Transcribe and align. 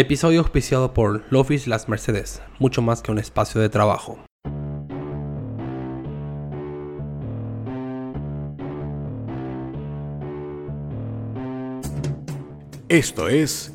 Episodio 0.00 0.38
auspiciado 0.42 0.94
por 0.94 1.24
Lofis 1.28 1.66
Las 1.66 1.88
Mercedes, 1.88 2.40
mucho 2.60 2.82
más 2.82 3.02
que 3.02 3.10
un 3.10 3.18
espacio 3.18 3.60
de 3.60 3.68
trabajo. 3.68 4.16
Esto 12.88 13.28
es 13.28 13.72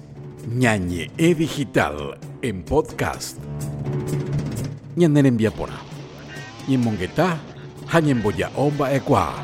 Ñañe 0.47 1.11
E 1.17 1.35
Digital 1.35 2.17
en 2.41 2.63
podcast. 2.63 3.37
Ñanen 4.95 5.25
en 5.25 5.35
Viapora. 5.35 5.75
Y 6.69 6.75
en 6.75 6.85
Monguetá, 6.85 7.37
Boya 8.23 8.49
Omba. 8.55 9.35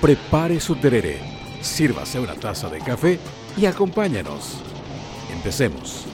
Prepare 0.00 0.60
su 0.60 0.76
tereré, 0.76 1.18
sírvase 1.62 2.20
una 2.20 2.34
taza 2.34 2.68
de 2.68 2.78
café 2.78 3.18
y 3.56 3.66
acompáñanos. 3.66 4.73
Empecemos. 5.34 6.06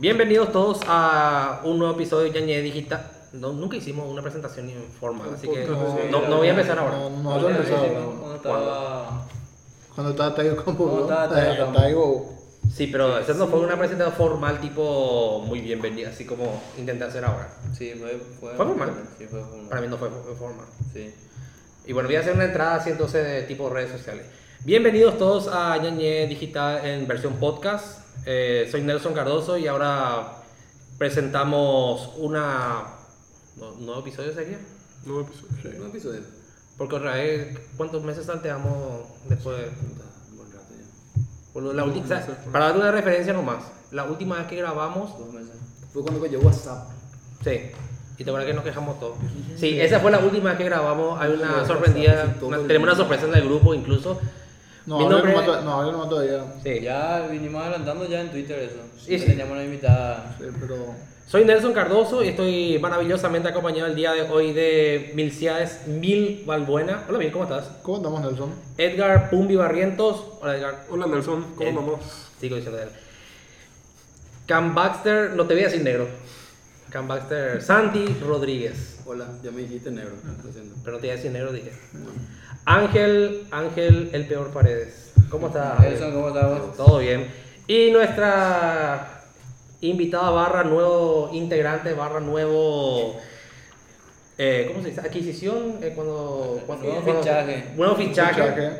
Bienvenidos 0.00 0.52
todos 0.52 0.80
a 0.86 1.62
un 1.64 1.78
nuevo 1.78 1.94
episodio 1.94 2.30
de 2.32 2.40
Ñañe 2.40 2.60
Digital. 2.60 3.08
No, 3.32 3.52
nunca 3.52 3.76
hicimos 3.76 4.10
una 4.10 4.20
presentación 4.20 4.68
informal, 4.68 5.30
así 5.34 5.48
que 5.48 5.64
no, 6.10 6.28
no 6.28 6.36
voy 6.38 6.48
a 6.48 6.50
empezar 6.50 6.78
ahora. 6.78 6.98
No, 6.98 7.10
no, 7.10 7.40
no, 7.40 7.48
empezado. 7.48 7.86
Cuando 8.18 8.36
estaba. 8.36 9.26
Cuando 9.94 10.10
estaba 10.10 10.34
Taigo 10.34 10.52
eh, 10.52 11.06
Taigo. 11.08 11.72
Taigo. 11.72 12.38
Sí, 12.74 12.88
pero 12.88 13.18
esa 13.18 13.34
no 13.34 13.46
fue 13.46 13.60
una 13.60 13.78
presentación 13.78 14.16
formal, 14.16 14.60
tipo 14.60 15.42
muy 15.46 15.60
bienvenida, 15.60 16.10
así 16.10 16.26
como 16.26 16.62
intenté 16.76 17.04
hacer 17.04 17.24
ahora. 17.24 17.48
Sí, 17.72 17.94
fue. 17.98 18.18
Fue, 18.40 18.54
¿Fue 18.54 18.66
formal? 18.66 18.92
Sí, 19.18 19.26
fue 19.26 19.40
formal. 19.40 19.68
Para 19.68 19.80
mí 19.80 19.86
no 19.88 19.96
fue, 19.96 20.10
fue 20.10 20.34
formal. 20.34 20.66
Sí. 20.92 21.14
Y 21.86 21.92
bueno, 21.92 22.08
voy 22.08 22.16
a 22.16 22.20
hacer 22.20 22.34
una 22.34 22.44
entrada 22.44 22.74
así 22.74 22.90
entonces 22.90 23.24
de 23.24 23.42
tipo 23.44 23.70
redes 23.70 23.92
sociales. 23.92 24.26
Bienvenidos 24.64 25.16
todos 25.18 25.48
a 25.48 25.76
Ñañe 25.78 26.26
Digital 26.26 26.84
en 26.84 27.06
versión 27.06 27.34
podcast. 27.34 28.00
Eh, 28.26 28.68
soy 28.70 28.82
Nelson 28.82 29.14
Cardoso 29.14 29.56
y 29.56 29.66
ahora 29.66 30.34
presentamos 30.98 32.12
una... 32.18 32.84
¿no- 33.56 33.72
¿Nuevo 33.76 34.00
episodio 34.00 34.32
sería? 34.34 34.58
Nuevo 35.04 35.22
episodio. 35.22 35.80
Un 35.82 35.86
episodio. 35.88 36.20
Porque 36.76 36.96
otra 36.96 37.14
vez, 37.14 37.58
¿cuántos 37.76 38.02
meses 38.04 38.26
salteamos 38.26 39.02
después? 39.28 39.56
de- 39.58 39.70
Buen 40.36 40.52
rato 40.52 40.74
ya. 40.76 41.22
por 41.52 41.62
lo- 41.62 41.72
la 41.72 41.84
última- 41.84 42.04
o 42.04 42.08
sea, 42.08 42.26
para 42.52 42.66
dar 42.66 42.76
una 42.76 42.90
referencia 42.90 43.32
nomás, 43.32 43.64
la 43.90 44.04
última 44.04 44.36
vez 44.36 44.46
que 44.48 44.56
grabamos, 44.56 45.18
Dos 45.18 45.32
meses. 45.32 45.50
Fue 45.92 46.02
cuando 46.02 46.20
cayó 46.20 46.40
WhatsApp. 46.40 46.90
sí, 47.42 47.70
y 48.18 48.24
te 48.24 48.30
acuerdas 48.30 48.48
que 48.48 48.54
nos 48.54 48.64
quejamos 48.64 49.00
todos. 49.00 49.16
Sí, 49.56 49.80
esa 49.80 50.00
fue 50.00 50.10
la 50.10 50.18
última 50.18 50.50
vez 50.50 50.58
que 50.58 50.64
grabamos, 50.64 51.18
hay 51.20 51.32
una 51.32 51.64
sorprendida, 51.66 52.36
una- 52.42 52.58
tenemos 52.58 52.88
una 52.88 52.96
sorpresa 52.96 53.26
en 53.26 53.34
el 53.34 53.44
grupo 53.44 53.72
incluso. 53.74 54.20
No, 54.88 54.98
Mi 55.00 55.04
nombre- 55.06 55.32
no 55.32 55.38
mato- 55.38 55.60
no, 55.60 56.06
no. 56.06 56.52
Sí, 56.64 56.80
Ya 56.80 57.26
vinimos 57.30 57.60
adelantando 57.62 58.08
ya 58.08 58.22
en 58.22 58.30
Twitter 58.30 58.58
eso. 58.58 58.80
Sí, 58.98 59.18
sí. 59.18 59.26
Teníamos 59.26 59.52
una 59.52 59.64
invitada. 59.64 60.34
Sí, 60.38 60.46
pero. 60.58 60.94
Soy 61.26 61.44
Nelson 61.44 61.74
Cardoso 61.74 62.24
y 62.24 62.28
estoy 62.28 62.78
maravillosamente 62.80 63.50
acompañado 63.50 63.86
el 63.86 63.94
día 63.94 64.12
de 64.14 64.22
hoy 64.22 64.54
de 64.54 65.12
Milciades 65.14 65.86
Mil 65.86 66.42
Balbuena. 66.46 67.04
Hola 67.06 67.18
Mil, 67.18 67.30
¿cómo 67.30 67.44
estás? 67.44 67.64
¿Cómo 67.82 67.98
andamos, 67.98 68.22
Nelson? 68.22 68.54
Edgar 68.78 69.28
Pumbi 69.28 69.56
Barrientos. 69.56 70.24
Hola 70.40 70.56
Edgar. 70.56 70.84
Hola 70.88 71.06
Nelson, 71.06 71.44
¿cómo 71.54 71.72
vamos? 71.74 72.00
Sigo 72.40 72.56
diciendo 72.56 72.80
él. 72.80 72.88
Cam 74.46 74.74
Baxter, 74.74 75.32
no 75.32 75.46
te 75.46 75.52
voy 75.52 75.64
a 75.64 75.66
decir 75.66 75.82
negro. 75.82 76.08
Cam 76.88 77.06
Baxter, 77.06 77.60
Santi 77.60 78.06
Rodríguez. 78.26 79.00
Hola, 79.04 79.26
ya 79.42 79.50
me 79.50 79.60
dijiste 79.60 79.90
negro. 79.90 80.12
Pero 80.82 80.96
no 80.96 80.98
te 80.98 81.06
voy 81.08 81.10
a 81.10 81.16
decir 81.16 81.30
negro, 81.30 81.52
dije. 81.52 81.72
Ángel, 82.72 83.46
Ángel, 83.50 84.10
el 84.12 84.26
peor 84.26 84.50
Paredes. 84.52 85.12
¿Cómo 85.30 85.46
estás? 85.46 85.80
Nelson, 85.80 86.12
¿cómo 86.12 86.28
estás? 86.28 86.76
Todo 86.76 86.98
bien. 86.98 87.26
Y 87.66 87.90
nuestra 87.92 89.22
invitada 89.80 90.28
barra 90.28 90.64
nuevo 90.64 91.30
integrante, 91.32 91.94
barra 91.94 92.20
nuevo... 92.20 93.16
eh, 94.36 94.66
¿Cómo 94.68 94.82
se 94.82 94.90
dice? 94.90 95.00
Adquisición. 95.00 95.78
eh, 95.80 95.92
cuando, 95.94 96.62
cuando- 96.66 96.84
Nuevo 96.88 97.02
cuando- 97.04 97.22
fichaje. 97.22 97.64
Nuevo 97.74 97.94
fichaje. 97.96 98.34
Fichaje. 98.42 98.70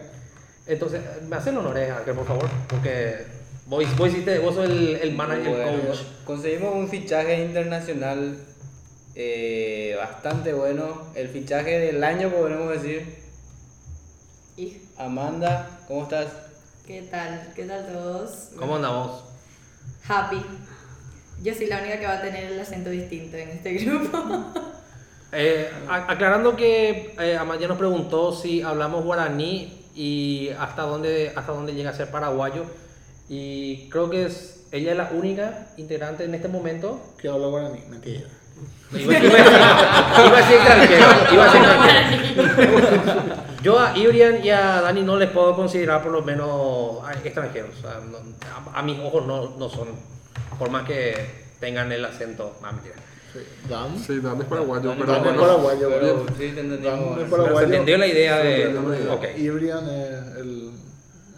Entonces, 0.66 1.00
me 1.26 1.36
hacen 1.36 1.56
honores, 1.56 1.90
Ángel, 1.90 2.14
por 2.14 2.26
favor. 2.26 2.48
Porque 2.68 3.14
vos, 3.64 3.84
vos, 3.96 4.08
hiciste, 4.10 4.38
vos 4.40 4.54
sos 4.54 4.66
el, 4.66 4.96
el 4.96 5.14
manager, 5.14 5.48
Bueno, 5.64 5.82
coach. 5.88 6.00
Conseguimos 6.26 6.74
un 6.74 6.88
fichaje 6.90 7.42
internacional 7.42 8.36
eh, 9.14 9.94
bastante 9.98 10.52
bueno. 10.52 11.04
El 11.14 11.28
fichaje 11.28 11.78
del 11.78 12.04
año, 12.04 12.28
podemos 12.28 12.70
decir. 12.70 13.26
Y, 14.58 14.76
Amanda, 14.98 15.70
¿cómo 15.86 16.02
estás? 16.02 16.26
¿Qué 16.84 17.02
tal? 17.02 17.52
¿Qué 17.54 17.62
tal 17.64 17.86
todos? 17.92 18.48
¿Cómo 18.58 18.74
andamos? 18.74 19.22
Happy. 20.08 20.44
Yo 21.44 21.54
soy 21.54 21.66
la 21.66 21.78
única 21.78 22.00
que 22.00 22.06
va 22.06 22.14
a 22.14 22.20
tener 22.20 22.50
el 22.50 22.58
acento 22.58 22.90
distinto 22.90 23.36
en 23.36 23.50
este 23.50 23.72
grupo. 23.84 24.18
Eh, 25.30 25.70
aclarando 25.88 26.56
que 26.56 27.14
eh, 27.20 27.36
Amaya 27.36 27.68
nos 27.68 27.78
preguntó 27.78 28.32
si 28.32 28.60
hablamos 28.60 29.04
guaraní 29.04 29.80
y 29.94 30.48
hasta 30.58 30.82
dónde, 30.82 31.32
hasta 31.36 31.52
dónde 31.52 31.74
llega 31.74 31.90
a 31.90 31.94
ser 31.94 32.10
paraguayo. 32.10 32.64
Y 33.28 33.88
creo 33.90 34.10
que 34.10 34.24
es, 34.24 34.64
ella 34.72 34.90
es 34.90 34.96
la 34.96 35.10
única 35.12 35.68
integrante 35.76 36.24
en 36.24 36.34
este 36.34 36.48
momento. 36.48 37.00
Que 37.16 37.28
habla 37.28 37.46
guaraní. 37.46 37.78
Mentira. 37.88 38.22
Iba, 38.92 39.18
iba 39.18 39.18
a 39.18 39.22
decir, 39.22 39.52
iba 40.18 40.36
a 40.36 40.40
decir 40.40 40.56
extranjero. 40.56 41.06
Iba 41.32 41.44
a 41.44 41.46
decir 41.46 41.62
extranjero. 42.40 43.47
Yo 43.62 43.78
a 43.78 43.96
Ibrian 43.98 44.44
y 44.44 44.50
a 44.50 44.80
Dani 44.82 45.02
no 45.02 45.16
les 45.16 45.30
puedo 45.30 45.54
considerar 45.56 46.02
por 46.02 46.12
lo 46.12 46.22
menos 46.22 46.98
ah, 47.04 47.12
extranjeros. 47.24 47.70
O 47.78 47.80
sea, 47.80 48.00
no- 48.00 48.18
a, 48.74 48.78
a 48.78 48.82
mis 48.82 48.98
ojos 49.00 49.26
no, 49.26 49.56
no 49.58 49.68
son. 49.68 49.88
Por 50.58 50.70
más 50.70 50.84
que 50.86 51.14
tengan 51.60 51.90
el 51.92 52.04
acento. 52.04 52.56
Ah, 52.62 52.72
mentira. 52.72 52.94
Sí. 53.32 53.40
Dan. 53.68 53.98
Sí, 53.98 54.20
Dan 54.20 54.40
es 54.40 54.46
paraguayo, 54.46 54.88
Dan 54.88 54.98
Dan 55.06 55.26
es 55.26 55.40
paraguayo, 55.40 55.88
Pero 55.90 56.26
sí, 56.38 56.52
te 56.54 56.62
Dan 56.62 57.00
es 57.18 57.26
Pero 57.30 57.58
se 57.58 57.64
entendió 57.64 57.98
la 57.98 58.06
idea 58.06 58.38
de. 58.38 58.74
Ibrian 59.38 59.88
es 59.88 60.36
el. 60.36 60.70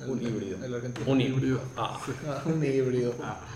el- 0.03 0.11
Un 0.11 0.23
híbrido. 0.23 0.65
El 0.65 0.75
argentino. 0.75 1.11
Un 1.11 1.21
híbrido. 1.21 1.61
Ah. 1.77 1.99
Ah, 2.29 2.43
un 2.47 2.65
híbrido. 2.65 3.15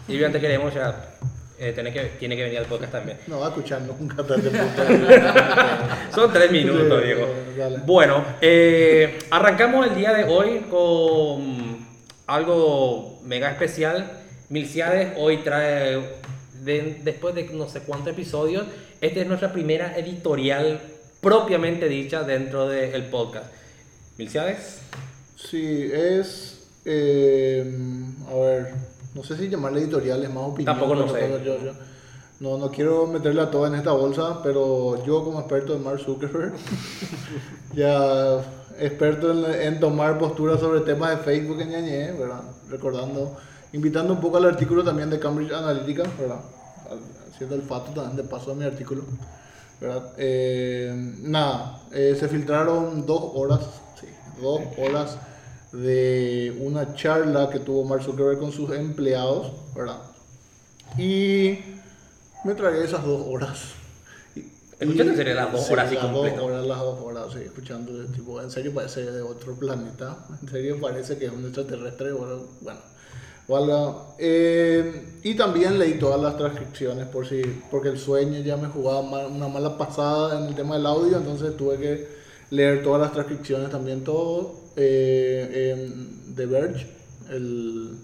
Ibrian, 0.09 0.33
te 0.33 0.41
queremos 0.41 0.73
ya. 0.75 1.15
Eh, 1.59 1.73
tiene, 1.73 1.93
que, 1.93 2.01
tiene 2.19 2.37
que 2.37 2.43
venir 2.43 2.59
al 2.59 2.65
podcast 2.67 2.91
también. 2.93 3.19
No 3.29 3.39
va 3.41 3.47
a 3.47 3.49
escuchar 3.51 3.81
nunca 3.83 4.25
tarde. 4.25 4.51
Son 6.15 6.33
tres 6.33 6.51
minutos, 6.51 6.99
Sí, 7.01 7.05
Diego. 7.07 7.29
dale. 7.57 7.79
Bueno, 7.87 8.25
eh, 8.41 9.19
arrancamos 9.31 9.87
el 9.87 9.95
día 9.95 10.13
de 10.13 10.25
hoy 10.25 10.61
con 10.71 11.87
algo 12.27 13.21
mega 13.25 13.51
especial. 13.51 14.21
Milciades 14.49 15.13
hoy 15.17 15.39
trae, 15.39 16.01
de- 16.63 16.99
después 17.03 17.35
de 17.35 17.45
no 17.53 17.69
sé 17.69 17.81
cuántos 17.81 18.13
episodios, 18.13 18.65
esta 19.01 19.21
es 19.21 19.27
nuestra 19.27 19.53
primera 19.53 19.97
editorial 19.97 20.81
propiamente 21.21 21.89
dicha 21.89 22.23
dentro 22.25 22.69
del 22.69 23.05
podcast. 23.05 23.47
Milciades, 24.19 24.81
Sí, 25.37 25.91
es. 25.93 26.67
eh, 26.85 27.65
a 28.31 28.35
ver, 28.35 28.67
no 29.15 29.23
sé 29.23 29.37
si 29.37 29.49
llamarle 29.49 29.81
editorial, 29.83 30.23
es 30.23 30.31
más 30.33 30.45
opinión. 30.45 30.75
Tampoco 30.77 30.95
no 30.95 31.09
sé. 31.09 31.29
yo- 31.45 31.59
yo- 31.65 31.73
no, 32.41 32.59
no 32.59 32.71
quiero 32.71 33.07
meterle 33.07 33.43
a 33.43 33.51
todo 33.51 33.67
en 33.69 33.77
esta 33.77 33.93
bolsa, 33.93 34.43
pero 34.43 35.03
yo 35.05 35.23
como 35.25 35.39
experto 35.41 35.75
en 35.77 35.85
Mark 35.85 36.01
Zuckerberg, 36.01 36.53
ya 37.75 38.41
experto 38.79 39.31
en, 39.31 39.45
en 39.63 39.81
tomar 39.81 40.19
posturas 40.19 40.61
sobre 40.61 40.81
temas 40.81 41.11
de 41.11 41.17
Facebook 41.19 41.61
en 41.61 41.71
Ñañé, 41.71 42.13
¿verdad? 42.13 42.43
Recordando, 42.69 43.37
invitando 43.73 44.13
un 44.13 44.21
poco 44.21 44.37
al 44.39 44.47
artículo 44.47 44.83
también 44.85 45.11
de 45.11 45.19
Cambridge 45.19 45.53
Analytica, 45.53 46.03
¿verdad? 46.19 46.41
Haciendo 47.33 47.55
el 47.57 47.63
fato 47.63 47.93
también 47.93 48.17
de 48.17 48.25
paso 48.25 48.53
a 48.53 48.55
mi 48.55 48.65
artículo, 48.65 49.03
¿verdad? 49.81 50.13
Eh, 50.19 50.93
nada, 51.23 51.83
eh, 51.93 52.17
se 52.19 52.29
filtraron 52.29 53.07
dos 53.07 53.23
horas, 53.35 53.61
sí, 54.01 54.09
dos 54.41 54.61
horas 54.79 55.19
de 55.75 56.57
una 56.61 56.95
charla 56.95 57.51
que 57.51 57.59
tuvo 57.59 57.85
Mark 57.85 58.03
Zuckerberg 58.03 58.39
con 58.39 58.53
sus 58.53 58.71
empleados, 58.71 59.53
¿verdad? 59.75 59.99
Y 60.99 61.59
me 62.45 62.55
tragué 62.55 62.85
esas 62.85 63.05
dos 63.05 63.23
horas. 63.29 63.61
¿Escuchaste 64.79 65.11
en 65.13 65.17
serio 65.17 65.35
las 65.35 65.53
dos 65.53 65.65
sí, 65.67 65.73
horas 65.73 65.87
así 65.87 65.95
las 65.95 66.05
completo? 66.07 66.37
dos 66.37 66.45
horas, 66.47 66.67
las 66.67 66.79
dos 66.79 67.01
horas, 67.01 67.25
sí, 67.33 67.39
escuchando, 67.45 68.05
tipo, 68.07 68.41
en 68.43 68.51
serio 68.51 68.75
parece 68.75 69.11
de 69.11 69.23
otro 69.23 69.55
planeta, 69.55 70.19
en 70.43 70.49
serio 70.49 70.81
parece 70.81 71.17
que 71.17 71.27
es 71.27 71.33
un 71.33 71.45
extraterrestre, 71.45 72.13
bueno, 72.13 72.43
bueno 72.61 72.81
valga. 73.47 73.95
Eh, 74.19 75.21
y 75.23 75.35
también 75.35 75.79
leí 75.79 75.99
todas 75.99 76.21
las 76.21 76.37
transcripciones 76.37 77.07
por 77.07 77.27
si, 77.27 77.43
porque 77.71 77.89
el 77.89 77.99
sueño 77.99 78.41
ya 78.41 78.57
me 78.57 78.69
jugaba 78.69 79.03
ma- 79.03 79.27
una 79.27 79.49
mala 79.49 79.79
pasada 79.79 80.39
en 80.41 80.47
el 80.47 80.55
tema 80.55 80.77
del 80.77 80.87
audio, 80.87 81.17
entonces 81.19 81.57
tuve 81.57 81.79
que 81.79 82.24
leer 82.51 82.83
todas 82.83 83.01
las 83.01 83.13
transcripciones 83.13 83.71
también, 83.71 84.05
todo 84.05 84.55
eh, 84.77 85.73
en 85.75 86.35
The 86.35 86.47
Verge, 86.47 86.87
el, 87.31 87.97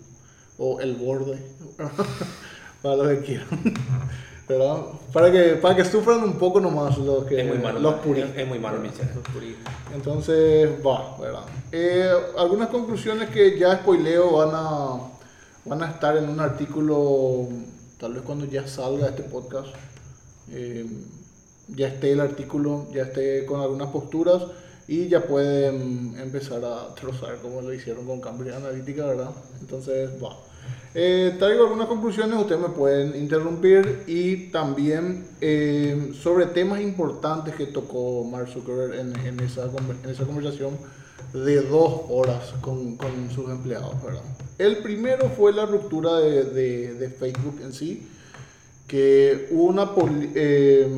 o 0.58 0.80
El 0.80 0.94
Borde, 0.96 1.38
para 2.82 2.96
los 2.96 3.08
que 3.08 3.20
quieran. 3.24 3.48
¿verdad? 4.48 4.78
Para 5.12 5.30
que, 5.30 5.42
para 5.62 5.76
que 5.76 5.84
sufran 5.84 6.24
un 6.24 6.32
poco 6.36 6.60
nomás 6.60 6.98
los, 6.98 7.24
que, 7.24 7.40
Es 7.40 7.46
muy 7.46 7.58
malo. 7.58 7.78
los 7.78 7.94
es- 7.94 8.00
puristas. 8.00 8.36
Es 8.36 8.48
muy 8.48 8.58
malo, 8.58 8.80
Michelle. 8.80 9.08
Entonces, 9.94 10.68
va, 10.84 11.16
¿verdad? 11.20 11.42
Eh, 11.70 12.10
algunas 12.36 12.68
conclusiones 12.68 13.30
que 13.30 13.56
ya 13.56 13.76
spoileo 13.76 14.32
van 14.38 14.50
a, 14.52 15.00
van 15.64 15.82
a 15.84 15.90
estar 15.90 16.16
en 16.16 16.28
un 16.28 16.40
artículo, 16.40 17.46
tal 17.98 18.14
vez 18.14 18.22
cuando 18.22 18.44
ya 18.46 18.66
salga 18.66 19.06
este 19.10 19.22
podcast, 19.22 19.68
eh, 20.50 20.84
ya 21.76 21.88
esté 21.88 22.12
el 22.12 22.20
artículo, 22.20 22.86
ya 22.92 23.02
esté 23.04 23.44
con 23.46 23.60
algunas 23.60 23.88
posturas 23.88 24.42
y 24.88 25.08
ya 25.08 25.24
pueden 25.26 26.14
empezar 26.20 26.64
a 26.64 26.94
trozar 26.94 27.36
como 27.42 27.62
lo 27.62 27.72
hicieron 27.72 28.06
con 28.06 28.20
Cambridge 28.20 28.54
Analytica, 28.54 29.06
¿verdad? 29.06 29.30
Entonces, 29.60 30.10
va. 30.22 30.36
Eh, 30.94 31.36
traigo 31.38 31.62
algunas 31.62 31.86
conclusiones, 31.86 32.36
ustedes 32.38 32.60
me 32.60 32.68
pueden 32.70 33.14
interrumpir 33.14 34.02
y 34.08 34.48
también 34.50 35.24
eh, 35.40 36.12
sobre 36.20 36.46
temas 36.46 36.80
importantes 36.80 37.54
que 37.54 37.66
tocó 37.66 38.24
Mark 38.24 38.48
Zuckerberg 38.48 38.94
en, 38.98 39.16
en 39.24 39.40
esa, 39.40 39.66
en 40.04 40.10
esa 40.10 40.24
conversación 40.24 40.76
de 41.32 41.62
dos 41.62 42.02
horas 42.08 42.52
con, 42.60 42.96
con 42.96 43.30
sus 43.30 43.48
empleados. 43.48 43.94
¿verdad? 44.02 44.22
El 44.58 44.78
primero 44.78 45.28
fue 45.30 45.52
la 45.52 45.64
ruptura 45.66 46.18
de, 46.18 46.44
de- 46.44 46.94
de 46.94 47.08
Facebook 47.08 47.60
en 47.62 47.72
sí, 47.72 48.08
que 48.88 49.46
una 49.52 49.92
eh, 50.34 50.88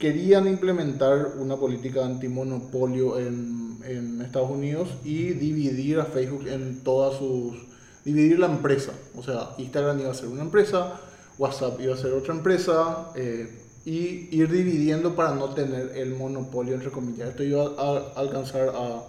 querían 0.00 0.48
implementar 0.48 1.34
una 1.38 1.56
política 1.56 2.04
antimonopolio 2.04 3.20
en, 3.20 3.78
en 3.84 4.20
Estados 4.22 4.50
Unidos 4.50 4.88
y 5.04 5.34
dividir 5.34 6.00
a 6.00 6.06
Facebook 6.06 6.48
en 6.48 6.82
todas 6.82 7.18
sus 7.18 7.70
dividir 8.04 8.40
la 8.40 8.46
empresa. 8.46 8.92
O 9.16 9.22
sea 9.22 9.50
Instagram 9.58 10.00
iba 10.00 10.10
a 10.10 10.14
ser 10.14 10.28
una 10.28 10.42
empresa 10.42 10.98
WhatsApp 11.40 11.80
iba 11.80 11.94
a 11.94 11.96
ser 11.96 12.12
otra 12.12 12.34
empresa 12.34 13.12
eh, 13.16 13.48
y 13.86 14.28
ir 14.30 14.50
dividiendo 14.50 15.16
para 15.16 15.34
no 15.34 15.54
tener 15.54 15.92
el 15.96 16.14
monopolio 16.14 16.74
entre 16.74 16.90
comillas. 16.90 17.30
Esto 17.30 17.42
iba 17.42 17.64
a, 17.78 18.20
alcanzar 18.20 18.72
a, 18.74 19.06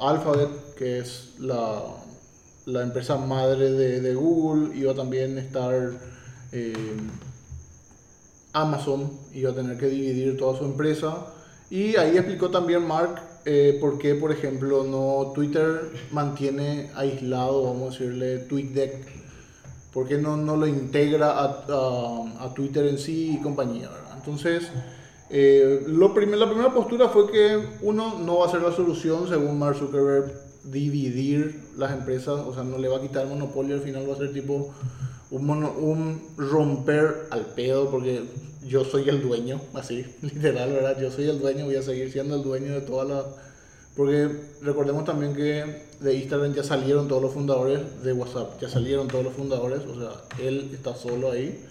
Alphabet 0.00 0.48
que 0.78 1.00
es 1.00 1.34
la, 1.38 1.82
la 2.64 2.82
empresa 2.82 3.18
madre 3.18 3.70
de, 3.70 4.14
Google. 4.14 4.74
Iba 4.74 4.94
también 4.94 5.36
estar 5.36 5.92
eh, 6.52 6.72
Amazon 8.52 9.10
iba 9.34 9.50
a 9.50 9.54
tener 9.54 9.78
que 9.78 9.86
dividir 9.86 10.36
toda 10.36 10.58
su 10.58 10.64
empresa 10.64 11.26
y 11.70 11.96
ahí 11.96 12.16
explicó 12.16 12.50
también 12.50 12.86
Mark 12.86 13.20
eh, 13.44 13.78
por 13.80 13.98
qué, 13.98 14.14
por 14.14 14.30
ejemplo, 14.30 14.84
no 14.84 15.32
Twitter 15.34 15.90
mantiene 16.12 16.90
aislado, 16.94 17.64
vamos 17.64 17.88
a 17.96 17.98
decirle, 17.98 18.38
TweetDeck, 18.40 19.06
por 19.92 20.06
qué 20.06 20.18
no, 20.18 20.36
no 20.36 20.56
lo 20.56 20.66
integra 20.66 21.30
a, 21.32 21.44
a- 21.68 22.54
Twitter 22.54 22.86
en 22.86 22.98
sí 22.98 23.36
y 23.38 23.42
compañía. 23.42 23.88
¿verdad? 23.88 24.12
Entonces, 24.16 24.68
eh, 25.30 25.82
lo 25.88 26.14
primer- 26.14 26.38
la 26.38 26.46
primera 26.48 26.72
postura 26.72 27.08
fue 27.08 27.30
que 27.32 27.58
uno 27.82 28.18
no 28.20 28.38
va 28.38 28.46
a 28.46 28.50
ser 28.50 28.62
la 28.62 28.70
solución, 28.72 29.26
según 29.28 29.58
Mark 29.58 29.76
Zuckerberg, 29.76 30.32
dividir 30.64 31.60
las 31.76 31.90
empresas, 31.92 32.38
o 32.46 32.54
sea, 32.54 32.62
no 32.62 32.78
le 32.78 32.86
va 32.88 32.98
a 32.98 33.00
quitar 33.00 33.22
el 33.24 33.30
monopolio, 33.30 33.74
al 33.74 33.80
final 33.80 34.08
va 34.08 34.14
a 34.14 34.18
ser 34.18 34.32
tipo 34.32 34.72
un, 35.32 36.20
romper 36.36 37.26
al 37.30 37.46
pedo, 37.46 37.90
porque 37.90 38.22
yo 38.66 38.84
soy 38.84 39.08
el 39.08 39.22
dueño, 39.22 39.60
así, 39.74 40.04
literal, 40.22 40.72
¿verdad? 40.72 41.00
Yo 41.00 41.10
soy 41.10 41.28
el 41.28 41.40
dueño, 41.40 41.64
voy 41.64 41.76
a 41.76 41.82
seguir 41.82 42.12
siendo 42.12 42.36
el 42.36 42.42
dueño 42.42 42.72
de 42.72 42.80
toda 42.82 43.04
la... 43.04 43.24
Porque 43.96 44.30
recordemos 44.62 45.04
también 45.04 45.34
que 45.34 45.82
de 46.00 46.14
Instagram 46.14 46.54
ya 46.54 46.64
salieron 46.64 47.08
todos 47.08 47.20
los 47.20 47.32
fundadores, 47.32 48.02
de 48.02 48.12
WhatsApp 48.14 48.58
ya 48.60 48.68
salieron 48.68 49.06
todos 49.06 49.24
los 49.24 49.34
fundadores, 49.34 49.80
o 49.80 49.94
sea, 49.94 50.12
él 50.42 50.70
está 50.72 50.96
solo 50.96 51.30
ahí. 51.30 51.62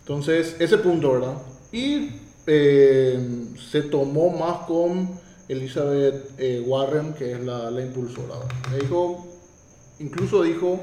Entonces, 0.00 0.56
ese 0.58 0.76
punto, 0.78 1.12
¿verdad? 1.12 1.36
Y 1.72 2.10
eh, 2.46 3.46
se 3.70 3.82
tomó 3.82 4.28
más 4.28 4.66
con 4.66 5.18
Elizabeth 5.48 6.32
eh, 6.38 6.62
Warren, 6.66 7.14
que 7.14 7.32
es 7.32 7.40
la, 7.40 7.70
la 7.70 7.80
impulsora. 7.80 8.34
Le 8.70 8.80
dijo, 8.80 9.26
incluso 9.98 10.42
dijo, 10.42 10.78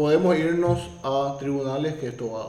podemos 0.00 0.34
irnos 0.38 0.78
a 1.02 1.36
tribunales 1.38 1.92
que 1.96 2.06
esto 2.08 2.32
va, 2.32 2.46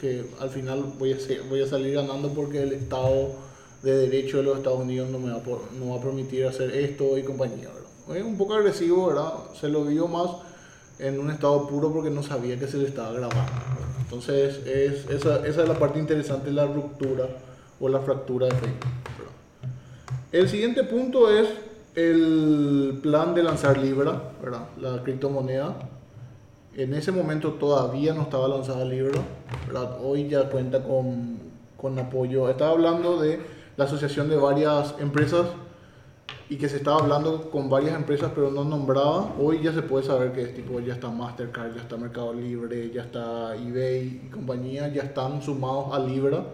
que 0.00 0.24
al 0.40 0.48
final 0.48 0.84
voy 0.96 1.12
a, 1.12 1.18
ser- 1.18 1.42
voy 1.48 1.60
a 1.60 1.66
salir 1.66 1.94
ganando 1.94 2.28
porque 2.28 2.62
el 2.62 2.72
Estado 2.72 3.30
de 3.82 3.96
Derecho 3.98 4.36
de 4.36 4.44
los 4.44 4.58
Estados 4.58 4.78
Unidos 4.78 5.10
no 5.10 5.18
me 5.18 5.32
va 5.32 5.40
por- 5.40 5.72
no 5.72 5.90
va 5.90 5.96
a 5.98 6.00
permitir 6.00 6.46
hacer 6.46 6.70
esto 6.70 7.18
y 7.18 7.24
compañía, 7.24 7.68
¿verdad? 7.68 8.16
Es 8.16 8.24
un 8.24 8.38
poco 8.38 8.54
agresivo, 8.54 9.08
¿verdad? 9.08 9.32
Se 9.60 9.66
lo 9.66 9.84
vio 9.86 10.06
más 10.06 10.30
en 11.00 11.18
un 11.18 11.30
estado 11.32 11.66
puro 11.66 11.92
porque 11.92 12.10
no 12.10 12.22
sabía 12.22 12.56
que 12.56 12.68
se 12.68 12.76
le 12.76 12.86
estaba 12.86 13.10
grabando. 13.10 13.40
¿verdad? 13.42 14.00
Entonces, 14.02 14.58
es, 14.68 15.10
esa, 15.10 15.44
esa 15.44 15.62
es 15.62 15.68
la 15.68 15.76
parte 15.76 15.98
interesante, 15.98 16.52
la 16.52 16.66
ruptura 16.66 17.26
o 17.80 17.88
la 17.88 17.98
fractura 17.98 18.46
de 18.46 18.52
Facebook. 18.54 18.86
El 20.30 20.48
siguiente 20.48 20.84
punto 20.84 21.28
es 21.28 21.48
el 21.96 23.00
plan 23.02 23.34
de 23.34 23.42
lanzar 23.42 23.76
Libra, 23.78 24.30
¿verdad? 24.40 24.68
la 24.80 25.02
criptomoneda. 25.02 25.74
En 26.76 26.92
ese 26.92 27.10
momento 27.10 27.54
todavía 27.54 28.12
no 28.12 28.20
estaba 28.20 28.48
lanzada 28.48 28.84
Libra, 28.84 29.22
¿verdad? 29.66 29.96
hoy 30.04 30.28
ya 30.28 30.50
cuenta 30.50 30.84
con, 30.84 31.38
con 31.74 31.98
apoyo. 31.98 32.50
Estaba 32.50 32.72
hablando 32.72 33.18
de 33.18 33.40
la 33.78 33.84
asociación 33.84 34.28
de 34.28 34.36
varias 34.36 34.94
empresas 35.00 35.46
y 36.50 36.58
que 36.58 36.68
se 36.68 36.76
estaba 36.76 36.98
hablando 36.98 37.50
con 37.50 37.70
varias 37.70 37.96
empresas 37.96 38.30
pero 38.34 38.50
no 38.50 38.62
nombraba. 38.62 39.32
Hoy 39.40 39.62
ya 39.62 39.72
se 39.72 39.80
puede 39.80 40.04
saber 40.04 40.32
que 40.32 40.42
es 40.42 40.54
tipo, 40.54 40.78
ya 40.80 40.92
está 40.92 41.08
Mastercard, 41.08 41.74
ya 41.76 41.80
está 41.80 41.96
Mercado 41.96 42.34
Libre, 42.34 42.90
ya 42.90 43.04
está 43.04 43.56
eBay 43.56 44.24
y 44.26 44.30
compañía, 44.30 44.88
ya 44.88 45.04
están 45.04 45.40
sumados 45.40 45.94
a 45.94 45.98
Libra 45.98 46.44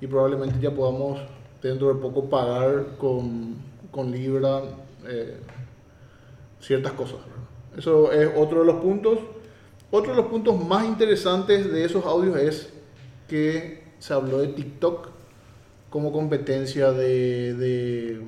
y 0.00 0.06
probablemente 0.06 0.60
ya 0.60 0.70
podamos 0.70 1.18
dentro 1.60 1.92
de 1.92 2.00
poco 2.00 2.30
pagar 2.30 2.96
con, 2.96 3.56
con 3.90 4.12
Libra 4.12 4.62
eh, 5.04 5.36
ciertas 6.60 6.92
cosas. 6.92 7.18
Eso 7.76 8.12
es 8.12 8.30
otro 8.36 8.60
de 8.60 8.66
los 8.66 8.76
puntos. 8.76 9.18
Otro 9.96 10.10
de 10.10 10.16
los 10.16 10.26
puntos 10.26 10.64
más 10.66 10.84
interesantes 10.86 11.70
de 11.70 11.84
esos 11.84 12.04
audios 12.04 12.36
es 12.36 12.72
que 13.28 13.84
se 14.00 14.12
habló 14.12 14.38
de 14.38 14.48
TikTok 14.48 15.08
como 15.88 16.10
competencia 16.10 16.90
de, 16.90 17.54
de, 17.54 18.20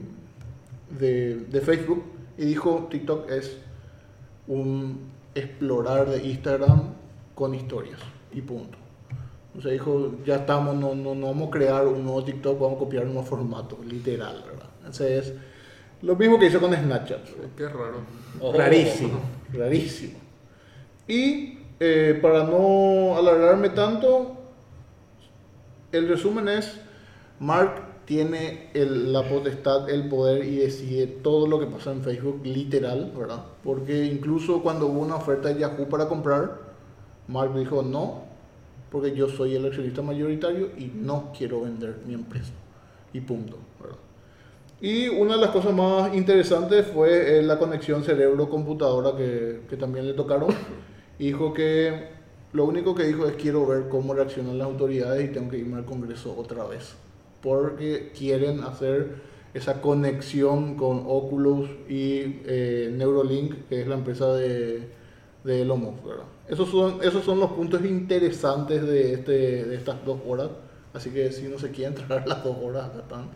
de- 1.01 1.37
de 1.37 1.61
Facebook 1.61 2.05
y 2.39 2.45
dijo 2.45 2.87
TikTok 2.89 3.29
es 3.31 3.57
un 4.47 5.01
explorar 5.35 6.09
de 6.09 6.25
Instagram 6.25 6.95
con 7.35 7.55
historias 7.55 7.99
y 8.33 8.41
punto. 8.43 8.79
O 9.59 9.61
sea, 9.61 9.73
dijo, 9.73 10.13
ya 10.25 10.37
estamos, 10.37 10.77
no, 10.77 10.95
no, 10.95 11.15
no 11.15 11.27
vamos 11.29 11.49
a 11.49 11.51
crear 11.51 11.87
un 11.89 12.05
nuevo 12.05 12.23
TikTok, 12.23 12.61
vamos 12.61 12.77
a 12.77 12.79
copiar 12.79 13.07
un 13.07 13.15
nuevo 13.15 13.27
formato, 13.27 13.79
literal, 13.89 14.45
¿verdad? 14.47 14.69
Ese 14.89 15.19
es 15.19 15.33
lo 16.03 16.15
mismo 16.15 16.39
que 16.39 16.47
hizo 16.47 16.61
con 16.61 16.73
Snapchat. 16.75 17.25
¿verdad? 17.37 17.51
Qué 17.57 17.69
raro. 17.69 18.53
Rarísimo, 18.57 19.19
rarísimo. 19.53 20.19
Y 21.09 21.56
eh, 21.81 22.19
para 22.21 22.45
no 22.45 23.17
alargarme 23.17 23.71
tanto, 23.71 24.37
el 25.93 26.09
resumen 26.09 26.49
es, 26.49 26.79
Mark 27.41 27.83
tiene 28.05 28.71
el- 28.75 29.13
la 29.13 29.23
potestad, 29.29 29.91
el 29.91 30.09
poder 30.09 30.45
y 30.45 30.57
decide 30.57 31.07
todo 31.07 31.47
lo 31.47 31.59
que 31.59 31.67
pasa 31.67 31.93
en 31.93 32.03
Facebook, 32.03 32.41
literal, 32.45 33.13
¿verdad? 33.17 33.45
Porque 33.65 34.05
incluso 34.05 34.63
cuando 34.63 34.87
hubo 34.87 35.01
una 35.01 35.17
oferta 35.17 35.49
de 35.49 35.61
Yahoo 35.61 35.89
para 35.89 36.09
comprar, 36.09 36.61
Mark 37.29 37.55
dijo 37.57 37.83
no, 37.83 38.25
porque 38.91 39.15
yo 39.15 39.29
soy 39.29 39.57
el 39.57 39.67
accionista 39.67 40.03
mayoritario 40.03 40.71
y 40.79 40.87
no 40.95 41.33
quiero 41.37 41.63
vender 41.63 41.99
mi 42.07 42.15
empresa. 42.15 42.53
Y 43.13 43.21
punto, 43.21 43.59
¿verdad? 43.81 43.97
Y 44.81 45.09
una 45.09 45.35
de 45.37 45.41
las 45.41 45.51
cosas 45.51 45.75
más 45.75 46.15
interesantes 46.15 46.87
fue 46.87 47.39
eh, 47.39 47.43
la 47.43 47.59
conexión 47.59 48.05
cerebro-computadora 48.05 49.17
que, 49.17 49.63
que 49.69 49.77
también 49.77 50.07
le 50.07 50.15
tocaron. 50.15 50.51
Dijo 51.19 51.53
que 51.53 52.09
lo 52.53 52.65
único 52.65 52.95
que 52.95 53.05
dijo 53.05 53.27
es 53.27 53.35
quiero 53.37 53.67
ver 53.67 53.89
cómo 53.89 54.15
reaccionan 54.15 54.59
las 54.59 54.67
autoridades 54.67 55.29
y 55.29 55.33
tengo 55.33 55.51
que 55.51 55.59
irme 55.59 55.77
al 55.77 55.85
Congreso 55.85 56.35
otra 56.37 56.65
vez. 56.65 56.95
Porque 57.43 58.13
quieren 58.17 58.63
hacer 58.65 59.17
esa 59.55 59.81
conexión 59.81 60.77
con 60.77 61.05
Oculus 61.07 61.69
y 61.89 62.41
eh, 62.45 62.91
Neuralink, 62.93 63.69
que 63.69 63.81
es 63.81 63.87
la 63.87 63.95
empresa 63.95 64.33
de, 64.35 64.89
de 65.45 65.63
Elon 65.63 65.81
Musk. 65.81 66.05
Esos 66.49 66.69
son, 66.71 67.03
esos 67.03 67.25
son 67.25 67.41
los 67.41 67.53
puntos 67.53 67.85
interesantes 67.85 68.87
de, 68.87 69.15
este, 69.15 69.65
de 69.65 69.75
estas 69.75 70.05
dos 70.05 70.21
horas. 70.27 70.51
Así 70.93 71.11
que 71.11 71.33
si 71.33 71.49
no 71.49 71.59
se 71.59 71.71
quiere 71.71 71.95
entrar 71.95 72.27
las 72.27 72.45
dos 72.45 72.57
horas, 72.63 72.87
acá 72.87 72.99
están. 73.01 73.29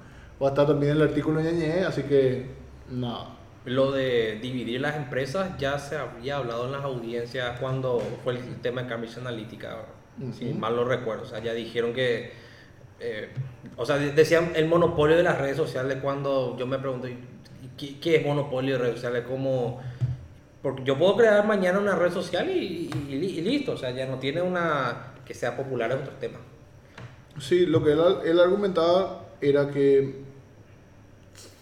Va 0.42 0.48
a 0.48 0.50
estar 0.50 0.66
también 0.66 0.92
el 0.92 1.02
artículo 1.02 1.40
en 1.40 1.46
Ñañé, 1.46 1.84
así 1.84 2.02
que 2.02 2.46
nada. 2.90 3.39
Lo 3.66 3.92
de 3.92 4.38
dividir 4.40 4.80
las 4.80 4.96
empresas 4.96 5.58
ya 5.58 5.78
se 5.78 5.96
había 5.96 6.36
hablado 6.38 6.64
en 6.66 6.72
las 6.72 6.82
audiencias 6.82 7.60
cuando 7.60 8.00
fue 8.24 8.34
el 8.34 8.56
tema 8.62 8.82
de 8.82 8.88
Cambridge 8.88 9.18
Analytica, 9.18 9.84
si 10.36 10.46
mal 10.54 10.76
no 10.76 10.84
recuerdo. 10.84 11.24
O 11.24 11.26
sea, 11.26 11.40
ya 11.40 11.52
dijeron 11.52 11.92
que, 11.92 12.32
eh, 13.00 13.28
o 13.76 13.84
sea, 13.84 13.96
de- 13.98 14.12
decían 14.12 14.52
el 14.54 14.66
monopolio 14.66 15.16
de 15.16 15.22
las 15.22 15.38
redes 15.38 15.56
sociales 15.58 15.98
cuando 16.02 16.56
yo 16.58 16.66
me 16.66 16.78
pregunto, 16.78 17.06
¿y 17.08 17.16
¿qué, 17.76 17.98
qué 18.00 18.16
es 18.16 18.26
monopolio 18.26 18.76
de 18.76 18.82
redes 18.82 18.94
sociales? 18.96 19.24
Como, 19.28 19.80
porque 20.62 20.82
yo 20.84 20.98
puedo 20.98 21.16
crear 21.16 21.46
mañana 21.46 21.78
una 21.78 21.94
red 21.96 22.12
social 22.12 22.48
y, 22.50 22.90
y- 22.92 23.06
y 23.10 23.18
li- 23.18 23.38
y 23.38 23.40
listo, 23.42 23.72
o 23.72 23.76
sea, 23.76 23.90
ya 23.90 24.06
no 24.06 24.18
tiene 24.18 24.40
una, 24.40 25.12
que 25.26 25.34
sea 25.34 25.54
popular 25.56 25.90
es 25.90 25.98
otro 25.98 26.12
tema. 26.14 26.38
Sí, 27.38 27.66
lo 27.66 27.84
que 27.84 27.92
él, 27.92 28.00
él 28.24 28.40
argumentaba 28.40 29.26
era 29.40 29.70
que 29.70 30.22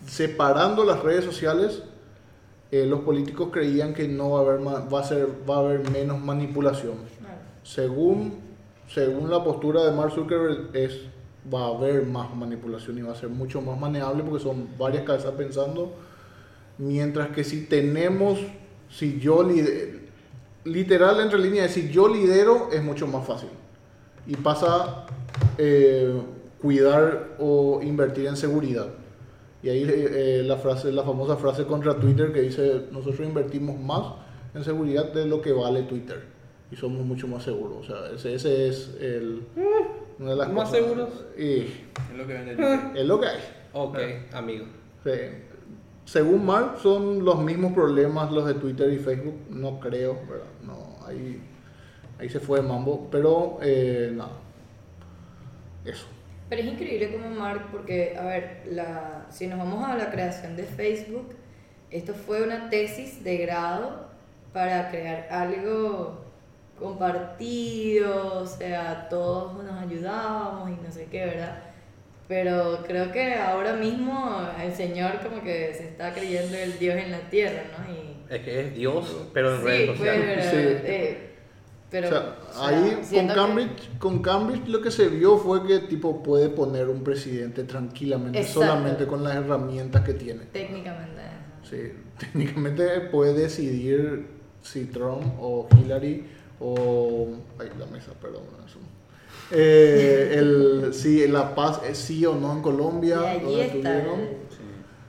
separando 0.07 0.85
las 0.85 1.02
redes 1.02 1.25
sociales, 1.25 1.83
eh, 2.71 2.87
los 2.87 3.00
políticos 3.00 3.49
creían 3.52 3.95
que 3.95 4.09
no 4.09 4.31
va 4.31 4.40
a 4.40 4.43
haber 4.43 4.67
va 4.67 5.00
a 5.00 5.05
ser 5.05 5.28
va 5.49 5.57
a 5.57 5.59
haber 5.61 5.90
menos 5.90 6.21
manipulación. 6.21 6.97
Según 7.62 8.49
según 8.88 9.31
la 9.31 9.43
postura 9.45 9.85
de 9.85 9.93
Mark 9.93 10.12
Zuckerberg 10.12 10.71
es 10.75 11.00
va 11.52 11.67
a 11.67 11.69
haber 11.69 12.05
más 12.07 12.35
manipulación 12.35 12.99
y 12.99 13.02
va 13.02 13.12
a 13.12 13.17
ser 13.17 13.28
mucho 13.28 13.61
más 13.61 13.78
manejable 13.78 14.23
porque 14.23 14.43
son 14.43 14.69
varias 14.78 15.05
cabezas 15.05 15.33
pensando, 15.33 15.93
mientras 16.76 17.28
que 17.31 17.45
si 17.45 17.67
tenemos 17.67 18.38
si 18.90 19.19
yo 19.19 19.43
lidero, 19.43 19.99
literal 20.64 21.21
entre 21.21 21.38
líneas, 21.38 21.71
si 21.71 21.90
yo 21.90 22.09
lidero 22.09 22.69
es 22.73 22.83
mucho 22.83 23.07
más 23.07 23.26
fácil 23.26 23.50
y 24.26 24.37
pasa 24.37 25.07
eh, 25.57 26.21
cuidar 26.61 27.37
o 27.38 27.81
invertir 27.83 28.26
en 28.26 28.37
seguridad. 28.37 28.88
Y 29.62 29.69
ahí 29.71 29.85
eh, 29.88 30.43
la 30.45 30.57
frase, 30.57 30.93
la 30.93 31.03
famosa 31.03 31.37
frase 31.37 31.65
contra 31.65 31.99
Twitter 31.99 32.33
que 32.33 32.43
dice 32.43 32.83
nosotros 32.93 33.27
invertimos 33.27 33.79
más 33.79 34.03
en 34.55 34.62
seguridad 34.65 35.12
de 35.12 35.27
lo 35.27 35.41
que 35.43 35.53
vale 35.53 35.83
Twitter 35.83 36.23
y 36.71 36.77
somos 36.77 37.05
mucho 37.05 37.27
más 37.27 37.43
seguros. 37.43 37.79
O 37.79 37.85
sea, 37.85 38.11
ese, 38.15 38.35
ese 38.35 38.69
es 38.69 38.97
el 39.00 39.43
una 40.19 40.31
de 40.31 40.37
las 40.37 40.53
¿Más 40.53 40.69
cosas- 40.69 40.85
seguros? 40.85 41.09
Y 41.37 41.43
Es 41.61 41.69
lo 42.17 42.27
que 42.27 42.33
vende 42.35 42.55
Twitter. 42.57 42.81
es 42.95 43.07
lo 43.07 43.21
que 43.21 43.27
hay. 43.27 43.38
Ok, 43.73 43.99
amigo. 44.33 44.65
Sí. 45.05 45.11
Según 46.05 46.47
Mark, 46.47 46.79
son 46.83 47.25
los 47.25 47.38
mismos 47.41 47.73
problemas 47.73 48.33
los 48.33 48.47
de 48.47 48.55
Twitter 48.55 48.93
y 48.93 48.99
Facebook. 48.99 49.35
No 49.50 49.79
creo, 49.79 50.15
¿verdad? 50.29 50.47
No, 50.65 51.05
ahí, 51.07 51.41
ahí 52.19 52.29
se 52.31 52.41
fue 52.41 52.62
de 52.62 52.67
mambo. 52.69 53.09
Pero, 53.11 53.59
eh, 53.62 54.11
nada. 54.15 54.31
Eso. 55.85 56.07
Pero 56.49 56.62
es 56.62 56.69
increíble 56.69 57.12
como 57.12 57.28
Mark, 57.31 57.67
porque, 57.71 58.17
a 58.19 58.25
ver, 58.25 58.62
la, 58.71 59.26
si 59.31 59.47
nos 59.47 59.59
vamos 59.59 59.87
a 59.88 59.97
la 59.97 60.11
creación 60.11 60.57
de 60.57 60.62
Facebook, 60.64 61.35
esto 61.90 62.14
fue 62.14 62.43
una 62.43 62.71
tesis 62.71 63.23
de 63.23 63.38
grado 63.38 64.09
para 64.52 64.90
crear 64.90 65.26
algo 65.31 66.25
compartido, 66.78 68.43
o 68.43 68.47
sea, 68.47 69.09
todos 69.09 69.62
nos 69.64 69.81
ayudábamos 69.83 70.71
y 70.71 70.83
no 70.85 70.90
sé 70.93 71.07
qué, 71.11 71.26
¿verdad? 71.26 71.59
Pero 72.28 72.85
creo 72.87 73.11
que 73.11 73.35
ahora 73.35 73.73
mismo 73.75 74.40
el 74.62 74.73
Señor 74.75 75.21
como 75.23 75.43
que 75.43 75.73
se 75.75 75.85
está 75.88 76.12
creyendo 76.12 76.57
el 76.57 76.78
Dios 76.78 76.97
en 76.97 77.11
la 77.11 77.21
tierra, 77.31 77.62
¿no? 77.76 77.93
Y, 77.93 78.35
Es 78.35 78.40
que 78.43 78.61
es 78.61 78.75
Dios, 78.75 79.28
pero 79.33 79.55
en 79.55 79.61
sí, 79.61 79.67
redes 79.67 79.87
pues, 79.87 79.99
sociales. 79.99 80.47
pero, 80.50 80.50
Sí. 80.50 80.87
eh, 80.87 81.27
pero, 81.90 82.07
o 82.09 82.11
sea, 82.11 82.37
o 82.50 82.52
sea, 82.52 82.68
ahí 82.68 82.95
con 82.95 83.28
que- 83.28 83.35
Cambridge, 83.35 83.99
con 83.99 84.23
Cambridge 84.23 84.68
lo 84.68 84.80
que 84.83 84.90
se 84.90 85.09
vio 85.09 85.38
fue 85.38 85.66
que 85.66 85.78
tipo 85.80 86.23
puede 86.23 86.49
poner 86.50 86.88
un 86.88 87.02
presidente 87.02 87.64
tranquilamente, 87.64 88.40
Exacto. 88.40 88.61
solamente 88.61 89.07
con 89.07 89.25
las 89.25 89.37
herramientas 89.37 90.04
que 90.04 90.14
tiene. 90.14 90.45
técnicamente. 90.52 91.23
Sí, 91.68 91.92
técnicamente 92.18 93.00
puede 93.11 93.33
decidir 93.35 94.26
si 94.62 94.85
Trump 94.87 95.23
o 95.40 95.68
Hillary 95.78 96.25
o... 96.61 97.28
Ay, 97.59 97.68
la 97.78 97.87
mesa, 97.87 98.12
perdón. 98.21 98.42
eso. 98.66 98.78
Eh, 99.50 100.35
el, 100.37 100.92
si 100.92 101.26
la 101.28 101.54
paz 101.54 101.80
es 101.88 101.97
sí 101.97 102.25
o 102.26 102.35
no 102.35 102.52
en 102.52 102.61
Colombia, 102.62 103.21
Y 103.23 103.26
allí 103.37 103.45
donde 103.45 103.62
está. 103.66 103.78
tuvieron 103.78 104.21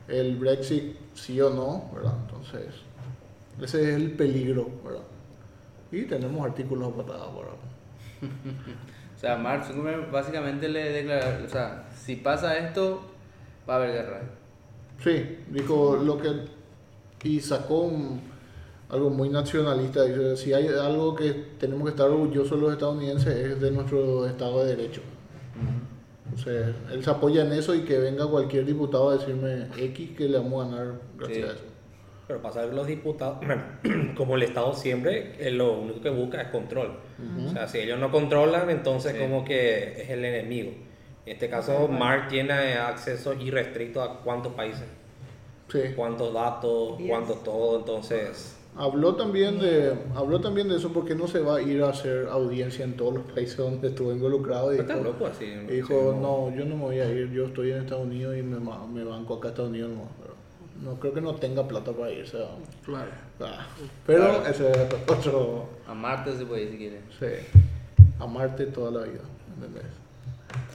el 0.07 0.35
Brexit 0.37 0.95
sí 1.13 1.39
o 1.41 1.49
no, 1.49 1.89
¿verdad? 1.93 2.13
Entonces, 2.25 2.67
ese 3.61 3.81
es 3.89 3.95
el 3.95 4.11
peligro, 4.11 4.69
¿verdad? 4.83 5.01
Y 5.91 6.03
tenemos 6.03 6.45
artículos 6.45 6.93
patadas 6.93 7.27
para... 7.27 7.49
O 9.15 9.19
sea, 9.21 9.35
Mark 9.35 9.65
Zuckerberg 9.65 10.09
básicamente 10.11 10.69
le 10.69 10.91
declara, 10.93 11.41
o 11.45 11.49
sea, 11.49 11.89
si 11.93 12.15
pasa 12.15 12.57
esto, 12.57 13.01
va 13.69 13.73
a 13.73 13.77
haber 13.77 13.91
guerra. 13.91 14.21
Sí, 15.03 15.39
dijo 15.49 15.97
lo 15.97 16.17
que... 16.17 16.29
Y 17.23 17.41
sacó 17.41 17.81
un- 17.81 18.21
algo 18.87 19.09
muy 19.09 19.27
nacionalista. 19.27 20.03
Dice, 20.03 20.37
si 20.37 20.53
hay 20.53 20.67
algo 20.69 21.15
que 21.17 21.33
tenemos 21.59 21.83
que 21.83 21.89
estar 21.89 22.07
orgullosos 22.09 22.57
los 22.61 22.71
estadounidenses 22.71 23.35
es 23.35 23.59
de 23.59 23.71
nuestro 23.71 24.25
Estado 24.25 24.63
de 24.63 24.75
Derecho. 24.77 25.01
O 26.33 26.37
sea, 26.37 26.73
él 26.91 27.03
se 27.03 27.09
apoya 27.09 27.43
en 27.43 27.51
eso 27.51 27.75
y 27.75 27.81
que 27.81 27.97
venga 27.97 28.25
cualquier 28.25 28.63
diputado 28.65 29.09
a 29.09 29.17
decirme 29.17 29.67
X 29.77 30.11
que 30.15 30.29
le 30.29 30.37
vamos 30.37 30.65
a 30.65 30.69
ganar 30.69 30.93
gracias 31.17 31.37
Sí. 31.37 31.43
a 31.43 31.53
eso. 31.55 31.63
Pero 32.29 32.43
pasa 32.43 32.61
que 32.69 32.75
los 32.75 32.85
diputados, 32.85 33.39
bueno, 33.43 33.63
como 34.15 34.35
el 34.35 34.43
Estado 34.43 34.71
siempre, 34.75 35.33
eh, 35.39 35.49
lo 35.49 35.79
único 35.79 35.99
que 35.99 36.11
busca 36.11 36.39
es 36.43 36.49
control. 36.49 36.91
O 37.43 37.49
sea, 37.49 37.67
si 37.67 37.79
ellos 37.79 37.99
no 37.99 38.11
controlan, 38.11 38.69
entonces 38.69 39.13
Sí. 39.13 39.17
como 39.17 39.43
que 39.43 39.99
es 40.03 40.09
el 40.11 40.23
enemigo. 40.23 40.69
En 41.25 41.33
este 41.33 41.49
caso, 41.49 41.87
Mark 41.87 42.27
tiene 42.29 42.75
acceso 42.75 43.33
irrestricto 43.33 44.01
a 44.03 44.21
cuántos 44.21 44.53
países, 44.53 44.85
Sí. 45.69 45.79
cuántos 45.95 46.31
datos, 46.31 46.99
Dios. 46.99 47.09
cuánto 47.09 47.33
todo, 47.43 47.79
entonces... 47.79 48.55
Habló 48.77 49.15
también 49.15 49.59
de 49.59 49.95
habló 50.15 50.39
también 50.39 50.69
de 50.69 50.75
eso 50.77 50.93
porque 50.93 51.15
no 51.15 51.27
se 51.27 51.39
va 51.39 51.57
a 51.57 51.61
ir 51.61 51.81
a 51.81 51.89
hacer 51.89 52.27
audiencia 52.29 52.85
en 52.85 52.95
todos 52.95 53.15
los 53.15 53.23
países 53.31 53.57
donde 53.57 53.87
estuvo 53.87 54.11
involucrado 54.11 54.71
y 54.73 54.77
está 54.77 54.93
dijo, 54.93 55.05
loco 55.05 55.25
así. 55.25 55.45
dijo, 55.67 56.15
no, 56.21 56.55
yo 56.55 56.63
no 56.65 56.75
me 56.77 56.83
voy 56.83 56.99
a 56.99 57.09
ir, 57.09 57.31
yo 57.31 57.47
estoy 57.47 57.71
en 57.71 57.79
Estados 57.79 58.05
Unidos 58.05 58.37
y 58.37 58.43
me, 58.43 58.59
me 58.59 59.03
banco 59.03 59.33
acá 59.33 59.47
a 59.47 59.51
Estados 59.51 59.71
Unidos 59.71 59.89
nomás", 59.89 60.09
pero 60.21 60.35
no 60.83 60.95
creo 60.99 61.13
que 61.13 61.21
no 61.21 61.35
tenga 61.35 61.67
plata 61.67 61.91
para 61.91 62.11
irse. 62.11 62.37
¿no? 62.37 62.47
Claro. 62.85 63.11
Ah, 63.41 63.67
pero 64.05 64.45
ese 64.45 64.71
es 64.71 64.77
otro, 65.07 65.67
A 65.87 65.93
Marte 65.93 66.35
se 66.37 66.45
puede 66.45 66.63
ir 66.63 66.71
si 66.71 66.77
quiere. 66.77 66.99
sí, 67.19 67.59
amarte 68.19 68.65
toda 68.67 68.91
la 68.91 69.05
vida, 69.07 69.21
¿entendés? 69.55 69.83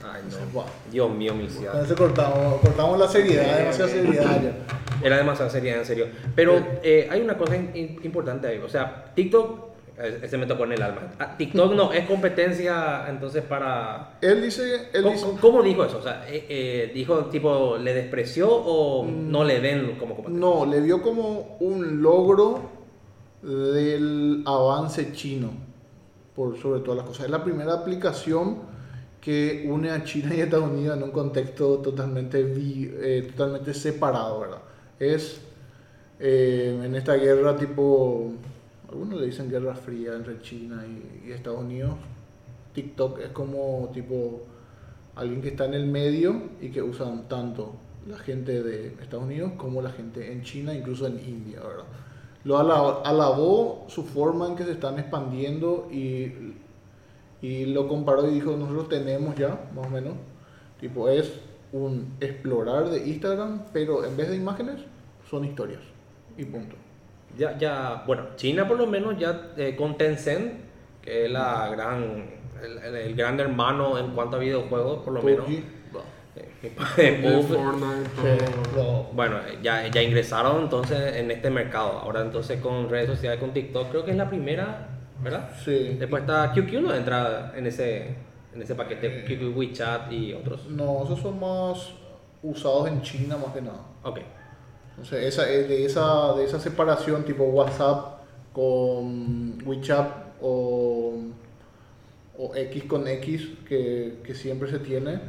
Ay, 0.03 0.21
Ese, 0.27 0.39
no. 0.39 0.45
wow. 0.53 0.63
Dios 0.91 1.09
mío, 1.11 1.31
Con 1.31 1.39
miliciano. 1.41 1.81
ese 1.81 1.95
cortamos, 1.95 2.61
cortamos 2.61 2.99
la 2.99 3.07
seriedad, 3.07 3.57
demasiada 3.57 3.91
seriedad 3.91 4.41
ya. 4.41 5.05
Era 5.05 5.17
demasiado 5.17 5.49
seria, 5.51 5.75
en 5.77 5.85
serio. 5.85 6.07
Pero 6.35 6.63
eh, 6.81 7.07
hay 7.11 7.21
una 7.21 7.37
cosa 7.37 7.55
in- 7.57 7.99
importante 8.03 8.47
ahí. 8.47 8.59
O 8.59 8.69
sea, 8.69 9.11
TikTok, 9.13 9.74
ese 9.97 10.37
me 10.37 10.45
tocó 10.45 10.65
en 10.65 10.73
el 10.73 10.81
alma. 10.81 11.13
Ah, 11.19 11.37
TikTok 11.37 11.73
no 11.73 11.91
es 11.93 12.05
competencia, 12.05 13.05
entonces 13.07 13.43
para. 13.43 14.17
Él 14.21 14.41
dice, 14.41 14.89
él 14.93 15.03
¿Cómo, 15.03 15.13
dice, 15.13 15.27
cómo 15.39 15.63
dijo 15.63 15.85
eso? 15.85 15.97
O 15.99 16.01
sea, 16.01 16.25
eh, 16.27 16.45
eh, 16.49 16.91
dijo 16.93 17.25
tipo, 17.25 17.77
¿le 17.77 17.93
despreció 17.93 18.49
o 18.51 19.05
no 19.05 19.43
le 19.43 19.59
ven 19.59 19.95
como 19.97 20.15
competencia? 20.15 20.39
no, 20.39 20.65
le 20.65 20.81
vio 20.81 21.01
como 21.01 21.57
un 21.59 22.01
logro 22.01 22.69
del 23.41 24.43
avance 24.45 25.13
chino, 25.13 25.51
por 26.35 26.57
sobre 26.57 26.81
todas 26.81 26.97
las 26.97 27.05
cosas. 27.07 27.25
Es 27.25 27.31
la 27.31 27.43
primera 27.43 27.73
aplicación 27.73 28.75
que 29.25 29.65
une 29.67 29.89
a 29.89 30.03
China 30.03 30.35
y 30.35 30.41
Estados 30.41 30.69
Unidos 30.69 30.97
en 30.97 31.03
un 31.03 31.11
contexto 31.11 31.79
totalmente, 31.79 32.45
eh, 32.45 33.27
totalmente 33.31 33.73
separado, 33.73 34.41
¿verdad? 34.41 34.59
Es 34.99 35.41
eh, 36.19 36.79
en 36.83 36.93
esta 36.95 37.15
guerra 37.15 37.57
tipo, 37.57 38.33
algunos 38.95 39.19
le 39.19 39.25
dicen 39.27 39.49
guerra 39.49 39.75
fría 39.75 40.15
entre 40.15 40.41
China 40.41 40.83
y, 40.87 41.31
Estados 41.31 41.59
Unidos. 41.61 41.95
TikTok 42.73 43.19
es 43.19 43.29
como 43.29 43.89
tipo 43.93 44.43
alguien 45.15 45.41
que 45.41 45.49
está 45.49 45.65
en 45.65 45.73
el 45.73 45.85
medio 45.85 46.41
y 46.61 46.69
que 46.69 46.81
usan 46.81 47.27
tanto 47.27 47.73
la 48.07 48.17
gente 48.17 48.63
de 48.63 48.87
Estados 49.01 49.25
Unidos 49.25 49.53
como 49.57 49.81
la 49.81 49.89
gente 49.89 50.31
en 50.31 50.43
China, 50.43 50.73
incluso 50.73 51.07
en 51.07 51.19
India, 51.19 51.59
¿verdad? 51.59 51.85
Lo 52.45 52.57
ala- 52.57 53.01
alabó 53.03 53.85
su 53.89 54.03
forma 54.03 54.47
en 54.47 54.55
que 54.55 54.63
se 54.63 54.71
están 54.71 54.97
expandiendo 54.99 55.89
y, 55.91 56.31
y 57.41 57.65
lo 57.65 57.87
comparó 57.87 58.29
y 58.29 58.33
dijo, 58.35 58.55
nosotros 58.55 58.87
tenemos 58.89 59.35
ya, 59.35 59.69
más 59.75 59.87
o 59.87 59.89
menos, 59.89 60.13
tipo 60.79 61.09
es 61.09 61.33
un 61.73 62.13
explorar 62.21 62.89
de 62.89 63.07
Instagram, 63.07 63.63
pero 63.73 64.05
en 64.05 64.15
vez 64.15 64.29
de 64.29 64.35
imágenes 64.37 64.79
son 65.29 65.43
historias 65.43 65.81
y 66.37 66.45
punto. 66.45 66.75
Ya, 67.37 67.57
ya, 67.57 68.03
bueno, 68.07 68.27
China 68.35 68.67
por 68.67 68.77
lo 68.77 68.87
menos 68.87 69.17
ya 69.17 69.51
eh, 69.57 69.75
con 69.75 69.97
Tencent, 69.97 70.53
que 71.01 71.25
es 71.25 71.31
la 71.31 71.69
gran, 71.69 72.25
el, 72.63 72.77
el- 72.77 72.95
el 72.95 73.15
gran 73.15 73.39
hermano 73.39 73.97
en 73.97 74.11
cuanto 74.11 74.37
a 74.37 74.39
videojuegos, 74.39 75.03
por 75.03 75.13
lo 75.13 75.21
menos. 75.21 75.45
Eh, 76.37 76.49
Bueno, 79.13 79.37
ya, 79.61 79.87
ya 79.87 80.01
ingresaron 80.01 80.63
entonces 80.63 81.15
en 81.15 81.31
este 81.31 81.49
mercado. 81.49 81.99
Ahora 81.99 82.21
entonces 82.21 82.59
con 82.61 82.89
redes 82.89 83.07
sociales, 83.07 83.39
con 83.39 83.53
TikTok, 83.53 83.89
creo 83.89 84.05
que 84.05 84.11
es 84.11 84.17
la 84.17 84.29
primera, 84.29 84.87
¿verdad? 85.21 85.49
sí. 85.63 85.95
Después 85.99 86.21
está 86.23 86.51
QQ, 86.53 86.81
¿no? 86.81 86.93
Entra 86.93 87.53
en 87.55 87.67
ese, 87.67 88.15
en 88.53 88.61
ese 88.61 88.75
paquete, 88.75 89.23
QQ, 89.25 89.57
WeChat 89.57 90.11
y 90.11 90.33
otros. 90.33 90.65
No, 90.69 91.03
esos 91.03 91.19
son 91.19 91.39
más 91.39 91.91
usados 92.43 92.87
en 92.89 93.01
China 93.01 93.37
más 93.37 93.53
que 93.53 93.61
nada. 93.61 93.79
Ok. 94.03 94.19
Entonces, 94.97 95.25
esa, 95.25 95.51
eh, 95.51 95.63
de, 95.63 95.85
esa, 95.85 96.33
de 96.33 96.45
esa 96.45 96.59
separación 96.59 97.23
tipo 97.23 97.43
WhatsApp 97.43 98.21
con 98.53 99.57
WeChat 99.65 100.09
o, 100.41 101.13
o 102.37 102.55
X 102.55 102.83
con 102.85 103.07
X 103.07 103.49
que, 103.67 104.19
que 104.23 104.33
siempre 104.33 104.69
se 104.69 104.79
tiene 104.79 105.19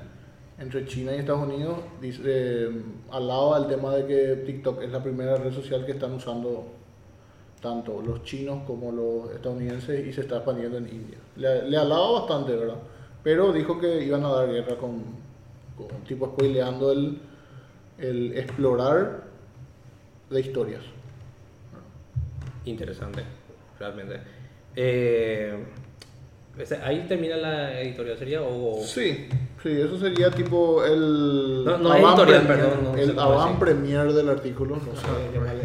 entre 0.58 0.87
China 0.87 1.14
y 1.14 1.18
Estados 1.18 1.42
Unidos, 1.42 1.78
dice, 2.00 2.23
eh, 2.25 2.70
al 3.11 3.26
lado 3.28 3.54
del 3.58 3.68
tema 3.68 3.94
de 3.94 4.06
que 4.06 4.37
TikTok 4.46 4.82
es 4.82 4.90
la 4.90 5.02
primera 5.02 5.37
red 5.37 5.52
social 5.52 5.85
que 5.85 5.92
están 5.92 6.14
usando 6.14 6.64
tanto 7.61 8.00
los 8.00 8.23
chinos 8.23 8.62
como 8.66 8.92
los 8.92 9.35
estadounidenses 9.35 10.06
y 10.06 10.12
se 10.12 10.23
está 10.23 10.37
expandiendo 10.37 10.78
en 10.78 10.88
India. 10.88 11.18
Le, 11.37 11.68
le 11.68 11.76
alaba 11.76 12.20
bastante, 12.20 12.54
¿verdad? 12.54 12.76
Pero 13.23 13.52
dijo 13.52 13.78
que 13.78 14.04
iban 14.04 14.25
a 14.25 14.30
dar 14.30 14.49
guerra 14.49 14.76
con, 14.76 15.02
con 15.76 15.88
tipo 16.06 16.26
spoileando 16.26 16.92
el, 16.92 17.18
el 17.99 18.38
explorar 18.38 19.25
de 20.30 20.40
historias. 20.40 20.83
Interesante, 22.64 23.23
realmente. 23.78 24.21
Eh, 24.75 25.54
ahí 26.83 27.04
termina 27.09 27.37
la 27.37 27.80
editorial, 27.80 28.18
¿sería? 28.18 28.42
O, 28.42 28.83
Sí, 28.83 29.28
sí, 29.62 29.80
eso 29.80 29.99
sería 29.99 30.30
tipo 30.30 30.85
el 30.85 31.64
No, 31.64 31.78
no 31.78 31.95
editorial, 31.97 32.47
premier, 32.47 32.47
perdón, 32.71 32.85
no 32.85 32.97
el 32.97 33.18
avant 33.18 33.59
premier 33.59 34.12
del 34.12 34.28
artículo, 34.28 34.76
no 34.76 35.00
sé, 35.00 35.06
llamarle. 35.33 35.64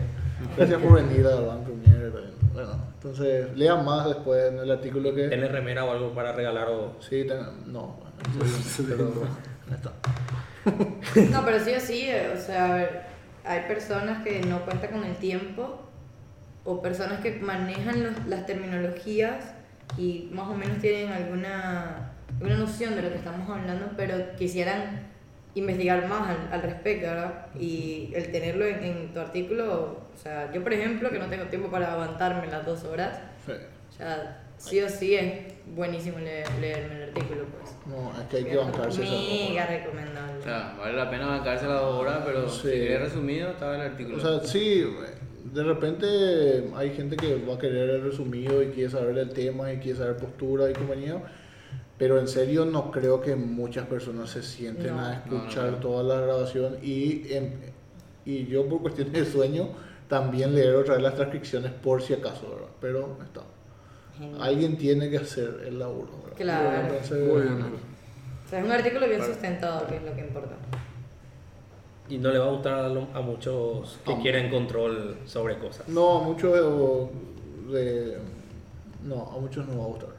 Gracias 0.57 0.81
por 0.81 0.93
venir 0.93 1.25
al 1.25 1.33
avant 1.49 1.63
premier. 1.63 2.11
Bueno, 2.53 2.71
entonces 2.95 3.57
lean 3.57 3.83
más 3.85 4.07
después 4.07 4.51
en 4.51 4.59
el 4.59 4.69
artículo 4.69 5.15
que 5.15 5.29
¿Tenés 5.29 5.51
remera 5.51 5.85
o 5.85 5.91
algo 5.91 6.13
para 6.13 6.33
regalar? 6.33 6.67
O... 6.69 6.95
sí, 6.99 7.23
ten- 7.25 7.71
no, 7.71 7.97
bueno, 8.37 8.53
sí, 8.63 8.85
pero 8.87 9.11
está. 9.73 9.93
No, 11.31 11.43
pero 11.45 11.59
sí 11.63 11.71
o 11.73 11.79
sí, 11.79 12.01
eh, 12.09 12.33
o 12.37 12.39
sea, 12.39 12.73
a 12.73 12.77
ver, 12.77 13.01
hay 13.45 13.61
personas 13.61 14.23
que 14.23 14.41
no 14.41 14.61
cuentan 14.65 14.91
con 14.91 15.03
el 15.03 15.15
tiempo 15.15 15.81
o 16.63 16.81
personas 16.81 17.19
que 17.21 17.39
manejan 17.39 18.03
los- 18.03 18.25
las 18.27 18.45
terminologías 18.45 19.53
y 19.97 20.29
más 20.31 20.47
o 20.47 20.53
menos 20.53 20.77
tienen 20.79 21.11
alguna, 21.11 22.11
alguna 22.33 22.57
noción 22.57 22.95
de 22.95 23.01
lo 23.01 23.09
que 23.09 23.15
estamos 23.15 23.49
hablando, 23.49 23.91
pero 23.97 24.35
quisieran 24.37 25.09
investigar 25.53 26.07
más 26.07 26.29
al, 26.29 26.53
al 26.53 26.61
respecto, 26.61 27.07
¿verdad? 27.07 27.47
Y 27.59 28.11
el 28.15 28.31
tenerlo 28.31 28.65
en, 28.65 28.83
en 28.83 29.13
tu 29.13 29.19
artículo, 29.19 30.07
o 30.13 30.17
sea, 30.17 30.49
yo 30.53 30.63
por 30.63 30.71
ejemplo, 30.71 31.09
que 31.09 31.19
no 31.19 31.25
tengo 31.25 31.45
tiempo 31.45 31.69
para 31.69 31.91
aguantarme 31.93 32.47
las 32.47 32.65
dos 32.65 32.83
horas, 32.85 33.19
Sí. 33.45 33.51
o 33.89 33.91
sea, 33.91 34.40
sí 34.61 34.79
o 34.81 34.89
sí 34.89 35.15
es 35.15 35.53
buenísimo 35.75 36.19
leer, 36.19 36.47
leerme 36.59 36.95
el 37.03 37.09
artículo, 37.09 37.45
pues. 37.45 37.75
No, 37.85 38.11
es 38.21 38.27
que 38.27 38.37
hay 38.37 38.43
que 38.45 38.57
bancarse 38.57 39.03
esa 39.03 39.11
Mega 39.11 39.65
recomendable. 39.67 40.39
O 40.39 40.43
sea, 40.43 40.75
vale 40.77 40.93
la 40.97 41.09
pena 41.09 41.27
bancarse 41.27 41.65
las 41.67 41.81
dos 41.81 41.99
horas, 41.99 42.19
pero 42.25 42.49
Sí. 42.49 42.61
si 42.63 42.69
querés 42.71 43.01
resumido, 43.01 43.49
estaba 43.51 43.75
el 43.75 43.81
artículo. 43.81 44.17
O 44.17 44.19
sea, 44.19 44.39
sí, 44.47 44.85
de 45.53 45.63
repente 45.63 46.05
hay 46.75 46.91
gente 46.93 47.15
que 47.17 47.35
va 47.43 47.55
a 47.55 47.59
querer 47.59 47.89
el 47.89 48.03
resumido 48.03 48.61
y 48.63 48.67
quiere 48.67 48.89
saber 48.89 49.17
el 49.17 49.29
tema 49.33 49.71
y 49.73 49.77
quiere 49.77 49.97
saber 49.97 50.17
postura 50.17 50.69
y 50.69 50.73
compañía, 50.73 51.21
pero 51.97 52.19
en 52.19 52.27
serio 52.27 52.65
no 52.65 52.89
creo 52.91 53.21
que 53.21 53.35
muchas 53.35 53.85
personas 53.87 54.29
se 54.29 54.41
sienten 54.43 54.95
No. 54.95 55.01
a 55.05 55.13
escuchar 55.15 55.65
No, 55.65 55.71
no, 55.71 55.77
no. 55.77 55.77
toda 55.77 56.03
la 56.15 56.21
grabación 56.25 56.77
y, 56.81 57.23
y 58.25 58.45
yo 58.47 58.67
por 58.67 58.81
cuestiones 58.81 59.13
de 59.13 59.25
sueño 59.25 59.69
también 60.07 60.53
leer 60.55 60.75
otra 60.75 60.95
vez 60.95 61.03
las 61.03 61.15
transcripciones 61.15 61.71
por 61.71 62.01
si 62.01 62.13
acaso, 62.13 62.49
¿verdad? 62.49 62.69
Pero 62.79 63.17
está. 63.23 63.41
Genial. 64.17 64.41
Alguien 64.41 64.77
tiene 64.77 65.09
que 65.09 65.17
hacer 65.17 65.63
el 65.67 65.79
laburo, 65.79 66.11
¿verdad? 66.23 66.37
Claro. 66.37 66.81
Entonces, 66.81 67.27
Muy 67.27 67.41
bien. 67.41 67.61
O 68.45 68.49
sea, 68.49 68.59
es 68.59 68.65
un 68.65 68.71
artículo 68.71 69.07
bien 69.07 69.23
sustentado, 69.23 69.87
que 69.87 69.95
es 69.97 70.03
lo 70.03 70.13
que 70.13 70.21
importa. 70.21 70.55
Y 72.09 72.17
no 72.17 72.29
le 72.31 72.39
va 72.39 72.45
a 72.47 72.49
gustar 72.51 72.73
a, 72.73 72.89
lo- 72.89 73.07
a 73.13 73.21
muchos 73.21 73.97
que 74.05 74.13
No. 74.13 74.21
quieren 74.21 74.49
control 74.49 75.17
sobre 75.25 75.57
cosas. 75.57 75.87
No, 75.87 76.17
a 76.19 76.23
muchos 76.23 76.53
de, 77.71 78.17
no, 79.05 79.31
a 79.35 79.39
muchos 79.39 79.65
no 79.67 79.77
va 79.79 79.83
a 79.85 79.87
gustar. 79.87 80.09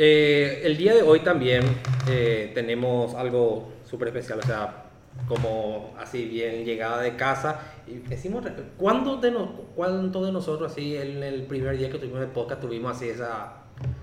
Eh, 0.00 0.62
el 0.64 0.76
día 0.76 0.94
de 0.94 1.02
hoy 1.02 1.20
también 1.20 1.64
eh, 2.08 2.52
tenemos 2.54 3.14
algo 3.14 3.72
súper 3.90 4.08
especial, 4.08 4.38
o 4.38 4.42
sea, 4.46 4.84
como 5.26 5.94
así 5.98 6.24
bien 6.26 6.64
llegada 6.64 7.00
de 7.02 7.16
casa. 7.16 7.60
Y 7.86 7.94
decimos, 7.98 8.44
¿cuándo 8.76 9.16
de, 9.16 9.30
no- 9.30 9.52
¿cuántos 9.74 10.26
de 10.26 10.32
nosotros 10.32 10.72
así 10.72 10.96
en 10.96 11.22
el 11.22 11.42
primer 11.44 11.76
día 11.78 11.90
que 11.90 11.98
tuvimos 11.98 12.20
el 12.20 12.28
podcast 12.28 12.60
tuvimos 12.60 12.96
así 12.96 13.08
esa, 13.08 13.62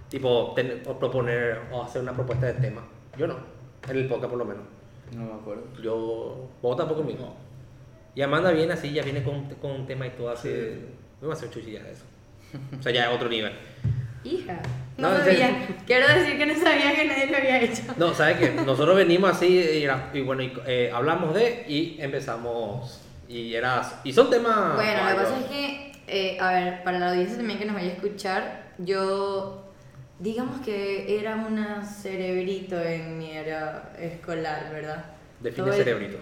tipo, 0.09 0.53
ten- 0.55 0.81
o 0.87 0.97
proponer 0.99 1.61
o 1.71 1.83
hacer 1.83 2.01
una 2.01 2.13
propuesta 2.13 2.47
de 2.47 2.53
tema? 2.53 2.81
Yo 3.17 3.27
no, 3.27 3.35
en 3.89 3.97
el 3.97 4.07
podcast 4.07 4.29
por 4.29 4.39
lo 4.39 4.45
menos. 4.45 4.63
No 5.15 5.23
me 5.25 5.33
acuerdo. 5.33 5.63
Yo, 5.81 6.49
vos 6.61 6.75
tampoco 6.77 7.03
mismo. 7.03 7.25
No. 7.27 7.33
Y 8.15 8.21
Amanda 8.21 8.51
viene 8.51 8.73
así, 8.73 8.91
ya 8.93 9.03
viene 9.03 9.23
con, 9.23 9.45
con 9.55 9.71
un 9.71 9.85
tema 9.85 10.07
y 10.07 10.11
todo 10.11 10.29
así. 10.29 10.49
Vamos 11.21 11.35
a 11.35 11.37
hacer 11.37 11.49
chuchillas 11.49 11.83
de 11.83 11.91
eso. 11.91 12.03
O 12.79 12.81
sea, 12.81 12.91
ya 12.91 13.09
es 13.09 13.15
otro 13.15 13.27
nivel. 13.29 13.51
Hija, 14.23 14.61
no, 14.97 15.17
sabía. 15.17 15.67
Quiero 15.85 16.07
decir 16.07 16.37
que 16.37 16.45
no 16.45 16.53
sabía 16.55 16.95
que 16.95 17.05
nadie 17.05 17.27
lo 17.27 17.37
había 17.37 17.61
hecho. 17.61 17.83
No, 17.97 18.13
¿sabes 18.13 18.37
qué? 18.37 18.51
Nosotros 18.51 18.95
venimos 18.95 19.29
así 19.31 19.47
y, 19.47 19.83
era- 19.83 20.09
y 20.13 20.21
bueno, 20.21 20.41
y, 20.43 20.53
eh, 20.65 20.91
hablamos 20.93 21.33
de 21.33 21.65
y 21.67 21.97
empezamos. 21.99 23.01
Y 23.27 23.55
era 23.55 23.81
y 24.03 24.13
son 24.13 24.29
temas. 24.29 24.75
Bueno, 24.75 25.03
lo 25.03 25.09
que 25.09 25.15
pasa 25.23 25.39
es 25.39 25.45
que, 25.45 25.91
eh, 26.07 26.37
a 26.39 26.51
ver, 26.53 26.83
para 26.83 26.99
la 26.99 27.09
audiencia 27.09 27.37
también 27.37 27.57
que 27.59 27.65
nos 27.65 27.75
vaya 27.75 27.89
a 27.89 27.93
escuchar, 27.93 28.63
yo, 28.77 29.65
digamos 30.19 30.61
que 30.61 31.19
era 31.19 31.35
una 31.35 31.83
cerebrito 31.83 32.79
en 32.79 33.17
mi 33.17 33.31
era 33.31 33.91
escolar, 33.99 34.69
¿verdad? 34.71 35.05
Define 35.39 35.65
Todo 35.65 35.75
el- 35.75 35.83
cerebrito. 35.83 36.17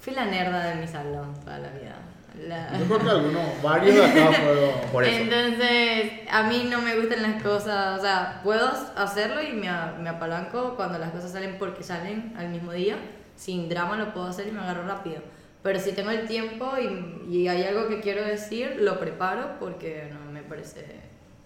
Fui 0.00 0.12
la 0.14 0.26
nerda 0.26 0.64
de 0.66 0.74
mi 0.76 0.86
salón 0.86 1.34
toda 1.44 1.58
la 1.58 1.68
vida. 1.70 1.96
La- 2.46 2.78
Yo 2.78 2.84
creo 2.86 2.98
que 3.00 3.10
algunos, 3.10 3.62
varios 3.62 3.94
de 3.96 4.04
acá 4.04 4.32
fueron. 4.32 4.70
Por 4.92 5.04
eso. 5.04 5.22
Entonces, 5.22 6.12
a 6.30 6.42
mí 6.44 6.66
no 6.70 6.80
me 6.82 6.96
gustan 6.96 7.22
las 7.22 7.42
cosas, 7.42 7.98
o 7.98 8.02
sea, 8.02 8.40
puedo 8.44 8.70
hacerlo 8.96 9.42
y 9.42 9.52
me, 9.52 9.68
me 10.00 10.08
apalanco 10.08 10.74
cuando 10.76 10.98
las 10.98 11.10
cosas 11.10 11.32
salen 11.32 11.56
porque 11.58 11.82
salen 11.82 12.34
al 12.36 12.48
mismo 12.50 12.72
día, 12.72 12.96
sin 13.36 13.68
drama 13.68 13.96
lo 13.96 14.12
puedo 14.12 14.26
hacer 14.28 14.48
y 14.48 14.52
me 14.52 14.60
agarro 14.60 14.86
rápido. 14.86 15.16
Pero 15.62 15.80
si 15.80 15.92
tengo 15.92 16.10
el 16.10 16.26
tiempo 16.28 16.72
y, 16.78 17.34
y 17.36 17.48
hay 17.48 17.64
algo 17.64 17.88
que 17.88 18.00
quiero 18.00 18.24
decir, 18.24 18.76
lo 18.80 18.98
preparo 19.00 19.58
porque 19.58 20.08
no 20.12 20.30
me 20.30 20.42
parece 20.42 20.86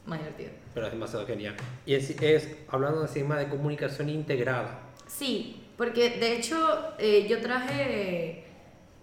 más 0.05 0.19
divertido. 0.19 0.51
Pero 0.75 0.87
es 0.87 0.93
demasiado 0.93 1.27
genial. 1.27 1.55
Y 1.87 1.95
es, 1.95 2.11
es 2.21 2.49
hablando 2.69 3.01
encima 3.03 3.39
de 3.39 3.49
comunicación 3.49 4.09
integrada. 4.11 4.81
Sí, 5.07 5.65
porque 5.79 6.11
de 6.11 6.37
hecho 6.37 6.95
eh, 6.99 7.27
yo 7.29 7.41
traje, 7.41 8.45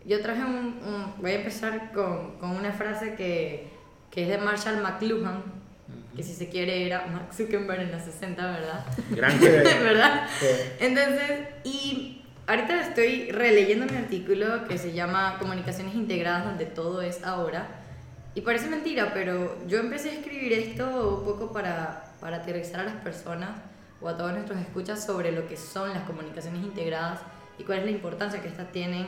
yo 0.05 0.21
traje 0.21 0.43
un, 0.43 0.79
un- 0.85 1.13
voy 1.19 1.31
a 1.31 1.35
empezar 1.35 1.91
con, 1.91 2.37
con 2.39 2.51
una 2.51 2.71
frase 2.71 3.15
que, 3.15 3.67
que 4.11 4.23
es 4.23 4.29
de 4.29 4.37
Marshall 4.37 4.81
McLuhan, 4.81 5.43
que 6.15 6.23
si 6.23 6.33
se 6.33 6.49
quiere 6.49 6.85
era 6.85 7.05
Mark 7.07 7.33
Zuckerberg 7.33 7.81
en 7.81 7.91
los 7.91 8.01
60, 8.03 8.51
¿verdad? 8.51 8.85
Gran 9.11 9.39
¿Verdad? 9.83 10.27
Sí. 10.39 10.45
Entonces, 10.79 11.31
y 11.63 12.23
ahorita 12.47 12.81
estoy 12.81 13.31
releyendo 13.31 13.85
mi 13.85 13.97
artículo 13.97 14.65
que 14.67 14.77
se 14.77 14.93
llama 14.93 15.37
Comunicaciones 15.39 15.95
Integradas, 15.95 16.45
donde 16.45 16.65
todo 16.65 17.01
es 17.01 17.23
ahora. 17.23 17.67
Y 18.35 18.41
parece 18.41 18.67
mentira, 18.67 19.11
pero 19.13 19.57
yo 19.67 19.79
empecé 19.79 20.11
a 20.11 20.13
escribir 20.13 20.53
esto 20.53 21.17
un 21.19 21.25
poco 21.25 21.51
para, 21.51 22.05
para 22.21 22.37
aterrizar 22.37 22.81
a 22.81 22.83
las 22.83 22.95
personas 22.95 23.49
o 24.01 24.07
a 24.07 24.15
todos 24.17 24.31
nuestros 24.33 24.59
escuchas 24.59 25.03
sobre 25.05 25.31
lo 25.31 25.47
que 25.47 25.57
son 25.57 25.89
las 25.89 26.03
comunicaciones 26.03 26.63
integradas 26.63 27.19
y 27.57 27.63
cuál 27.63 27.79
es 27.79 27.85
la 27.85 27.91
importancia 27.91 28.41
que 28.41 28.47
estas 28.47 28.71
tienen 28.71 29.07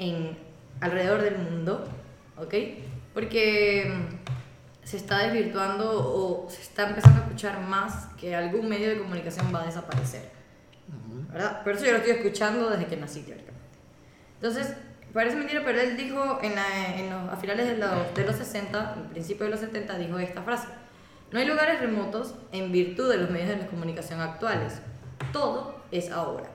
en, 0.00 0.36
alrededor 0.80 1.22
del 1.22 1.38
mundo, 1.38 1.86
¿ok? 2.36 2.54
Porque 3.14 3.92
mm, 3.94 4.86
se 4.86 4.96
está 4.96 5.18
desvirtuando 5.18 5.88
o 5.92 6.48
se 6.50 6.62
está 6.62 6.88
empezando 6.88 7.20
a 7.20 7.24
escuchar 7.24 7.60
más 7.60 8.06
que 8.18 8.34
algún 8.34 8.68
medio 8.68 8.88
de 8.88 8.98
comunicación 8.98 9.54
va 9.54 9.62
a 9.62 9.66
desaparecer, 9.66 10.30
¿verdad? 11.32 11.60
Pero 11.62 11.76
eso 11.76 11.84
yo 11.86 11.92
lo 11.92 11.98
estoy 11.98 12.12
escuchando 12.12 12.70
desde 12.70 12.86
que 12.86 12.96
nací, 12.96 13.20
teóricamente. 13.22 13.60
Entonces, 14.36 14.74
parece 15.12 15.36
mentira, 15.36 15.62
pero 15.64 15.80
él 15.80 15.96
dijo 15.96 16.38
en 16.42 16.54
la- 16.54 16.96
en 16.96 17.10
los, 17.10 17.32
a 17.32 17.36
finales 17.36 17.66
de 17.66 17.76
los, 17.76 18.14
de 18.14 18.24
los 18.24 18.36
60, 18.36 18.94
en 18.96 19.08
principio 19.10 19.44
de 19.44 19.50
los 19.50 19.60
70, 19.60 19.98
dijo 19.98 20.18
esta 20.18 20.42
frase. 20.42 20.66
No 21.30 21.38
hay 21.38 21.44
lugares 21.46 21.78
remotos 21.78 22.34
en 22.52 22.72
virtud 22.72 23.08
de 23.10 23.18
los 23.18 23.30
medios 23.30 23.58
de 23.60 23.66
comunicación 23.66 24.20
actuales. 24.20 24.80
Todo 25.32 25.76
es 25.92 26.10
ahora. 26.10 26.50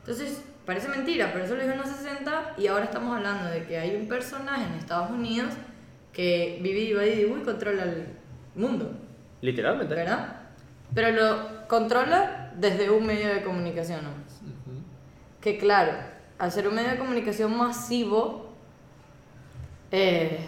Entonces, 0.00 0.42
parece 0.66 0.88
mentira, 0.88 1.30
pero 1.32 1.44
eso 1.44 1.54
lo 1.54 1.60
dijo 1.62 1.72
en 1.74 1.78
los 1.80 1.88
60 1.88 2.54
y 2.56 2.66
ahora 2.66 2.84
estamos 2.84 3.16
hablando 3.16 3.50
de 3.50 3.64
que 3.64 3.78
hay 3.78 3.96
un 3.96 4.08
personaje 4.08 4.64
en 4.64 4.74
Estados 4.74 5.10
Unidos 5.10 5.52
que 6.12 6.58
vive 6.62 6.80
y 6.80 6.92
va 6.92 7.06
y 7.06 7.42
controla 7.44 7.82
el 7.84 8.06
mundo, 8.54 8.92
Literalmente. 9.40 9.94
¿verdad? 9.94 10.36
Pero 10.94 11.10
lo 11.10 11.66
controla 11.68 12.52
desde 12.56 12.88
un 12.90 13.04
medio 13.04 13.28
de 13.34 13.42
comunicación 13.42 14.02
nomás. 14.04 14.40
Que 15.40 15.58
claro, 15.58 15.92
al 16.38 16.50
ser 16.52 16.68
un 16.68 16.74
medio 16.74 16.90
de 16.90 16.98
comunicación 16.98 17.56
masivo, 17.56 18.54
eh, 19.90 20.38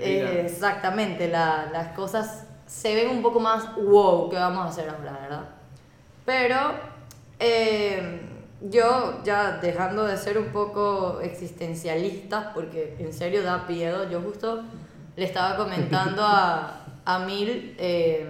eh, 0.00 0.42
exactamente, 0.44 1.28
la- 1.28 1.68
las 1.72 1.88
cosas 1.88 2.46
se 2.66 2.94
ven 2.94 3.08
un 3.10 3.22
poco 3.22 3.40
más 3.40 3.74
wow, 3.76 4.28
¿qué 4.28 4.36
vamos 4.36 4.66
a 4.66 4.68
hacer 4.68 4.88
ahora, 4.90 5.12
verdad? 5.12 5.44
Pero 6.24 6.56
eh, 7.38 8.20
yo 8.60 9.22
ya 9.24 9.58
dejando 9.58 10.04
de 10.04 10.16
ser 10.16 10.38
un 10.38 10.48
poco 10.48 11.20
existencialista, 11.20 12.52
porque 12.54 12.96
en 12.98 13.12
serio 13.12 13.42
da 13.42 13.64
miedo, 13.68 14.08
yo 14.10 14.20
justo 14.20 14.62
le 15.16 15.24
estaba 15.24 15.56
comentando 15.56 16.22
a, 16.22 16.84
a 17.04 17.18
Mil 17.20 17.74
eh, 17.78 18.26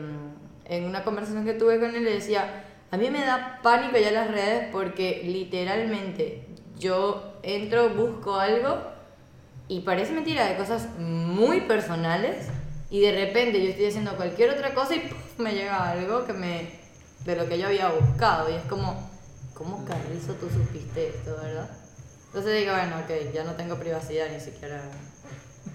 en 0.65 0.85
una 0.85 1.05
conversación 1.05 1.45
que 1.45 1.55
tuve 1.55 1.79
con 1.79 1.95
él, 1.95 2.05
le 2.05 2.15
decía, 2.15 2.65
a 2.91 2.97
mí 2.97 3.11
me 3.11 3.25
da 3.25 3.61
pánico 3.63 3.99
ya 3.99 4.11
las 4.11 4.31
redes 4.31 4.69
porque 4.73 5.23
literalmente 5.25 6.47
yo 6.79 7.35
entro, 7.43 7.91
busco 7.91 8.37
algo 8.37 8.79
Y 9.69 9.81
parece 9.81 10.13
mentira 10.13 10.47
de 10.47 10.57
cosas 10.57 10.89
muy 10.99 11.63
personales 11.63 12.49
y 12.91 13.01
de 13.01 13.13
repente 13.13 13.61
yo 13.63 13.71
estoy 13.71 13.87
haciendo 13.87 14.17
cualquier 14.17 14.51
otra 14.51 14.75
cosa 14.75 14.95
y 14.95 15.03
me 15.39 15.53
llega 15.53 15.91
algo 15.91 16.25
que 16.25 16.33
me 16.33 16.71
de 17.25 17.35
lo 17.35 17.49
que 17.49 17.59
yo 17.59 17.67
había 17.67 17.91
buscado 17.91 18.49
y 18.49 18.55
es 18.55 18.63
como, 18.63 19.11
¿cómo 19.57 19.85
Carrizo 19.85 20.35
tú 20.35 20.49
supiste 20.51 21.09
esto, 21.09 21.37
verdad? 21.43 21.69
Entonces 22.27 22.61
digo, 22.61 22.73
bueno, 22.73 22.99
ok, 22.99 23.33
ya 23.33 23.45
no 23.45 23.55
tengo 23.55 23.77
privacidad 23.79 24.31
ni 24.31 24.41
siquiera 24.41 24.83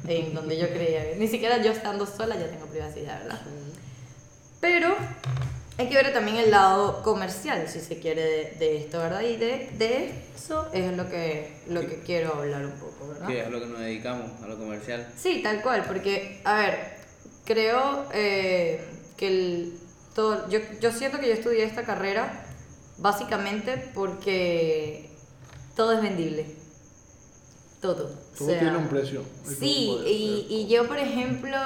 en 0.07 0.33
donde 0.33 0.57
yo 0.57 0.69
creía, 0.69 1.15
ni 1.17 1.27
siquiera 1.27 1.57
yo 1.61 1.71
estando 1.71 2.05
sola 2.05 2.35
ya 2.35 2.47
tengo 2.47 2.67
privacidad, 2.67 3.23
¿verdad? 3.23 3.41
Pero 4.59 4.95
hay 5.77 5.89
que 5.89 5.95
ver 5.95 6.13
también 6.13 6.37
el 6.37 6.51
lado 6.51 7.01
comercial, 7.01 7.67
si 7.67 7.79
se 7.79 7.99
quiere, 7.99 8.21
de, 8.21 8.55
de 8.59 8.77
esto, 8.77 8.99
¿verdad? 8.99 9.21
Y 9.21 9.37
de, 9.37 9.71
de 9.77 10.13
eso 10.35 10.69
es 10.73 10.95
lo 10.95 11.09
que, 11.09 11.57
lo 11.67 11.81
que 11.81 12.01
quiero 12.01 12.35
hablar 12.35 12.65
un 12.65 12.73
poco, 12.73 13.07
¿verdad? 13.07 13.27
Que 13.27 13.41
es 13.41 13.49
lo 13.49 13.59
que 13.59 13.65
nos 13.65 13.79
dedicamos, 13.79 14.41
a 14.43 14.47
lo 14.47 14.57
comercial. 14.57 15.07
Sí, 15.17 15.41
tal 15.41 15.63
cual, 15.63 15.83
porque, 15.87 16.41
a 16.43 16.55
ver, 16.55 16.79
creo 17.45 18.05
eh, 18.13 18.85
que 19.17 19.27
el, 19.27 19.79
todo, 20.13 20.47
yo, 20.49 20.59
yo 20.79 20.91
siento 20.91 21.19
que 21.19 21.27
yo 21.27 21.33
estudié 21.33 21.63
esta 21.63 21.83
carrera 21.83 22.40
básicamente 23.01 23.91
porque 23.93 25.09
todo 25.75 25.93
es 25.93 26.01
vendible. 26.01 26.55
Todo. 27.81 28.05
O 28.05 28.37
Todo 28.37 28.47
sea, 28.49 28.59
tiene 28.59 28.77
un 28.77 28.87
precio. 28.87 29.23
Sí, 29.43 29.97
y, 30.05 30.45
y 30.49 30.67
yo, 30.67 30.87
por 30.87 30.99
ejemplo, 30.99 31.57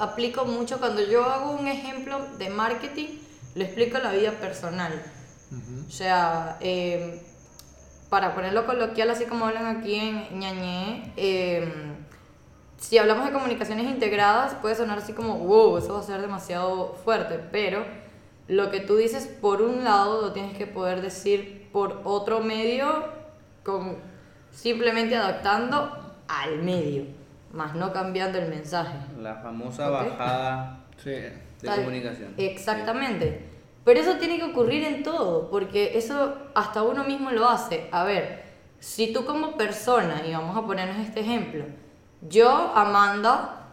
aplico 0.00 0.44
mucho, 0.44 0.78
cuando 0.78 1.02
yo 1.02 1.24
hago 1.24 1.52
un 1.52 1.68
ejemplo 1.68 2.18
de 2.36 2.50
marketing, 2.50 3.06
lo 3.54 3.62
explico 3.62 3.96
en 3.98 4.02
la 4.02 4.12
vida 4.12 4.32
personal. 4.32 4.92
O 5.86 5.90
sea, 5.90 6.58
eh, 6.60 7.22
para 8.10 8.34
ponerlo 8.34 8.66
coloquial, 8.66 9.10
así 9.10 9.26
como 9.26 9.46
hablan 9.46 9.66
aquí 9.66 9.94
en 9.94 10.38
Ñañé, 10.40 11.12
eh, 11.16 11.72
si 12.78 12.98
hablamos 12.98 13.26
de 13.26 13.32
comunicaciones 13.32 13.86
integradas, 13.86 14.54
puede 14.54 14.74
sonar 14.74 14.98
así 14.98 15.12
como, 15.12 15.38
wow, 15.38 15.78
eso 15.78 15.94
va 15.94 16.00
a 16.00 16.02
ser 16.02 16.20
demasiado 16.20 16.96
fuerte, 17.04 17.38
pero 17.52 17.84
lo 18.48 18.70
que 18.70 18.80
tú 18.80 18.96
dices 18.96 19.26
por 19.26 19.62
un 19.62 19.84
lado 19.84 20.22
lo 20.22 20.32
tienes 20.32 20.56
que 20.56 20.66
poder 20.66 21.00
decir 21.02 21.68
por 21.72 22.00
otro 22.04 22.40
medio, 22.40 23.04
con, 23.64 23.96
simplemente 24.52 25.16
adaptando 25.16 26.14
al 26.28 26.58
medio, 26.62 27.04
más 27.52 27.74
no 27.74 27.92
cambiando 27.92 28.38
el 28.38 28.48
mensaje. 28.48 28.96
La 29.20 29.36
famosa 29.36 29.90
Ok. 29.90 30.08
bajada 30.10 30.80
Sí. 30.96 31.10
de 31.10 31.32
Tal- 31.62 31.78
comunicación. 31.80 32.34
Exactamente. 32.36 33.44
Pero 33.84 34.00
eso 34.00 34.16
tiene 34.16 34.38
que 34.38 34.44
ocurrir 34.44 34.84
en 34.84 35.02
todo, 35.02 35.48
porque 35.50 35.96
eso 35.96 36.36
hasta 36.54 36.82
uno 36.82 37.04
mismo 37.04 37.30
lo 37.30 37.48
hace. 37.48 37.88
A 37.92 38.02
ver, 38.04 38.42
si 38.80 39.12
tú 39.12 39.24
como 39.24 39.56
persona, 39.56 40.22
y 40.26 40.32
vamos 40.32 40.56
a 40.56 40.62
ponernos 40.66 40.98
este 40.98 41.20
ejemplo, 41.20 41.64
yo, 42.22 42.72
Amanda, 42.74 43.65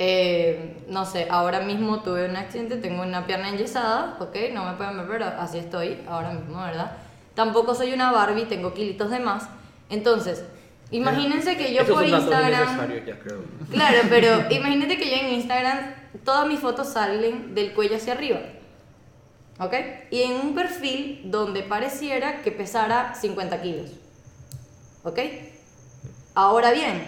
eh, 0.00 0.76
no 0.88 1.04
sé, 1.04 1.26
ahora 1.28 1.60
mismo 1.60 2.02
tuve 2.02 2.28
un 2.28 2.36
accidente, 2.36 2.76
tengo 2.76 3.02
una 3.02 3.26
pierna 3.26 3.48
enyesada, 3.48 4.16
ok, 4.20 4.36
no 4.54 4.64
me 4.64 4.74
pueden 4.74 4.96
ver, 4.96 5.08
pero 5.08 5.26
así 5.26 5.58
estoy 5.58 5.98
ahora 6.08 6.30
mismo, 6.30 6.62
¿verdad? 6.62 6.92
Tampoco 7.34 7.74
soy 7.74 7.92
una 7.92 8.12
Barbie, 8.12 8.44
tengo 8.44 8.72
kilitos 8.72 9.10
de 9.10 9.18
más. 9.18 9.48
Entonces, 9.90 10.44
imagínense 10.92 11.56
que 11.56 11.74
yo 11.74 11.82
Eso 11.82 11.94
por 11.94 12.08
dato 12.08 12.22
Instagram... 12.22 13.06
ya 13.06 13.18
creo. 13.18 13.42
Claro, 13.72 13.98
pero 14.08 14.50
imagínate 14.50 14.98
que 14.98 15.10
yo 15.10 15.16
en 15.16 15.34
Instagram 15.34 15.78
todas 16.24 16.46
mis 16.46 16.60
fotos 16.60 16.92
salen 16.92 17.56
del 17.56 17.72
cuello 17.74 17.96
hacia 17.96 18.12
arriba. 18.12 18.38
¿Ok? 19.58 19.74
Y 20.12 20.22
en 20.22 20.34
un 20.34 20.54
perfil 20.54 21.22
donde 21.24 21.64
pareciera 21.64 22.42
que 22.42 22.52
pesara 22.52 23.16
50 23.16 23.60
kilos. 23.62 23.90
¿Ok? 25.02 25.18
Ahora 26.34 26.70
bien, 26.70 27.04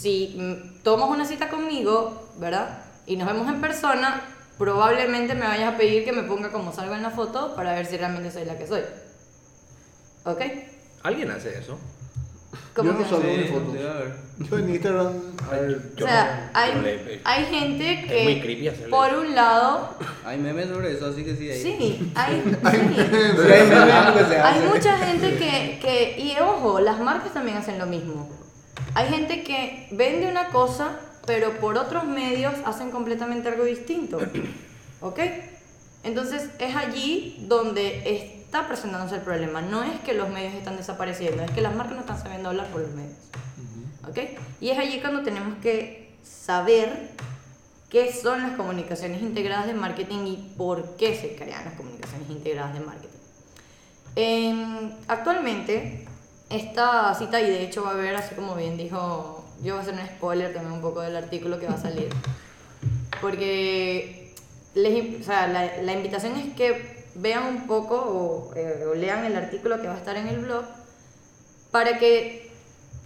si 0.00 0.34
mm, 0.38 0.82
tomas 0.82 1.08
una 1.10 1.24
cita 1.24 1.48
conmigo, 1.48 2.28
¿verdad? 2.38 2.78
Y 3.06 3.16
nos 3.16 3.26
vemos 3.28 3.48
en 3.48 3.60
persona, 3.60 4.22
probablemente 4.58 5.34
me 5.34 5.46
vayas 5.46 5.74
a 5.74 5.76
pedir 5.76 6.04
que 6.04 6.12
me 6.12 6.22
ponga 6.24 6.50
como 6.50 6.72
salgo 6.72 6.94
en 6.94 7.02
la 7.02 7.10
foto 7.10 7.54
para 7.56 7.74
ver 7.74 7.86
si 7.86 7.96
realmente 7.96 8.30
soy 8.30 8.44
la 8.44 8.58
que 8.58 8.66
soy. 8.66 8.82
¿Ok? 10.24 10.40
¿Alguien 11.02 11.30
hace 11.30 11.58
eso? 11.58 11.78
¿Cómo 12.74 12.92
Yo 12.92 12.98
no 12.98 13.02
que- 13.04 13.08
salgo 13.10 13.22
Sí, 13.22 13.36
ni 13.38 13.48
fotos. 13.48 13.74
Yo 14.50 14.58
en 14.58 14.68
Instagram, 14.70 15.12
a 15.46 15.50
ver, 15.54 15.80
O 15.94 15.96
Yo 15.96 16.06
sea, 16.06 16.50
no- 16.52 16.58
hay, 16.60 16.72
yo 16.74 16.82
le- 16.82 17.20
hay 17.24 17.44
gente 17.46 18.04
que, 18.06 18.24
muy 18.24 18.40
creepy 18.40 18.68
hacerle 18.68 18.90
por 18.90 19.14
un 19.14 19.34
lado, 19.34 19.96
Hay 20.26 20.36
memes 20.38 20.68
sobre 20.68 20.92
eso, 20.92 21.06
así 21.06 21.24
que 21.24 21.34
sí. 21.36 21.48
Hay. 22.14 22.42
Sí, 22.44 22.56
hay, 22.64 22.78
sí. 22.78 22.94
Sí, 22.94 23.52
hay 23.52 23.68
memes 23.68 24.04
porque 24.12 24.24
se 24.28 24.38
hay 24.40 24.60
mucha 24.68 24.98
gente 24.98 25.36
que, 25.38 25.78
que, 25.80 26.20
y 26.20 26.36
ojo, 26.38 26.80
las 26.80 27.00
marcas 27.00 27.32
también 27.32 27.56
hacen 27.56 27.78
lo 27.78 27.86
mismo. 27.86 28.28
Hay 28.96 29.10
gente 29.10 29.42
que 29.42 29.88
vende 29.90 30.26
una 30.26 30.48
cosa, 30.48 30.98
pero 31.26 31.60
por 31.60 31.76
otros 31.76 32.04
medios 32.04 32.54
hacen 32.64 32.90
completamente 32.90 33.46
algo 33.46 33.64
distinto. 33.64 34.18
¿Ok? 35.02 35.20
Entonces 36.02 36.48
es 36.58 36.74
allí 36.74 37.44
donde 37.46 38.02
está 38.06 38.66
presentándose 38.66 39.16
el 39.16 39.20
problema. 39.20 39.60
No 39.60 39.82
es 39.82 40.00
que 40.00 40.14
los 40.14 40.30
medios 40.30 40.54
están 40.54 40.78
desapareciendo, 40.78 41.42
es 41.42 41.50
que 41.50 41.60
las 41.60 41.74
marcas 41.74 41.94
no 41.96 42.00
están 42.00 42.18
sabiendo 42.18 42.48
hablar 42.48 42.68
por 42.68 42.80
los 42.80 42.90
medios. 42.92 43.18
¿Ok? 44.08 44.18
Y 44.62 44.70
es 44.70 44.78
allí 44.78 44.98
cuando 45.02 45.22
tenemos 45.22 45.58
que 45.58 46.16
saber 46.22 47.10
qué 47.90 48.10
son 48.14 48.40
las 48.40 48.52
comunicaciones 48.52 49.20
integradas 49.20 49.66
de 49.66 49.74
marketing 49.74 50.26
y 50.26 50.54
por 50.56 50.96
qué 50.96 51.14
se 51.14 51.36
crean 51.36 51.66
las 51.66 51.74
comunicaciones 51.74 52.30
integradas 52.30 52.72
de 52.72 52.80
marketing. 52.80 53.18
Em, 54.14 54.90
actualmente, 55.06 56.06
esta 56.50 57.14
cita, 57.14 57.40
y 57.40 57.50
de 57.50 57.64
hecho 57.64 57.82
va 57.82 57.90
a 57.90 57.94
haber, 57.94 58.16
así 58.16 58.34
como 58.34 58.54
bien 58.54 58.76
dijo, 58.76 59.44
yo 59.62 59.74
voy 59.74 59.80
a 59.80 59.82
hacer 59.82 59.94
un 60.00 60.06
spoiler 60.06 60.52
también 60.54 60.74
un 60.74 60.80
poco 60.82 61.00
del 61.00 61.16
artículo 61.16 61.58
que 61.58 61.66
va 61.66 61.74
a 61.74 61.80
salir, 61.80 62.08
porque 63.20 64.32
les 64.74 65.20
o 65.20 65.24
sea, 65.24 65.46
la, 65.48 65.82
la 65.82 65.92
invitación 65.92 66.36
es 66.36 66.54
que 66.54 67.04
vean 67.14 67.44
un 67.46 67.66
poco 67.66 67.94
o, 67.96 68.54
eh, 68.54 68.84
o 68.90 68.94
lean 68.94 69.24
el 69.24 69.36
artículo 69.36 69.80
que 69.80 69.88
va 69.88 69.94
a 69.94 69.98
estar 69.98 70.16
en 70.16 70.28
el 70.28 70.38
blog 70.40 70.64
para 71.70 71.98
que 71.98 72.50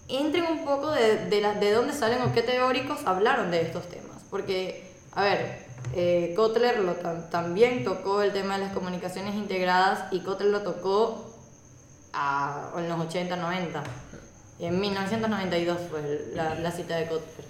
entren 0.08 0.44
un 0.50 0.64
poco 0.64 0.90
de, 0.90 1.26
de, 1.26 1.40
la- 1.40 1.54
de 1.54 1.70
dónde 1.70 1.92
salen 1.92 2.20
o 2.22 2.32
qué 2.32 2.42
teóricos 2.42 3.06
hablaron 3.06 3.50
de 3.52 3.62
estos 3.62 3.88
temas. 3.88 4.16
Porque, 4.30 4.84
a 5.12 5.22
ver, 5.22 5.64
eh, 5.94 6.32
Kotler 6.36 6.80
lo 6.80 6.96
tam- 6.96 7.30
también 7.30 7.84
tocó 7.84 8.22
el 8.22 8.32
tema 8.32 8.58
de 8.58 8.64
las 8.66 8.72
comunicaciones 8.74 9.34
integradas 9.36 10.12
y 10.12 10.20
Kotler 10.20 10.50
lo 10.50 10.62
tocó 10.62 11.29
a- 12.12 12.70
en 12.76 12.88
los 12.88 13.00
80, 13.00 13.36
90. 13.36 13.82
Y 14.58 14.66
en 14.66 14.78
1992 14.80 15.78
fue 15.90 16.30
la, 16.34 16.54
la 16.56 16.70
cita 16.70 16.96
de 16.96 17.06
Kotler. 17.06 17.46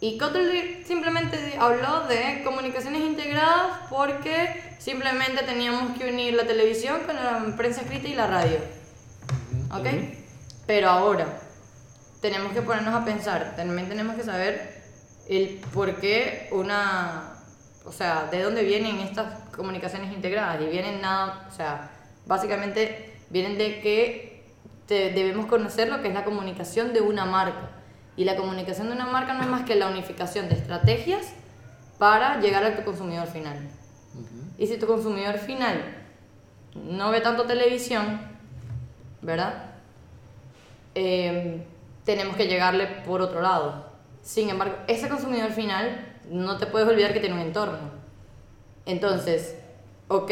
Y 0.00 0.18
Kotler 0.18 0.84
simplemente 0.86 1.56
habló 1.58 2.06
de 2.06 2.42
comunicaciones 2.44 3.00
integradas 3.02 3.78
porque 3.88 4.76
simplemente 4.78 5.42
teníamos 5.44 5.96
que 5.98 6.10
unir 6.10 6.34
la 6.34 6.46
televisión 6.46 7.00
con 7.06 7.16
la 7.16 7.42
prensa 7.56 7.80
escrita 7.80 8.08
y 8.08 8.14
la 8.14 8.26
radio. 8.26 8.58
¿Ok? 9.72 9.86
Pero 10.66 10.90
ahora, 10.90 11.26
tenemos 12.20 12.52
que 12.52 12.62
ponernos 12.62 12.94
a 12.94 13.04
pensar, 13.04 13.54
también 13.56 13.88
tenemos 13.88 14.16
que 14.16 14.22
saber 14.22 14.82
el 15.28 15.60
por 15.72 15.96
qué 15.96 16.48
una, 16.52 17.34
o 17.86 17.92
sea, 17.92 18.28
de 18.30 18.42
dónde 18.42 18.62
vienen 18.62 19.00
estas 19.00 19.48
comunicaciones 19.56 20.12
integradas 20.12 20.60
y 20.62 20.66
vienen 20.66 21.00
nada, 21.00 21.46
o 21.50 21.54
sea, 21.54 21.90
básicamente 22.26 23.13
vienen 23.30 23.58
de 23.58 23.80
que 23.80 24.44
te- 24.86 25.10
debemos 25.12 25.46
conocer 25.46 25.88
lo 25.88 26.02
que 26.02 26.08
es 26.08 26.14
la 26.14 26.24
comunicación 26.24 26.92
de 26.92 27.00
una 27.00 27.24
marca. 27.24 27.70
Y 28.16 28.24
la 28.24 28.36
comunicación 28.36 28.88
de 28.88 28.92
una 28.94 29.06
marca 29.06 29.34
no 29.34 29.42
es 29.42 29.48
más 29.48 29.62
que 29.64 29.74
la 29.74 29.88
unificación 29.88 30.48
de 30.48 30.54
estrategias 30.54 31.32
para 31.98 32.40
llegar 32.40 32.64
a 32.64 32.76
tu 32.76 32.84
consumidor 32.84 33.26
final. 33.26 33.58
Y 34.58 34.66
si 34.68 34.76
tu 34.78 34.86
consumidor 34.86 35.38
final 35.38 35.82
no 36.74 37.10
ve 37.10 37.20
tanto 37.20 37.44
televisión, 37.44 38.20
¿verdad? 39.22 39.70
Eh, 40.94 41.64
tenemos 42.04 42.36
que 42.36 42.46
llegarle 42.46 42.86
por 43.06 43.20
otro 43.20 43.40
lado. 43.40 43.86
Sin 44.22 44.48
embargo, 44.48 44.76
ese 44.86 45.08
consumidor 45.08 45.50
final 45.50 46.14
no 46.30 46.56
te 46.56 46.66
puedes 46.66 46.88
olvidar 46.88 47.12
que 47.12 47.20
tiene 47.20 47.34
un 47.34 47.40
entorno. 47.42 47.78
Entonces, 48.86 49.56
ok, 50.08 50.30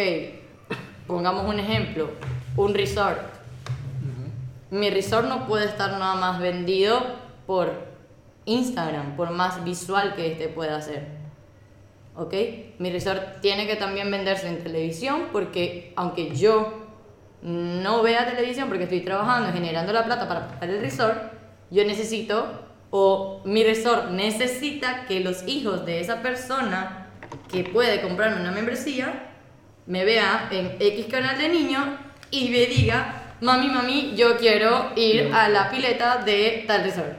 pongamos 1.06 1.46
un 1.48 1.58
ejemplo, 1.58 2.10
un 2.56 2.74
resort. 2.74 3.20
Mi 4.70 4.90
resort 4.90 5.28
no 5.28 5.46
puede 5.46 5.66
estar 5.66 5.92
nada 5.98 6.14
más 6.14 6.40
vendido 6.40 7.00
por 7.46 7.92
Instagram, 8.46 9.16
por 9.16 9.30
más 9.30 9.62
visual 9.64 10.14
que 10.14 10.32
este 10.32 10.48
pueda 10.48 10.80
ser. 10.80 11.06
¿Ok? 12.16 12.34
Mi 12.78 12.90
resort 12.90 13.40
tiene 13.40 13.66
que 13.66 13.76
también 13.76 14.10
venderse 14.10 14.48
en 14.48 14.62
televisión 14.62 15.28
porque 15.32 15.92
aunque 15.96 16.34
yo 16.34 16.82
no 17.42 18.02
vea 18.02 18.26
televisión 18.26 18.68
porque 18.68 18.84
estoy 18.84 19.00
trabajando 19.00 19.52
generando 19.52 19.92
la 19.92 20.04
plata 20.04 20.28
para 20.28 20.48
pagar 20.48 20.70
el 20.70 20.80
resort, 20.80 21.18
yo 21.70 21.84
necesito 21.84 22.46
o 22.90 23.40
mi 23.44 23.64
resort 23.64 24.10
necesita 24.10 25.06
que 25.06 25.20
los 25.20 25.46
hijos 25.48 25.86
de 25.86 26.00
esa 26.00 26.22
persona 26.22 27.08
que 27.50 27.64
puede 27.64 28.02
comprarme 28.02 28.40
una 28.40 28.52
membresía 28.52 29.30
me 29.86 30.04
vea 30.04 30.48
en 30.50 30.76
X 30.78 31.06
canal 31.06 31.38
de 31.38 31.48
niño 31.48 32.11
y 32.32 32.48
me 32.48 32.66
diga, 32.66 33.36
mami, 33.40 33.68
mami, 33.68 34.14
yo 34.16 34.36
quiero 34.38 34.90
ir 34.96 35.32
a 35.32 35.48
la 35.48 35.70
pileta 35.70 36.16
de 36.16 36.64
tal 36.66 36.82
resort. 36.82 37.12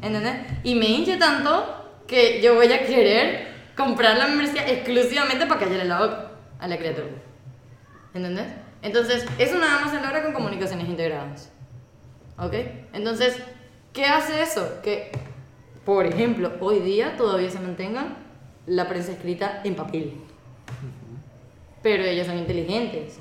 ¿Entendés? 0.00 0.36
Y 0.62 0.74
me 0.76 0.86
hinche 0.86 1.16
tanto 1.16 2.02
que 2.06 2.40
yo 2.40 2.54
voy 2.54 2.72
a 2.72 2.86
querer 2.86 3.48
comprar 3.76 4.16
la 4.16 4.28
membresía 4.28 4.66
exclusivamente 4.66 5.46
para 5.46 5.60
callarle 5.60 5.84
la 5.84 5.98
boca 5.98 6.30
a 6.60 6.68
la 6.68 6.78
criatura. 6.78 7.08
¿Entendés? 8.14 8.46
Entonces, 8.82 9.26
eso 9.38 9.58
nada 9.58 9.80
más 9.80 9.90
se 9.90 10.00
logra 10.00 10.22
con 10.22 10.32
comunicaciones 10.32 10.88
integradas. 10.88 11.50
¿Ok? 12.38 12.54
Entonces, 12.92 13.36
¿qué 13.92 14.04
hace 14.04 14.42
eso? 14.42 14.80
Que, 14.82 15.10
por 15.84 16.06
ejemplo, 16.06 16.52
hoy 16.60 16.80
día 16.80 17.16
todavía 17.16 17.50
se 17.50 17.58
mantenga 17.58 18.16
la 18.66 18.88
prensa 18.88 19.12
escrita 19.12 19.60
en 19.64 19.74
papel. 19.74 20.14
Pero 21.82 22.04
ellos 22.04 22.26
son 22.28 22.38
inteligentes. 22.38 23.18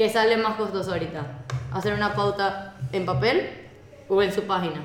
¿Qué 0.00 0.08
sale 0.08 0.38
más 0.38 0.56
costoso 0.56 0.92
ahorita? 0.92 1.26
¿Hacer 1.74 1.92
una 1.92 2.14
pauta 2.14 2.74
en 2.90 3.04
papel 3.04 3.50
o 4.08 4.22
en 4.22 4.32
su 4.32 4.44
página? 4.44 4.82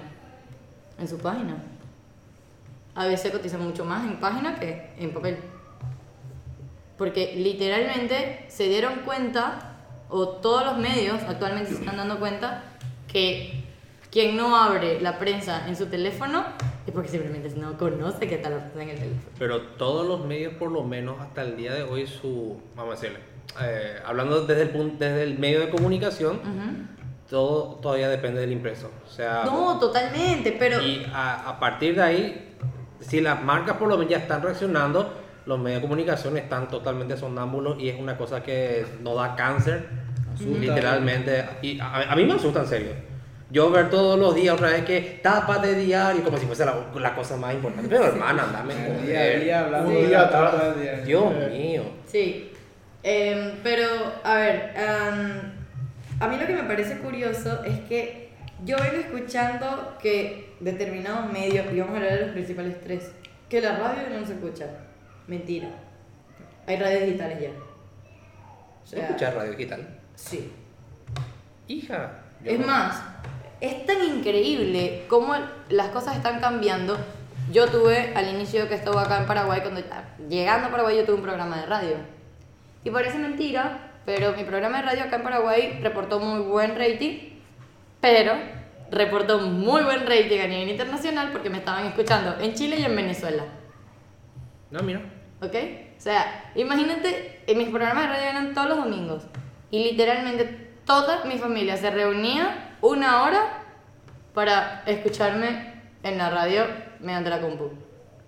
En 0.99 1.07
su 1.07 1.17
página. 1.19 1.55
A 2.95 3.05
veces 3.05 3.31
cotiza 3.31 3.57
mucho 3.57 3.85
más 3.85 4.03
en 4.03 4.19
página 4.19 4.59
que 4.59 4.91
en 4.97 5.13
papel. 5.13 5.37
Porque 6.97 7.33
literalmente 7.37 8.43
se 8.49 8.67
dieron 8.67 9.03
cuenta, 9.05 9.77
o 10.09 10.27
todos 10.27 10.65
los 10.65 10.79
medios 10.79 11.21
actualmente 11.23 11.71
se 11.71 11.79
están 11.79 11.95
dando 11.95 12.19
cuenta, 12.19 12.63
que 13.07 13.63
quien 14.11 14.35
no 14.35 14.57
abre 14.57 14.99
la 14.99 15.17
prensa 15.17 15.65
en 15.69 15.77
su 15.77 15.85
teléfono 15.85 16.43
es 16.85 16.91
porque 16.93 17.07
simplemente 17.07 17.49
no 17.55 17.77
conoce 17.77 18.27
que 18.27 18.35
está 18.35 18.49
la 18.49 18.57
prensa 18.57 18.81
en 18.81 18.89
el 18.89 18.95
teléfono. 18.97 19.31
Pero 19.39 19.61
todos 19.61 20.05
los 20.05 20.25
medios, 20.25 20.55
por 20.55 20.71
lo 20.71 20.83
menos 20.83 21.21
hasta 21.21 21.43
el 21.43 21.55
día 21.55 21.73
de 21.73 21.83
hoy, 21.83 22.05
su. 22.05 22.59
Vamos 22.75 22.97
a 22.97 23.01
decirle. 23.01 23.34
Eh, 23.61 23.99
hablando 24.05 24.45
desde 24.45 24.63
el, 24.63 24.69
punto, 24.69 24.97
desde 24.99 25.23
el 25.23 25.39
medio 25.39 25.59
de 25.61 25.69
comunicación, 25.69 26.39
todo 27.29 27.75
todavía 27.81 28.09
depende 28.09 28.41
del 28.41 28.51
impreso. 28.51 28.91
O 29.05 29.09
sea. 29.09 29.43
No, 29.45 29.79
totalmente, 29.79 30.55
pero... 30.57 30.81
Y 30.81 31.05
a, 31.13 31.49
a 31.49 31.59
partir 31.59 31.95
de 31.95 32.01
ahí, 32.01 32.55
si 32.99 33.21
las 33.21 33.41
marcas 33.43 33.77
por 33.77 33.87
lo 33.87 33.97
menos 33.97 34.11
ya 34.11 34.17
están 34.17 34.41
reaccionando, 34.41 35.13
los 35.45 35.59
medios 35.59 35.81
de 35.81 35.87
comunicación 35.87 36.37
están 36.37 36.67
totalmente 36.69 37.17
sonámbulos 37.17 37.77
y 37.79 37.89
es 37.89 37.99
una 37.99 38.17
cosa 38.17 38.41
que 38.41 38.85
no 39.01 39.15
da 39.15 39.35
cáncer, 39.35 39.87
literalmente. 40.39 41.45
Y 41.61 41.79
a, 41.79 42.11
a 42.11 42.15
mí 42.15 42.25
me 42.25 42.33
asusta 42.33 42.61
en 42.61 42.67
serio. 42.67 42.91
Yo 43.51 43.69
ver 43.69 43.89
todos 43.91 44.17
los 44.17 44.33
días 44.33 44.55
otra 44.55 44.69
vez 44.69 44.83
que 44.85 45.19
tapa 45.21 45.59
de 45.59 45.75
diario, 45.75 46.23
como 46.23 46.37
si 46.37 46.47
fuese 46.47 46.65
la, 46.65 46.75
la 46.95 47.15
cosa 47.15 47.37
más 47.37 47.53
importante. 47.53 47.87
Pero 47.87 48.05
hermana, 48.05 48.47
dame 48.51 48.73
Día 49.05 49.21
a 49.21 49.39
día 49.39 49.59
hablando 49.65 49.89
Un 49.91 50.07
día. 50.07 51.01
Dios 51.05 51.33
mío. 51.51 51.83
Sí, 52.07 52.51
Em, 53.07 53.59
pero 53.61 53.87
a 54.23 54.33
ver, 54.33 54.73
am, 54.75 55.53
a 56.19 56.27
mí 56.27 56.37
lo 56.39 56.47
que 56.47 56.53
me 56.53 56.63
parece 56.63 56.97
curioso 56.97 57.63
es 57.63 57.81
que 57.81 58.31
yo 58.63 58.77
vengo 58.77 58.95
escuchando 58.95 59.95
que 60.01 60.55
determinados 60.59 61.31
medios, 61.31 61.71
y 61.71 61.79
vamos 61.79 61.93
a 61.93 61.97
hablar 61.97 62.13
de 62.13 62.21
los 62.21 62.31
principales 62.31 62.81
tres, 62.81 63.11
que 63.47 63.61
la 63.61 63.77
radio 63.77 64.09
no 64.09 64.25
se 64.25 64.33
escucha. 64.33 64.65
Mentira. 65.27 65.67
Hay 66.65 66.77
radios 66.77 67.03
digitales 67.03 67.41
ya. 67.41 67.49
O 68.83 68.87
sea, 68.87 69.03
¿Escuchar 69.03 69.35
radio 69.35 69.51
digital? 69.51 69.87
Sí. 70.15 70.51
Hija. 71.67 72.23
Es 72.43 72.59
no. 72.59 72.65
más, 72.65 73.03
es 73.61 73.85
tan 73.85 74.03
increíble 74.03 75.03
cómo 75.07 75.35
las 75.69 75.89
cosas 75.89 76.17
están 76.17 76.39
cambiando. 76.39 76.97
Yo 77.51 77.67
tuve, 77.67 78.13
al 78.15 78.33
inicio 78.33 78.67
que 78.67 78.73
estaba 78.73 79.03
acá 79.03 79.19
en 79.19 79.27
Paraguay, 79.27 79.61
cuando 79.61 79.83
llegando 80.27 80.69
a 80.69 80.71
Paraguay 80.71 80.97
yo 80.97 81.05
tuve 81.05 81.17
un 81.17 81.21
programa 81.21 81.59
de 81.59 81.65
radio. 81.67 82.14
Y 82.85 82.91
parece 82.91 83.17
mentira, 83.17 83.79
pero 84.05 84.33
mi 84.33 84.43
programa 84.43 84.77
de 84.77 84.83
radio 84.83 85.03
acá 85.05 85.15
en 85.15 85.23
Paraguay 85.23 85.79
reportó 85.81 86.19
muy 86.19 86.41
buen 86.41 86.77
rating, 86.77 87.31
pero 87.99 88.33
reportó 88.91 89.39
muy 89.39 89.83
buen 89.83 90.01
rating 90.01 90.39
a 90.39 90.47
nivel 90.47 90.69
internacional 90.69 91.31
porque 91.31 91.49
me 91.49 91.57
estaban 91.57 91.87
escuchando 91.87 92.35
en 92.39 92.53
Chile 92.53 92.77
y 92.79 92.85
en 92.85 92.95
Venezuela. 92.95 93.43
No, 94.69 94.83
mira. 94.83 95.01
¿Ok? 95.41 95.55
O 95.97 95.99
sea, 95.99 96.51
imagínate, 96.53 97.41
en 97.47 97.57
mis 97.57 97.69
programas 97.69 98.03
de 98.03 98.09
radio 98.13 98.29
eran 98.29 98.53
todos 98.53 98.69
los 98.69 98.77
domingos. 98.77 99.23
Y 99.71 99.83
literalmente 99.83 100.45
toda 100.85 101.25
mi 101.25 101.39
familia 101.39 101.77
se 101.77 101.89
reunía 101.89 102.77
una 102.81 103.23
hora 103.23 103.63
para 104.35 104.83
escucharme 104.85 105.73
en 106.03 106.19
la 106.19 106.29
radio 106.29 106.65
mediante 106.99 107.31
la 107.31 107.41
compu. 107.41 107.71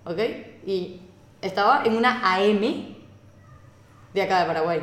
¿Ok? 0.04 0.18
Y 0.66 1.02
estaba 1.44 1.84
en 1.86 1.96
una 1.96 2.34
AM 2.34 2.97
de 4.14 4.22
acá 4.22 4.42
de 4.42 4.46
Paraguay. 4.48 4.80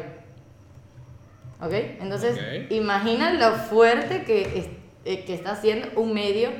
¿Ok? 1.60 1.72
Entonces, 2.00 2.36
Ok. 2.36 2.72
imagina 2.72 3.32
lo 3.34 3.56
fuerte 3.56 4.24
que, 4.24 4.42
es- 4.58 4.68
eh, 5.04 5.24
que 5.24 5.34
está 5.34 5.52
haciendo 5.52 5.88
un 5.96 6.12
medio 6.12 6.50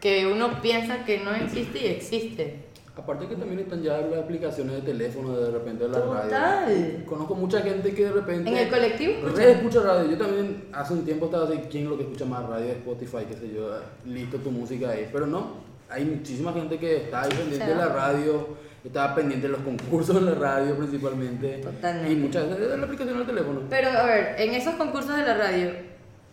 que 0.00 0.26
uno 0.26 0.60
piensa 0.60 1.04
que 1.04 1.18
no 1.20 1.34
existe 1.34 1.78
y 1.82 1.86
existe. 1.86 2.64
Aparte 2.96 3.28
que 3.28 3.36
también 3.36 3.60
están 3.60 3.80
ya 3.80 3.98
las 3.98 4.18
aplicaciones 4.24 4.74
de 4.74 4.80
teléfono 4.82 5.36
de 5.38 5.52
repente 5.52 5.84
de 5.84 5.90
la 5.90 6.00
Total. 6.00 6.30
radio. 6.30 7.06
Conozco 7.06 7.34
mucha 7.36 7.60
gente 7.60 7.94
que 7.94 8.04
de 8.06 8.10
repente... 8.12 8.50
En 8.50 8.56
el 8.56 8.68
colectivo 8.68 9.12
Re 9.22 9.28
escuchan. 9.28 9.48
escucha 9.50 9.80
radio. 9.82 10.10
Yo 10.10 10.18
también 10.18 10.64
hace 10.72 10.92
un 10.94 11.04
tiempo 11.04 11.26
estaba 11.26 11.44
así, 11.44 11.60
¿quién 11.70 11.84
es 11.84 11.90
lo 11.90 11.96
que 11.96 12.02
escucha 12.02 12.24
más 12.24 12.44
radio? 12.48 12.72
Spotify, 12.72 13.18
qué 13.28 13.34
sé 13.36 13.54
yo, 13.54 13.70
listo 14.04 14.38
tu 14.38 14.50
música 14.50 14.90
ahí. 14.90 15.08
Pero 15.12 15.26
no, 15.26 15.52
hay 15.88 16.04
muchísima 16.06 16.52
gente 16.52 16.76
que 16.78 16.96
está 16.96 17.22
ahí 17.22 17.28
pendiente 17.30 17.66
de 17.68 17.74
la 17.76 17.86
radio, 17.88 18.48
está 18.88 19.14
pendiente 19.14 19.46
de 19.46 19.52
los 19.52 19.62
concursos 19.62 20.14
de 20.14 20.32
la 20.32 20.38
radio 20.38 20.76
principalmente. 20.76 21.58
Totalmente. 21.58 22.12
Y 22.12 22.16
muchas 22.16 22.48
veces 22.48 22.70
de 22.70 22.76
la 22.76 22.84
aplicación 22.84 23.18
del 23.18 23.26
teléfono. 23.26 23.62
Pero 23.70 23.90
a 23.90 24.04
ver, 24.04 24.34
en 24.38 24.54
esos 24.54 24.74
concursos 24.74 25.16
de 25.16 25.22
la 25.22 25.34
radio, 25.34 25.70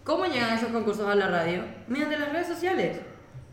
¿cómo 0.04 0.26
llegan 0.26 0.58
esos 0.58 0.70
concursos 0.70 1.08
a 1.08 1.16
la 1.16 1.28
radio? 1.28 1.62
Mediante 1.88 2.18
las 2.18 2.32
redes 2.32 2.48
sociales. 2.48 3.00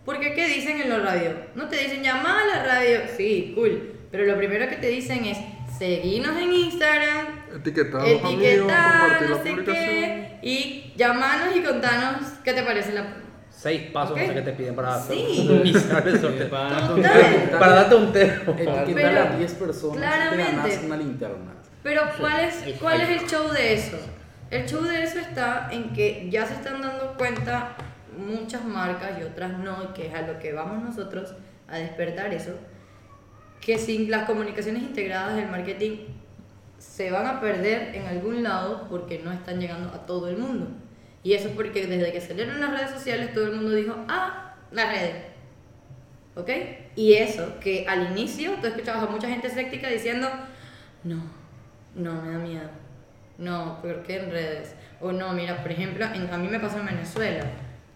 Porque 0.05 0.35
¿qué 0.35 0.49
dicen 0.49 0.81
en 0.81 0.89
la 0.89 0.99
radio? 0.99 1.31
No 1.55 1.69
te 1.69 1.77
dicen 1.77 2.03
llamar 2.03 2.37
a 2.43 2.47
la 2.47 2.65
radio, 2.65 3.01
sí, 3.17 3.53
cool. 3.55 3.93
Pero 4.11 4.25
lo 4.25 4.37
primero 4.37 4.69
que 4.69 4.77
te 4.77 4.89
dicen 4.89 5.25
es 5.25 5.39
seguirnos 5.79 6.37
en 6.37 6.53
Instagram, 6.53 7.27
Etiquetar 7.57 8.01
amigos, 8.01 8.33
etiquetar, 8.33 9.01
compartir 9.01 9.29
no 9.29 9.37
la 9.37 9.43
sé 9.43 9.51
publicación. 9.51 9.85
qué, 9.85 10.39
y 10.43 10.93
llamarnos 10.97 11.57
y 11.57 11.63
contarnos 11.63 12.29
qué 12.45 12.53
te 12.53 12.63
parece 12.63 12.93
la... 12.93 13.05
Seis 13.63 13.91
pasos 13.93 14.13
Ok. 14.13 14.19
no 14.23 14.27
sé 14.27 14.35
qué 14.35 14.43
te 14.43 14.53
piden 14.55 14.75
para 14.75 15.01
Sí. 15.01 15.15
iniciar 15.65 16.09
el 16.09 16.21
sorteo. 16.21 16.49
Total. 16.49 17.57
Para 17.61 17.75
darte 17.75 17.95
un 17.95 18.13
tema. 18.13 18.35
Etiquetar 18.59 18.93
Pero, 18.95 19.23
a 19.23 19.37
10 19.37 19.55
personas 19.55 19.97
y 19.97 20.01
te 20.01 20.07
claramente. 20.07 20.53
ganas 20.71 20.85
una 20.85 20.97
linterna. 20.97 21.53
Pero 21.85 22.03
¿cuál 22.19 22.41
es, 22.41 22.75
¿cuál 22.81 23.01
es 23.03 23.09
el 23.23 23.29
show 23.29 23.49
de 23.53 23.75
eso? 23.75 23.97
El 24.51 24.67
show 24.67 24.83
de 24.83 25.03
eso 25.05 25.19
está 25.21 25.69
en 25.71 25.93
que 25.93 26.29
ya 26.29 26.45
se 26.45 26.55
están 26.55 26.83
dando 26.83 27.15
cuenta 27.17 27.77
muchas 28.19 28.65
marcas 28.65 29.13
y 29.21 29.23
otras 29.23 29.57
no, 29.59 29.95
que 29.95 30.09
es 30.09 30.15
a 30.15 30.23
lo 30.23 30.39
que 30.41 30.53
vamos 30.53 30.83
nosotros 30.83 31.33
a 31.69 31.77
despertar 31.79 32.35
eso, 32.35 32.53
que 33.61 33.79
sin 33.79 34.11
las 34.11 34.25
comunicaciones 34.27 34.83
integradas 34.83 35.37
del 35.37 35.49
marketing 35.49 35.99
se 36.79 37.11
van 37.13 37.27
a 37.27 37.41
perder 37.41 37.95
en 37.95 38.07
algún 38.07 38.43
lado 38.43 38.87
porque 38.91 39.21
no 39.25 39.33
están 39.33 39.61
llegando 39.61 39.89
a 39.95 40.05
todo 40.05 40.29
el 40.29 40.37
mundo. 40.37 40.67
Y 41.25 41.35
eso 41.35 41.49
es 41.49 41.55
porque 41.55 41.87
desde 41.87 42.13
que 42.13 42.21
salieron 42.21 42.61
las 42.61 42.71
redes 42.73 42.91
sociales 42.91 43.33
todo 43.33 43.47
el 43.47 43.53
mundo 43.57 43.73
dijo, 43.73 43.95
ah, 44.09 44.55
las 44.73 44.89
redes. 44.91 45.15
¿Ok? 46.35 46.51
Y 46.97 47.15
eso, 47.15 47.59
que 47.61 47.87
al 47.87 48.11
inicio 48.13 48.53
tú 48.61 48.67
escuchabas 48.67 49.05
a 49.05 49.07
mucha 49.11 49.29
gente 49.29 49.47
escéptica 49.49 49.89
diciendo, 49.89 50.29
no, 51.05 51.23
no, 51.95 52.23
me 52.23 52.33
da 52.33 52.39
miedo. 52.39 52.71
No, 53.39 53.81
¿por 53.83 54.03
qué 54.03 54.17
en 54.19 54.31
redes? 54.31 54.75
O 55.01 55.13
no, 55.13 55.33
mira, 55.33 55.63
por 55.63 55.71
ejemplo, 55.73 56.05
en- 56.07 56.33
a 56.33 56.39
mí 56.39 56.49
me 56.49 56.59
pasó 56.61 56.79
en 56.79 56.87
Venezuela. 56.87 57.45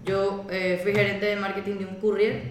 Yo 0.05 0.47
eh, 0.51 0.79
fui 0.83 0.93
gerente 0.95 1.27
de 1.27 1.37
marketing 1.37 1.77
de 1.79 1.87
un 1.87 1.95
courier 1.97 2.43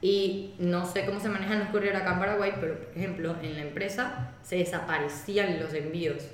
y 0.00 0.54
no 0.58 0.84
sé 0.84 1.04
cómo 1.06 1.20
se 1.20 1.28
manejan 1.28 1.60
los 1.60 1.68
courier 1.68 1.94
acá 1.96 2.14
en 2.14 2.18
Paraguay, 2.18 2.52
pero 2.60 2.76
por 2.78 2.96
ejemplo, 2.96 3.36
en 3.42 3.54
la 3.56 3.62
empresa 3.62 4.32
se 4.42 4.56
desaparecían 4.56 5.58
los 5.60 5.72
envíos. 5.74 6.24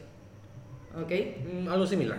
¿Ok? 0.96 1.12
Mm, 1.52 1.68
Algo 1.68 1.86
similar. 1.86 2.18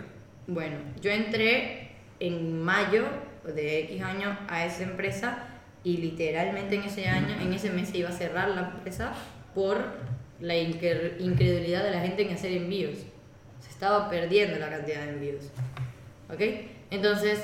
Bueno, 0.52 0.78
yo 1.00 1.12
entré 1.12 1.92
en 2.20 2.60
mayo 2.64 3.06
de 3.46 3.82
X 3.82 4.02
año 4.02 4.36
a 4.48 4.66
esa 4.66 4.82
empresa 4.82 5.46
y 5.84 5.98
literalmente 5.98 6.74
en 6.76 6.84
ese 6.84 7.08
año, 7.08 7.36
en 7.40 7.54
ese 7.54 7.70
mes 7.70 7.94
iba 7.94 8.10
a 8.10 8.14
cerrar 8.14 8.50
la 8.50 8.62
empresa 8.62 9.14
por 9.54 9.78
la 10.40 10.56
incre- 10.56 11.20
incredulidad 11.20 11.84
de 11.84 11.92
la 11.92 12.02
gente 12.02 12.24
en 12.24 12.34
hacer 12.34 12.52
envíos. 12.54 12.98
Se 13.60 13.70
estaba 13.70 14.10
perdiendo 14.10 14.58
la 14.58 14.72
cantidad 14.72 15.04
de 15.06 15.10
envíos. 15.12 15.44
¿Ok? 16.34 16.42
Entonces, 16.90 17.44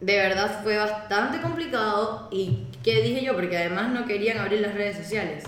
de 0.00 0.16
verdad 0.16 0.62
fue 0.62 0.78
bastante 0.78 1.42
complicado 1.42 2.28
y 2.32 2.68
¿qué 2.82 3.02
dije 3.02 3.22
yo? 3.22 3.34
Porque 3.34 3.58
además 3.58 3.92
no 3.92 4.06
querían 4.06 4.38
abrir 4.38 4.60
las 4.62 4.74
redes 4.74 4.96
sociales. 4.96 5.44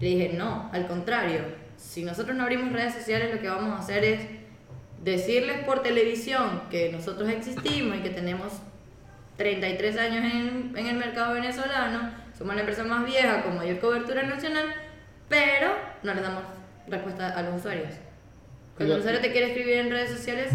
Le 0.00 0.08
dije, 0.08 0.32
no, 0.34 0.68
al 0.74 0.86
contrario, 0.86 1.40
si 1.78 2.04
nosotros 2.04 2.36
no 2.36 2.42
abrimos 2.42 2.72
redes 2.72 2.92
sociales 2.92 3.34
lo 3.34 3.40
que 3.40 3.48
vamos 3.48 3.72
a 3.72 3.78
hacer 3.82 4.04
es 4.04 4.20
decirles 5.02 5.64
por 5.64 5.82
televisión 5.82 6.62
que 6.70 6.90
nosotros 6.92 7.28
existimos 7.28 7.96
y 7.98 8.00
que 8.00 8.10
tenemos 8.10 8.52
33 9.36 9.98
años 9.98 10.24
en, 10.32 10.72
en 10.76 10.86
el 10.86 10.96
mercado 10.96 11.34
venezolano, 11.34 12.10
somos 12.36 12.54
la 12.54 12.60
empresa 12.60 12.84
más 12.84 13.04
vieja 13.04 13.42
con 13.42 13.56
mayor 13.56 13.78
cobertura 13.80 14.22
nacional, 14.22 14.66
pero 15.28 15.72
no 16.02 16.14
les 16.14 16.22
damos 16.22 16.42
respuesta 16.86 17.28
a 17.30 17.42
los 17.42 17.56
usuarios. 17.56 17.88
Cuando 18.76 18.94
el 18.94 19.00
usuario 19.00 19.20
te 19.20 19.32
quiere 19.32 19.48
escribir 19.48 19.74
en 19.78 19.90
redes 19.90 20.10
sociales, 20.10 20.52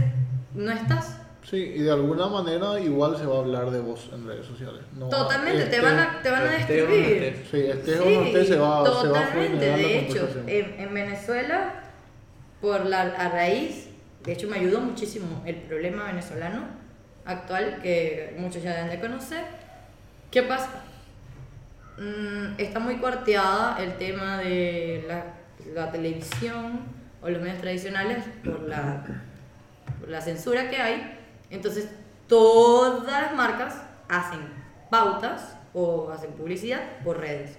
no 0.53 0.71
estás. 0.71 1.21
Sí, 1.43 1.57
y 1.75 1.79
de 1.81 1.91
alguna 1.91 2.27
manera 2.27 2.77
igual 2.79 3.15
se 3.17 3.25
va 3.25 3.37
a 3.37 3.39
hablar 3.39 3.71
de 3.71 3.79
vos 3.79 4.09
en 4.13 4.27
redes 4.27 4.45
sociales. 4.45 4.81
No, 4.97 5.07
Totalmente, 5.07 5.65
te 5.65 5.75
este- 5.77 5.81
van 5.81 5.97
a, 5.99 6.21
te 6.21 6.29
van 6.29 6.43
a 6.45 6.57
esté 6.57 6.81
o 6.83 6.87
no 6.89 6.93
destruir. 6.93 7.23
esté. 7.23 7.45
Sí, 7.51 7.69
este 7.71 7.99
o 7.99 8.05
no 8.05 8.25
esté 8.25 8.45
se 8.45 8.55
va, 8.57 8.83
se 8.85 9.07
va 9.07 9.19
a 9.19 9.23
totalmente. 9.29 9.65
De 9.65 9.99
hecho, 9.99 10.29
en, 10.45 10.79
en 10.79 10.93
Venezuela, 10.93 11.83
por 12.59 12.85
la 12.85 13.01
a 13.01 13.29
raíz, 13.29 13.86
de 14.23 14.33
hecho 14.33 14.47
me 14.47 14.57
ayudó 14.57 14.81
muchísimo 14.81 15.41
el 15.45 15.55
problema 15.55 16.05
venezolano 16.05 16.65
actual, 17.25 17.79
que 17.81 18.35
muchos 18.37 18.63
ya 18.63 18.73
deben 18.73 18.89
de 18.89 18.99
conocer. 18.99 19.45
¿Qué 20.31 20.43
pasa? 20.43 20.83
Mm, 21.97 22.59
está 22.59 22.79
muy 22.79 22.97
cuarteada 22.97 23.81
el 23.81 23.97
tema 23.97 24.37
de 24.37 25.05
la, 25.07 25.23
la 25.73 25.91
televisión 25.91 26.81
o 27.21 27.29
los 27.29 27.41
medios 27.41 27.59
tradicionales 27.59 28.23
por 28.43 28.61
la, 28.61 29.03
por 29.99 30.09
la 30.09 30.21
censura 30.21 30.69
que 30.69 30.77
hay. 30.77 31.17
Entonces, 31.49 31.89
todas 32.27 33.05
las 33.05 33.33
marcas 33.33 33.81
hacen 34.09 34.39
pautas 34.89 35.57
o 35.73 36.11
hacen 36.11 36.31
publicidad 36.31 36.81
por 37.03 37.19
redes. 37.19 37.57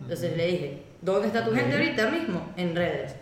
Entonces 0.00 0.36
le 0.36 0.46
dije, 0.46 0.82
¿dónde 1.00 1.28
está 1.28 1.44
tu 1.44 1.52
gente 1.52 1.74
ahorita 1.74 2.10
mismo? 2.10 2.52
En 2.56 2.74
redes. 2.74 3.14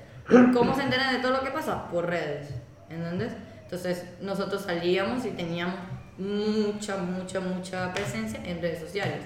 ¿Cómo 0.54 0.74
se 0.74 0.82
enteran 0.82 1.14
de 1.14 1.20
todo 1.20 1.32
lo 1.32 1.42
que 1.42 1.50
pasa? 1.50 1.88
Por 1.88 2.08
redes. 2.08 2.48
¿Entendés? 2.92 3.32
Entonces 3.62 4.04
nosotros 4.20 4.62
salíamos 4.62 5.24
y 5.24 5.30
teníamos 5.30 5.76
mucha, 6.18 6.98
mucha, 6.98 7.40
mucha 7.40 7.92
presencia 7.94 8.40
en 8.44 8.60
redes 8.60 8.80
sociales. 8.80 9.20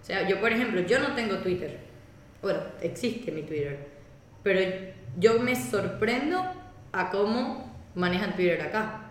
O 0.00 0.04
sea, 0.04 0.28
yo 0.28 0.40
por 0.40 0.52
ejemplo, 0.52 0.80
yo 0.82 0.98
no 1.00 1.14
tengo 1.14 1.38
Twitter. 1.38 1.78
Bueno, 2.42 2.60
existe 2.80 3.32
mi 3.32 3.42
Twitter. 3.42 3.88
Pero 4.42 4.60
yo 5.18 5.40
me 5.40 5.56
sorprendo 5.56 6.42
a 6.92 7.10
cómo 7.10 7.74
manejan 7.94 8.34
Twitter 8.36 8.60
acá. 8.62 9.04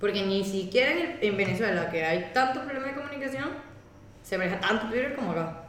Porque 0.00 0.24
ni 0.24 0.44
siquiera 0.44 0.92
en, 0.92 1.18
en 1.20 1.36
Venezuela, 1.36 1.90
que 1.90 2.04
hay 2.04 2.30
tantos 2.32 2.62
problemas 2.62 2.94
de 2.94 3.02
comunicación, 3.02 3.48
se 4.22 4.38
maneja 4.38 4.60
tanto 4.60 4.88
Twitter 4.88 5.14
como 5.16 5.32
acá. 5.32 5.64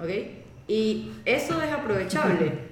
¿Ok? 0.00 0.08
Y 0.68 1.12
eso 1.24 1.60
es 1.60 1.70
aprovechable. 1.70 2.71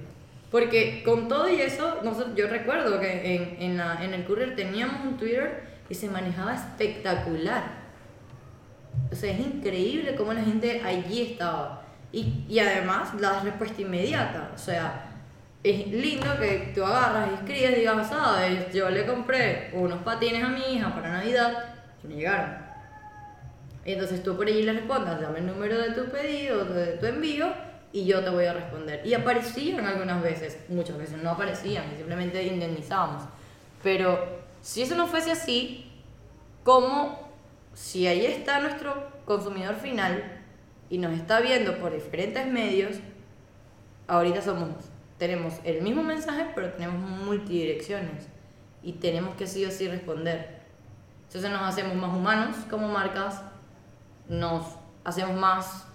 Porque 0.51 1.01
con 1.03 1.27
todo 1.29 1.49
y 1.49 1.61
eso, 1.61 1.99
nosotros, 2.03 2.35
yo 2.35 2.47
recuerdo 2.47 2.99
que 2.99 3.35
en, 3.35 3.55
en, 3.61 3.77
la- 3.77 4.03
en 4.03 4.13
el 4.13 4.25
courier 4.25 4.55
teníamos 4.55 5.01
un 5.05 5.17
Twitter 5.17 5.63
y 5.89 5.95
se 5.95 6.09
manejaba 6.09 6.53
espectacular. 6.55 7.63
O 9.11 9.15
sea, 9.15 9.31
es 9.31 9.39
increíble 9.39 10.15
cómo 10.15 10.33
la 10.33 10.41
gente 10.43 10.81
allí 10.83 11.21
estaba. 11.21 11.83
Y, 12.11 12.43
y 12.49 12.59
además, 12.59 13.13
la 13.19 13.39
respuesta 13.41 13.81
inmediata. 13.81 14.51
O 14.53 14.57
sea, 14.57 15.05
es 15.63 15.87
lindo 15.87 16.27
que 16.39 16.71
tú 16.75 16.83
agarras 16.83 17.29
y 17.31 17.33
escribes 17.35 17.77
digas, 17.77 18.09
sabes, 18.09 18.73
yo 18.73 18.89
le 18.89 19.05
compré 19.05 19.69
unos 19.73 19.99
patines 20.03 20.43
a 20.43 20.49
mi 20.49 20.61
hija 20.75 20.93
para 20.93 21.11
Navidad 21.13 21.75
y 22.03 22.07
me 22.07 22.15
llegaron. 22.15 22.57
Y 23.85 23.93
entonces 23.93 24.21
tú 24.21 24.35
por 24.35 24.47
allí 24.47 24.63
le 24.63 24.73
respondas, 24.73 25.19
dame 25.21 25.39
el 25.39 25.47
número 25.47 25.77
de 25.77 25.91
tu 25.91 26.05
pedido, 26.11 26.65
de 26.65 26.97
tu 26.97 27.05
envío, 27.05 27.47
y 27.93 28.05
yo 28.05 28.23
te 28.23 28.29
voy 28.29 28.45
a 28.45 28.53
responder. 28.53 29.05
Y 29.05 29.13
aparecían 29.13 29.85
algunas 29.85 30.21
veces, 30.21 30.57
muchas 30.69 30.97
veces 30.97 31.21
no 31.21 31.31
aparecían, 31.31 31.85
y 31.93 31.97
simplemente 31.97 32.43
indemnizábamos. 32.43 33.23
Pero 33.83 34.41
si 34.61 34.81
eso 34.81 34.95
no 34.95 35.07
fuese 35.07 35.31
así, 35.31 35.91
¿cómo 36.63 37.31
si 37.73 38.07
ahí 38.07 38.25
está 38.25 38.59
nuestro 38.59 39.11
consumidor 39.25 39.75
final 39.75 40.23
y 40.89 40.97
nos 40.97 41.13
está 41.13 41.39
viendo 41.39 41.77
por 41.79 41.93
diferentes 41.93 42.45
medios, 42.47 42.97
ahorita 44.07 44.41
somos, 44.41 44.69
tenemos 45.17 45.53
el 45.63 45.81
mismo 45.81 46.03
mensaje, 46.03 46.47
pero 46.53 46.71
tenemos 46.73 46.99
multidirecciones 46.99 48.27
y 48.83 48.93
tenemos 48.93 49.35
que 49.35 49.47
sí 49.47 49.65
o 49.65 49.71
sí 49.71 49.87
responder. 49.87 50.61
Entonces 51.27 51.49
nos 51.49 51.61
hacemos 51.61 51.95
más 51.95 52.13
humanos 52.13 52.57
como 52.69 52.89
marcas, 52.89 53.41
nos 54.27 54.65
hacemos 55.03 55.39
más 55.39 55.87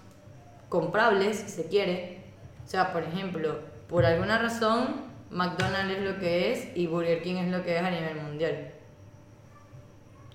comprables, 0.69 1.37
si 1.37 1.49
se 1.49 1.67
quiere. 1.67 2.19
O 2.65 2.67
sea, 2.69 2.91
por 2.93 3.03
ejemplo, 3.03 3.59
por 3.87 4.05
alguna 4.05 4.37
razón, 4.37 5.07
McDonald's 5.29 5.97
es 5.97 6.03
lo 6.03 6.19
que 6.19 6.51
es 6.51 6.67
y 6.75 6.87
Burger 6.87 7.21
King 7.21 7.35
es 7.35 7.51
lo 7.51 7.63
que 7.63 7.77
es 7.77 7.83
a 7.83 7.89
nivel 7.89 8.15
mundial. 8.21 8.71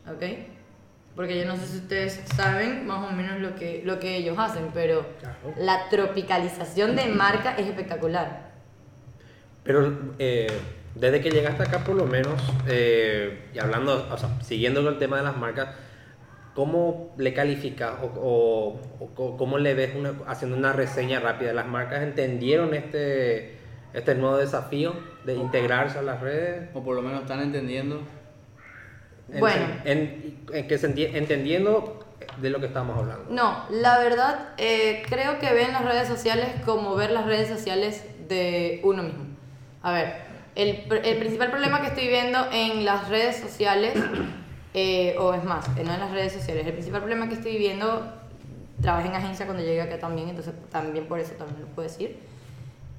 ¿Ok? 0.07 0.23
Porque 1.15 1.39
yo 1.39 1.45
no 1.45 1.57
sé 1.57 1.67
si 1.67 1.77
ustedes 1.79 2.23
saben 2.35 2.87
más 2.87 3.11
o 3.11 3.15
menos 3.15 3.39
lo 3.41 3.55
que, 3.55 3.83
lo 3.85 4.01
que 4.01 4.17
ellos 4.17 4.39
hacen, 4.39 4.71
pero 4.73 5.05
la 5.59 5.89
tropicalización 5.91 6.97
de 6.97 7.07
marca 7.07 7.55
es 7.57 7.67
espectacular. 7.67 8.53
Pero 9.63 10.15
eh, 10.19 10.47
desde 10.95 11.21
que 11.21 11.31
llegaste 11.31 11.63
acá, 11.63 11.85
por 11.85 11.97
lo 11.97 12.07
menos, 12.07 12.41
eh, 12.67 13.47
y 13.55 13.59
hablando, 13.59 14.09
o 14.11 14.17
sea, 14.17 14.31
siguiendo 14.43 14.83
con 14.83 14.95
el 14.95 14.99
tema 14.99 15.19
de 15.19 15.25
las 15.25 15.37
marcas, 15.37 15.69
¿cómo 16.55 17.15
le 17.17 17.33
calificas 17.35 17.95
o, 18.03 18.07
o- 18.21 19.15
o 19.17 19.37
cómo 19.37 19.59
le 19.59 19.75
ves 19.75 19.95
una, 19.97 20.15
haciendo 20.27 20.57
una 20.57 20.73
reseña 20.73 21.21
rápida? 21.21 21.53
¿Las 21.53 21.67
marcas 21.67 22.03
entendieron 22.03 22.75
este, 22.75 23.57
este 23.95 24.15
nuevo 24.15 24.37
desafío 24.37 24.95
de 25.25 25.35
integrarse 25.35 25.99
a 25.99 26.03
las 26.03 26.21
redes? 26.21 26.69
O 26.75 26.83
por 26.83 26.95
lo 26.97 27.03
menos 27.03 27.23
están 27.23 27.41
entendiendo. 27.41 28.03
En- 29.33 29.41
Bueno. 29.41 29.65
en, 29.85 30.45
en 30.53 30.69
que 30.69 30.79
se 30.79 30.95
enti- 30.95 31.15
entendiendo 31.15 32.05
de 32.41 32.51
lo 32.51 32.61
que 32.61 32.67
estamos 32.67 32.99
hablando. 32.99 33.25
No, 33.31 33.65
la 33.71 33.99
verdad, 33.99 34.51
eh, 34.59 35.03
creo 35.09 35.39
que 35.39 35.53
ven 35.53 35.73
las 35.73 35.85
redes 35.85 36.09
sociales 36.09 36.49
como 36.65 36.95
ver 36.95 37.11
las 37.11 37.27
redes 37.27 37.49
sociales 37.49 38.05
de 38.29 38.81
uno 38.85 39.03
mismo. 39.03 39.25
A 39.83 39.93
ver, 39.93 40.15
el, 40.55 40.85
el 41.05 41.19
principal 41.19 41.51
problema 41.51 41.81
que 41.81 41.89
estoy 41.89 42.09
viendo 42.09 42.39
en 42.53 42.85
las 42.85 43.09
redes 43.09 43.37
sociales, 43.37 43.95
eh, 44.75 45.17
o 45.19 45.35
es 45.35 45.45
más, 45.45 45.69
no 45.69 45.93
en 45.93 46.01
las 46.01 46.11
redes 46.11 46.33
sociales, 46.33 46.67
el 46.67 46.73
principal 46.73 47.01
problema 47.01 47.29
que 47.29 47.35
estoy 47.35 47.57
viendo, 47.59 48.11
trabajé 48.81 49.09
en 49.09 49.15
agencia 49.15 49.47
cuando 49.47 49.63
llegué 49.63 49.83
acá 49.83 49.99
también, 49.99 50.29
entonces 50.29 50.55
también 50.71 51.07
por 51.07 51.19
eso 51.19 51.33
también 51.35 51.61
lo 51.61 51.67
puedo 51.69 51.89
decir, 51.89 52.19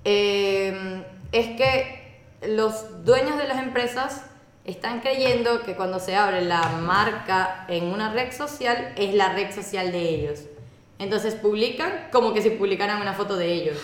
eh, 0.05 1.03
es 1.31 1.47
que 1.57 2.03
los 2.47 3.05
dueños 3.05 3.37
de 3.37 3.47
las 3.47 3.57
empresas 3.57 4.25
están 4.65 5.01
creyendo 5.01 5.61
que 5.63 5.75
cuando 5.75 5.99
se 5.99 6.15
abre 6.15 6.41
la 6.41 6.61
marca 6.69 7.65
en 7.67 7.85
una 7.85 8.13
red 8.13 8.31
social 8.31 8.93
es 8.95 9.13
la 9.13 9.33
red 9.33 9.53
social 9.53 9.91
de 9.91 10.09
ellos. 10.09 10.41
Entonces 10.99 11.35
publican 11.35 12.07
como 12.11 12.33
que 12.33 12.41
si 12.41 12.51
publicaran 12.51 13.01
una 13.01 13.13
foto 13.13 13.35
de 13.35 13.51
ellos. 13.51 13.77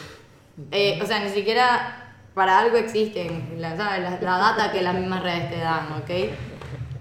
Eh, 0.71 0.99
o 1.02 1.06
sea, 1.06 1.19
ni 1.19 1.30
siquiera 1.30 2.15
para 2.34 2.60
algo 2.60 2.78
existen 2.78 3.56
la, 3.58 3.75
la, 3.75 4.19
la 4.21 4.38
data 4.38 4.71
que 4.71 4.82
las 4.82 4.95
mismas 4.95 5.23
redes 5.23 5.49
te 5.49 5.58
dan, 5.58 5.91
¿ok? 5.93 6.10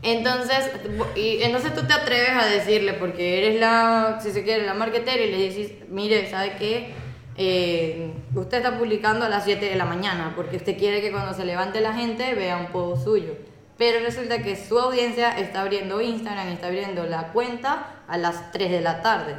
Entonces, 0.03 0.71
y, 1.17 1.43
entonces 1.43 1.75
tú 1.75 1.87
te 1.87 1.93
atreves 1.93 2.31
a 2.31 2.47
decirle, 2.47 2.95
porque 2.95 3.39
eres 3.39 3.61
la, 3.61 4.19
si 4.23 4.31
se 4.31 4.45
quiere, 4.45 4.65
la 4.65 4.75
marketera 4.75 5.21
y 5.21 5.31
le 5.31 5.37
dices, 5.39 5.73
mire, 5.89 6.31
¿sabe 6.31 6.57
qué? 6.57 6.95
Eh, 7.37 8.13
usted 8.35 8.59
está 8.59 8.77
publicando 8.79 9.25
a 9.25 9.29
las 9.29 9.45
7 9.45 9.65
de 9.65 9.77
la 9.77 9.85
mañana 9.85 10.33
porque 10.35 10.57
usted 10.57 10.77
quiere 10.77 11.01
que 11.01 11.13
cuando 11.13 11.35
se 11.35 11.45
levante 11.45 11.81
la 11.81 11.95
gente 11.95 12.35
vea 12.35 12.57
un 12.57 12.67
post 12.67 13.05
suyo. 13.05 13.35
Pero 13.77 14.05
resulta 14.05 14.43
que 14.43 14.57
su 14.57 14.77
audiencia 14.77 15.39
está 15.39 15.61
abriendo 15.61 16.01
Instagram 16.01 16.49
y 16.49 16.53
está 16.55 16.67
abriendo 16.67 17.05
la 17.05 17.33
cuenta 17.33 18.03
a 18.09 18.19
las 18.19 18.51
3 18.51 18.73
de 18.73 18.81
la 18.81 19.03
tarde. 19.03 19.37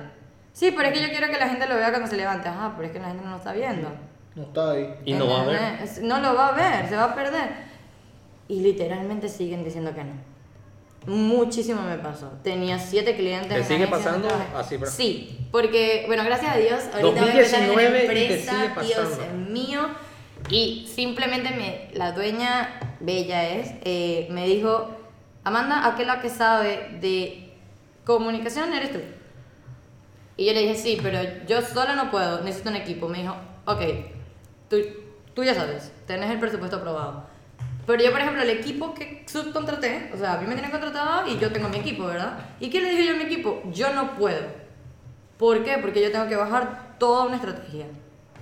Sí, 0.53 0.73
pero 0.75 0.87
es 0.87 0.93
que 0.93 1.01
yo 1.01 1.09
quiero 1.09 1.27
que 1.27 1.37
la 1.37 1.49
gente 1.49 1.67
lo 1.67 1.75
vea 1.75 1.89
cuando 1.89 2.07
se 2.07 2.15
levante. 2.15 2.47
Ajá, 2.47 2.73
pero 2.75 2.87
es 2.87 2.93
que 2.93 2.99
la 2.99 3.09
gente 3.09 3.23
no 3.23 3.31
lo 3.31 3.37
está 3.37 3.51
viendo. 3.51 3.89
No 4.35 4.43
está 4.43 4.71
ahí. 4.71 4.95
Y 5.03 5.13
no 5.13 5.27
va 5.27 5.41
a 5.41 5.45
ver. 5.45 6.01
No 6.01 6.19
lo 6.21 6.35
va 6.35 6.47
a 6.47 6.51
ver, 6.53 6.87
se 6.87 6.95
va 6.95 7.03
a 7.03 7.15
perder. 7.15 7.49
Y 8.47 8.61
literalmente 8.61 9.27
siguen 9.27 9.65
diciendo 9.65 9.93
que 9.93 10.05
no. 10.05 10.13
Muchísimo 11.05 11.81
me 11.81 11.97
pasó. 11.97 12.31
Tenía 12.43 12.77
siete 12.77 13.15
clientes. 13.15 13.49
¿Te 13.49 13.63
sigue 13.63 13.87
pasando 13.87 14.27
así, 14.55 14.77
bro? 14.77 14.89
Sí, 14.89 15.47
porque, 15.51 16.03
bueno, 16.07 16.23
gracias 16.23 16.55
a 16.55 16.57
Dios, 16.57 16.83
ahorita 16.93 17.21
voy 17.21 17.29
a 17.29 17.31
empezar 17.31 17.63
en 17.63 17.67
2019 17.67 18.03
y 18.03 18.07
te 18.07 18.23
empresa, 18.23 18.51
sigue 18.51 18.87
Dios 18.87 19.19
es 19.19 19.33
mío. 19.33 19.81
Y 20.49 20.89
simplemente 20.93 21.51
me, 21.51 21.89
la 21.97 22.11
dueña, 22.11 22.79
bella 22.99 23.49
es, 23.49 23.73
eh, 23.83 24.27
me 24.31 24.47
dijo, 24.47 24.89
Amanda, 25.43 25.87
aquella 25.87 26.21
que 26.21 26.29
sabe 26.29 26.97
de 26.99 27.53
comunicación 28.05 28.73
eres 28.73 28.91
tú. 28.91 28.99
Y 30.37 30.45
yo 30.45 30.53
le 30.53 30.61
dije, 30.61 30.75
sí, 30.75 30.99
pero 31.01 31.19
yo 31.47 31.61
sola 31.61 31.95
no 31.95 32.09
puedo, 32.11 32.41
necesito 32.41 32.69
un 32.69 32.77
equipo. 32.77 33.09
Me 33.09 33.19
dijo, 33.19 33.35
ok, 33.65 33.81
tú, 34.69 34.77
tú 35.33 35.43
ya 35.43 35.53
sabes, 35.53 35.91
tenés 36.07 36.31
el 36.31 36.39
presupuesto 36.39 36.77
aprobado. 36.77 37.28
Pero 37.89 38.03
yo, 38.03 38.11
por 38.11 38.21
ejemplo, 38.21 38.43
el 38.43 38.51
equipo 38.51 38.93
que 38.93 39.23
subcontraté, 39.25 40.11
o 40.13 40.17
sea, 40.17 40.33
a 40.33 40.37
mí 40.37 40.45
me 40.45 40.53
tienen 40.53 40.69
contratado 40.69 41.27
y 41.27 41.39
yo 41.39 41.51
tengo 41.51 41.69
mi 41.69 41.77
equipo, 41.77 42.05
¿verdad? 42.05 42.37
¿Y 42.59 42.69
qué 42.69 42.81
le 42.81 42.91
dije 42.91 43.07
yo 43.07 43.13
a 43.13 43.17
mi 43.17 43.23
equipo? 43.23 43.63
Yo 43.71 43.91
no 43.95 44.13
puedo. 44.13 44.43
¿Por 45.39 45.63
qué? 45.63 45.79
Porque 45.79 45.99
yo 45.99 46.11
tengo 46.11 46.27
que 46.27 46.35
bajar 46.35 46.97
toda 46.99 47.25
una 47.25 47.37
estrategia. 47.37 47.87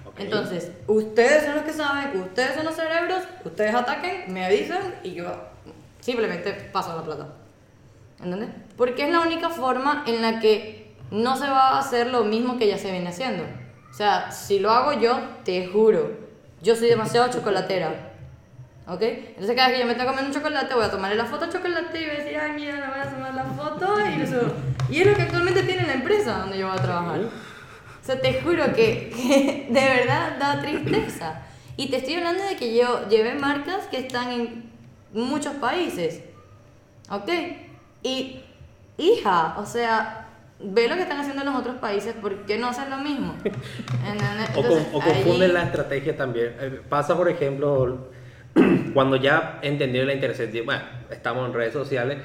Ok. 0.05 0.15
Entonces, 0.19 0.74
ustedes 0.88 1.45
son 1.45 1.55
los 1.55 1.63
que 1.63 1.71
saben, 1.71 2.19
ustedes 2.19 2.55
son 2.55 2.65
los 2.65 2.76
cerebros, 2.76 3.24
ustedes 3.45 3.74
ataquen, 3.74 4.34
me 4.34 4.43
avisan 4.43 4.95
y 5.01 5.13
yo 5.13 5.28
simplemente 6.01 6.51
paso 6.51 6.93
la 6.93 7.03
plata. 7.03 7.30
¿Entendés? 8.21 8.49
Porque 8.76 9.05
es 9.05 9.13
la 9.13 9.21
única 9.21 9.49
forma 9.49 10.03
en 10.07 10.21
la 10.21 10.41
que 10.41 10.93
no 11.09 11.38
se 11.38 11.47
va 11.47 11.69
a 11.69 11.80
hacer 11.80 12.07
lo 12.07 12.26
mismo 12.26 12.57
que 12.57 12.67
ya 12.67 12.78
se 12.78 12.91
viene 12.91 13.07
haciendo. 13.07 13.43
O 13.89 13.93
sea, 13.93 14.30
si 14.30 14.59
lo 14.59 14.71
hago 14.71 14.99
yo, 14.99 15.17
te 15.45 15.67
juro, 15.67 16.11
yo 16.61 16.76
soy 16.76 16.89
demasiado 16.89 17.32
chocolatera. 17.32 18.07
¿Ok? 18.88 19.01
Entonces 19.01 19.55
cada 19.55 19.67
vez 19.67 19.77
que 19.77 19.81
yo 19.83 19.88
me 19.88 19.97
que 19.97 20.05
comer 20.05 20.23
un 20.25 20.31
chocolate, 20.33 20.73
voy 20.73 20.85
a 20.85 20.91
tomarle 20.91 21.17
la 21.17 21.25
foto 21.25 21.45
al 21.45 21.51
chocolate 21.51 22.01
y 22.01 22.05
voy 22.05 22.15
a 22.15 22.19
decir, 22.19 22.38
ay, 22.39 22.51
mira, 22.55 22.75
me 22.75 22.88
voy 22.88 22.99
a 22.99 23.09
tomar 23.13 23.33
la 23.33 23.43
foto 23.43 23.95
y 23.99 24.19
lo 24.19 24.25
subo. 24.27 24.53
Y 24.89 25.01
es 25.01 25.07
lo 25.07 25.13
que 25.13 25.21
actualmente 25.23 25.63
tiene 25.63 25.85
la 25.85 25.93
empresa 25.93 26.38
donde 26.39 26.57
yo 26.57 26.67
voy 26.69 26.77
a 26.77 26.81
trabajar. 26.81 27.19
O 27.21 28.05
sea, 28.05 28.21
te 28.21 28.41
juro 28.41 28.63
que, 28.73 29.09
que 29.13 29.67
de 29.69 29.79
verdad 29.81 30.38
da 30.39 30.61
tristeza. 30.61 31.41
Y 31.75 31.89
te 31.89 31.97
estoy 31.97 32.15
hablando 32.15 32.43
de 32.43 32.55
que 32.55 32.75
yo 32.75 33.07
llevé 33.09 33.35
marcas 33.35 33.88
que 33.88 33.97
están 33.97 34.31
en 34.31 34.71
muchos 35.11 35.53
países. 35.55 36.21
¿Ok? 37.09 37.29
Y, 38.03 38.39
hija, 38.97 39.55
o 39.57 39.65
sea, 39.65 40.27
ve 40.59 40.88
lo 40.88 40.95
que 40.95 41.01
están 41.01 41.19
haciendo 41.19 41.41
en 41.43 41.49
los 41.49 41.57
otros 41.57 41.75
países, 41.75 42.13
¿por 42.13 42.45
qué 42.45 42.57
no 42.57 42.67
hacen 42.69 42.89
lo 42.89 42.97
mismo? 42.97 43.35
¿Entendés? 43.43 44.49
O, 44.51 44.53
con- 44.53 44.63
Entonces, 44.65 44.88
o 44.93 45.01
ahí- 45.01 45.23
confunden 45.23 45.53
la 45.53 45.63
estrategia 45.63 46.15
también. 46.15 46.55
Eh, 46.59 46.81
Pasa, 46.88 47.15
por 47.17 47.27
ejemplo, 47.29 48.07
cuando 48.93 49.16
ya 49.16 49.60
entendieron 49.62 50.08
la 50.08 50.14
intersección, 50.14 50.66
bueno, 50.66 50.84
estamos 51.10 51.47
en 51.47 51.53
redes 51.53 51.74
sociales 51.74 52.18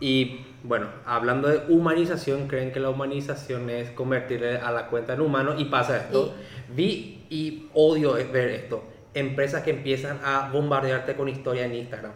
y, 0.00 0.40
bueno, 0.62 0.88
hablando 1.06 1.48
de 1.48 1.72
humanización, 1.72 2.46
creen 2.46 2.72
que 2.72 2.80
la 2.80 2.90
humanización 2.90 3.68
es 3.70 3.90
convertirle 3.90 4.58
a 4.58 4.70
la 4.70 4.86
cuenta 4.86 5.14
en 5.14 5.20
humano 5.20 5.58
y 5.58 5.66
pasa 5.66 5.96
esto. 5.96 6.34
Vi 6.74 7.26
y 7.30 7.68
odio 7.74 8.12
ver 8.32 8.50
esto. 8.50 8.84
Empresas 9.14 9.62
que 9.62 9.70
empiezan 9.70 10.20
a 10.22 10.50
bombardearte 10.52 11.14
con 11.14 11.28
historias 11.28 11.66
en 11.66 11.74
Instagram 11.74 12.12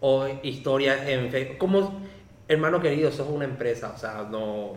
o 0.00 0.26
historias 0.42 1.08
en 1.08 1.30
Facebook. 1.30 1.58
Como, 1.58 2.02
hermano 2.46 2.80
querido, 2.80 3.10
sos 3.10 3.28
una 3.28 3.44
empresa, 3.44 3.92
o 3.94 3.98
sea, 3.98 4.26
no... 4.30 4.72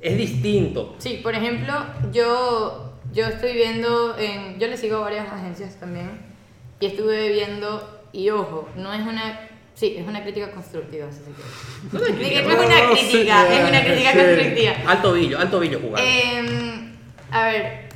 Es 0.00 0.16
distinto. 0.16 0.94
Sí, 0.98 1.20
por 1.22 1.34
ejemplo, 1.34 1.72
yo, 2.12 2.92
yo 3.12 3.26
estoy 3.26 3.54
viendo, 3.54 4.16
en, 4.18 4.58
yo 4.58 4.68
le 4.68 4.76
sigo 4.76 4.98
a 4.98 5.00
varias 5.00 5.26
agencias 5.32 5.76
también, 5.80 6.35
y 6.80 6.86
estuve 6.86 7.32
viendo, 7.32 8.00
y 8.12 8.30
ojo, 8.30 8.68
no 8.76 8.92
es 8.92 9.00
una, 9.00 9.48
sí, 9.74 9.96
es 9.98 10.06
una 10.06 10.22
crítica 10.22 10.50
constructiva, 10.50 11.06
si 11.10 11.18
se 11.18 11.30
quiere. 11.32 12.42
No 12.42 12.50
es 12.50 12.66
una 12.66 12.90
crítica, 12.90 13.54
es 13.54 13.68
una 13.68 13.84
crítica 13.84 14.12
sí. 14.12 14.18
constructiva. 14.18 14.72
Alto 14.86 15.12
billo, 15.12 15.38
alto 15.38 15.60
billo 15.60 15.80
jugar. 15.80 16.02
Em, 16.04 16.96
a 17.30 17.46
ver, 17.46 17.88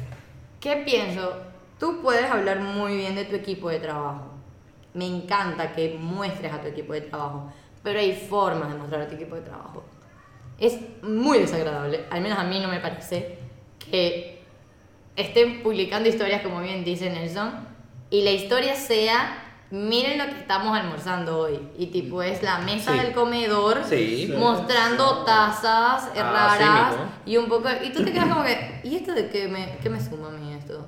¿qué 0.61 0.77
pienso? 0.77 1.35
Tú 1.79 2.01
puedes 2.03 2.31
hablar 2.31 2.61
muy 2.61 2.97
bien 2.97 3.15
de 3.15 3.25
tu 3.25 3.37
equipo 3.37 3.69
de 3.71 3.81
trabajo. 3.81 4.31
Me 4.95 5.07
encanta 5.07 5.73
que 5.73 5.97
muestres 5.99 6.53
a 6.53 6.61
tu 6.61 6.69
equipo 6.69 6.93
de 6.93 7.03
trabajo, 7.03 7.53
pero 7.83 7.99
hay 7.99 8.15
formas 8.15 8.73
de 8.73 8.79
mostrar 8.79 9.03
a 9.03 9.09
tu 9.09 9.15
equipo 9.15 9.37
de 9.37 9.43
trabajo. 9.43 9.85
Es 10.59 10.79
muy 11.03 11.39
desagradable, 11.39 12.05
al 12.11 12.21
menos 12.21 12.39
a 12.39 12.45
mí 12.45 12.61
no 12.61 12.69
me 12.69 12.81
parece, 12.81 13.39
que 13.91 14.43
estén 15.17 15.63
publicando 15.63 16.09
historias, 16.09 16.43
como 16.43 16.61
bien 16.61 16.85
dice 16.85 17.09
Nelson, 17.09 17.70
y 18.11 18.23
la 18.23 18.31
historia 18.31 18.75
sea, 18.75 19.45
miren 19.71 20.19
lo 20.19 20.25
que 20.27 20.41
estamos 20.41 20.77
almorzando 20.77 21.39
hoy. 21.39 21.61
Y 21.79 21.87
tipo, 21.87 22.23
es 22.23 22.43
la 22.43 22.59
mesa 22.59 22.93
Sí. 22.93 22.99
del 22.99 23.13
comedor, 23.13 23.83
Sí. 23.89 24.33
mostrando 24.37 25.25
tazas 25.25 26.11
Ah, 26.17 26.57
raras 26.59 26.95
y 27.25 27.37
un 27.37 27.47
poco... 27.49 27.69
Y 27.85 27.91
tú 27.93 28.05
te 28.05 28.13
quedas 28.13 28.27
como 28.29 28.43
que, 28.45 28.81
¿y 28.85 28.97
esto 28.97 29.13
de 29.15 29.29
qué 29.29 29.47
me, 29.49 29.79
qué 29.83 29.89
me 29.91 30.01
suma 30.01 30.29
a 30.29 30.33
mí 30.33 30.53
esto? 30.55 30.87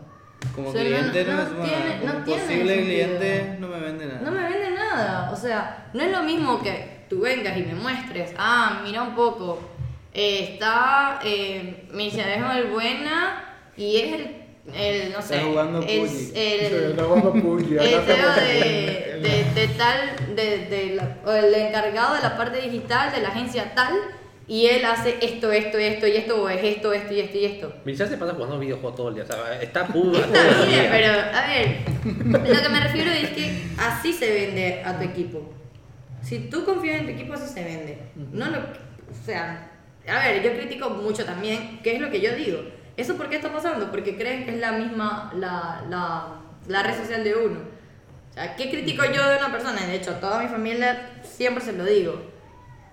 Como 0.56 0.68
O 0.68 0.72
sea, 0.72 0.82
cliente 0.82 1.24
no, 1.24 1.36
bueno, 1.36 1.64
tiene- 1.64 2.00
como 2.00 2.12
no 2.12 2.24
tiene 2.24 2.42
posible 2.42 2.74
sentido. 2.74 2.84
cliente 3.18 3.56
no 3.60 3.68
me 3.68 3.78
vende 3.80 4.06
nada. 4.06 4.20
No 4.22 4.30
me 4.32 4.42
vende 4.42 4.70
nada. 4.70 5.30
O 5.32 5.36
sea, 5.36 5.90
no 5.94 6.02
es 6.02 6.10
lo 6.10 6.22
mismo 6.24 6.60
que 6.60 7.06
tú 7.08 7.20
vengas 7.20 7.56
y 7.56 7.62
me 7.62 7.74
muestres, 7.76 8.34
ah, 8.36 8.80
mira 8.82 9.02
un 9.02 9.14
poco, 9.14 9.60
eh, 10.12 10.48
está 10.54 11.20
eh, 11.22 11.88
Michelle 11.92 12.64
buena 12.72 13.44
y 13.76 13.96
es 13.98 14.12
el, 14.14 14.41
el 14.74 15.12
no 15.12 15.20
sé, 15.22 15.34
Está 15.36 15.46
jugando 15.48 15.78
el, 15.82 16.00
Puggy. 16.00 16.32
el, 16.34 16.60
Está 16.60 17.04
jugando 17.04 17.28
acá 17.30 17.38
el 17.38 18.04
CEO 18.04 18.32
de, 18.34 19.18
de, 19.20 19.44
de 19.60 19.68
tal, 19.76 20.36
de, 20.36 20.58
de 20.66 20.94
la- 20.94 21.16
o 21.26 21.32
el 21.32 21.52
encargado 21.54 22.14
de 22.14 22.22
la 22.22 22.36
parte 22.36 22.60
digital 22.60 23.12
de 23.12 23.20
la 23.22 23.28
agencia 23.28 23.74
tal, 23.74 23.94
y 24.46 24.66
él 24.66 24.84
hace 24.84 25.16
esto, 25.20 25.50
esto, 25.52 25.78
esto 25.78 26.06
y 26.06 26.12
esto, 26.16 26.42
o 26.42 26.48
es 26.48 26.62
esto, 26.62 26.92
esto 26.92 27.12
y 27.14 27.20
esto 27.20 27.38
y 27.38 27.44
esto. 27.44 27.72
Mircea 27.84 28.06
se 28.06 28.16
pasa 28.16 28.34
jugando 28.34 28.58
videojuegos 28.58 28.94
todo 28.96 29.08
el 29.08 29.14
día, 29.16 29.24
o 29.24 29.26
sea, 29.26 29.60
está 29.62 29.86
puro 29.86 30.18
Está 30.18 30.64
bien, 30.66 30.86
pero 30.90 31.12
a 31.12 31.46
ver, 31.46 31.76
lo 32.32 32.62
que 32.62 32.68
me 32.68 32.80
refiero 32.80 33.10
es 33.10 33.30
que 33.30 33.62
así 33.78 34.12
se 34.12 34.32
vende 34.32 34.82
a 34.84 34.96
tu 34.98 35.04
equipo. 35.04 35.52
Si 36.22 36.38
tú 36.50 36.64
confías 36.64 37.00
en 37.00 37.06
tu 37.06 37.12
equipo, 37.12 37.34
así 37.34 37.52
se 37.52 37.64
vende. 37.64 37.98
No 38.32 38.46
lo, 38.46 38.58
o 38.58 39.24
sea, 39.26 39.70
a 40.08 40.18
ver, 40.20 40.42
yo 40.42 40.52
critico 40.56 40.90
mucho 40.90 41.24
también, 41.24 41.80
¿qué 41.82 41.96
es 41.96 42.00
lo 42.00 42.10
que 42.10 42.20
yo 42.20 42.34
digo? 42.34 42.60
¿Eso 42.96 43.16
por 43.16 43.28
qué 43.28 43.36
está 43.36 43.52
pasando? 43.52 43.90
Porque 43.90 44.16
creen 44.16 44.44
que 44.44 44.54
es 44.54 44.60
la 44.60 44.72
misma, 44.72 45.32
la, 45.34 45.82
la, 45.88 46.26
la 46.66 46.82
red 46.82 46.96
social 46.96 47.24
de 47.24 47.34
uno. 47.34 47.60
O 48.30 48.34
sea, 48.34 48.56
¿qué 48.56 48.70
critico 48.70 49.04
yo 49.04 49.28
de 49.28 49.36
una 49.38 49.50
persona? 49.50 49.84
De 49.86 49.94
hecho, 49.94 50.12
a 50.12 50.20
toda 50.20 50.42
mi 50.42 50.48
familia 50.48 51.20
siempre 51.22 51.64
se 51.64 51.72
lo 51.72 51.84
digo. 51.84 52.30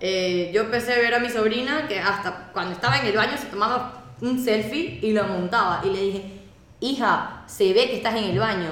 Eh, 0.00 0.50
yo 0.52 0.62
empecé 0.62 0.94
a 0.94 0.98
ver 0.98 1.14
a 1.14 1.18
mi 1.18 1.28
sobrina 1.28 1.86
que 1.86 2.00
hasta 2.00 2.50
cuando 2.52 2.72
estaba 2.72 2.98
en 2.98 3.06
el 3.06 3.16
baño 3.16 3.36
se 3.36 3.46
tomaba 3.46 4.14
un 4.20 4.42
selfie 4.42 4.98
y 5.02 5.12
lo 5.12 5.24
montaba. 5.24 5.82
Y 5.84 5.90
le 5.90 6.00
dije, 6.00 6.40
hija, 6.80 7.44
se 7.46 7.72
ve 7.72 7.88
que 7.88 7.96
estás 7.96 8.14
en 8.16 8.24
el 8.24 8.38
baño. 8.38 8.70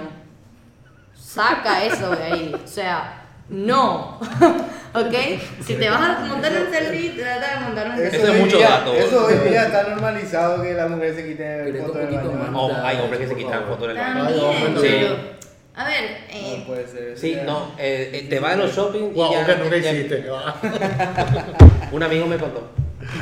Saca 1.14 1.85
eso 1.85 2.11
de 2.11 2.22
ahí. 2.22 2.55
O 2.55 2.66
sea, 2.66 3.18
no. 3.49 4.19
¿Ok? 4.95 5.15
Si 5.63 5.75
te 5.75 5.89
vas 5.91 6.01
a 6.19 6.25
montar 6.25 6.51
un 6.53 6.73
selfie, 6.73 7.11
trata 7.11 7.55
de 7.59 7.61
montar 7.67 7.91
un 7.91 7.97
selfie. 7.97 8.19
Eso 8.21 8.33
es 8.33 8.41
mucho 8.41 8.57
día- 8.57 8.69
dato. 8.71 8.95
Eso 8.95 9.27
hoy 9.27 9.35
día 9.49 9.67
está 9.67 9.83
normalizado 9.91 10.63
que 10.63 10.73
las 10.75 10.89
mujeres 10.91 11.17
se 11.17 11.27
quiten 11.29 11.61
Pero 11.73 11.85
fotos 11.87 11.97
del 11.99 12.15
baño. 12.17 12.53
Oh, 12.55 12.73
hay 12.83 12.99
hombres 13.01 13.21
que 13.21 13.29
se 13.29 13.37
quitan 13.37 13.65
fotos 13.67 13.89
del 13.89 13.97
baño. 13.99 14.25
Ay, 14.27 14.39
hombre, 14.41 14.61
También, 14.73 14.75
no. 14.75 14.81
pero... 14.81 15.39
A 15.77 15.85
ver, 15.85 16.05
eh, 16.31 16.57
No 16.59 16.65
puede 16.67 16.89
ser. 16.89 17.03
eso 17.11 17.21
Sí, 17.21 17.35
ya- 17.37 17.45
no, 17.45 17.73
eh, 17.79 18.11
eh, 18.13 18.27
te 18.29 18.41
vas 18.41 18.55
a 18.55 18.57
los 18.57 18.75
shopping 18.75 19.11
y 19.13 19.15
Wow, 19.15 19.33
ya, 19.33 19.55
nunca 19.57 19.77
hiciste. 19.77 20.25
Un 21.93 22.03
amigo 22.03 22.27
me 22.27 22.37
contó. 22.37 22.69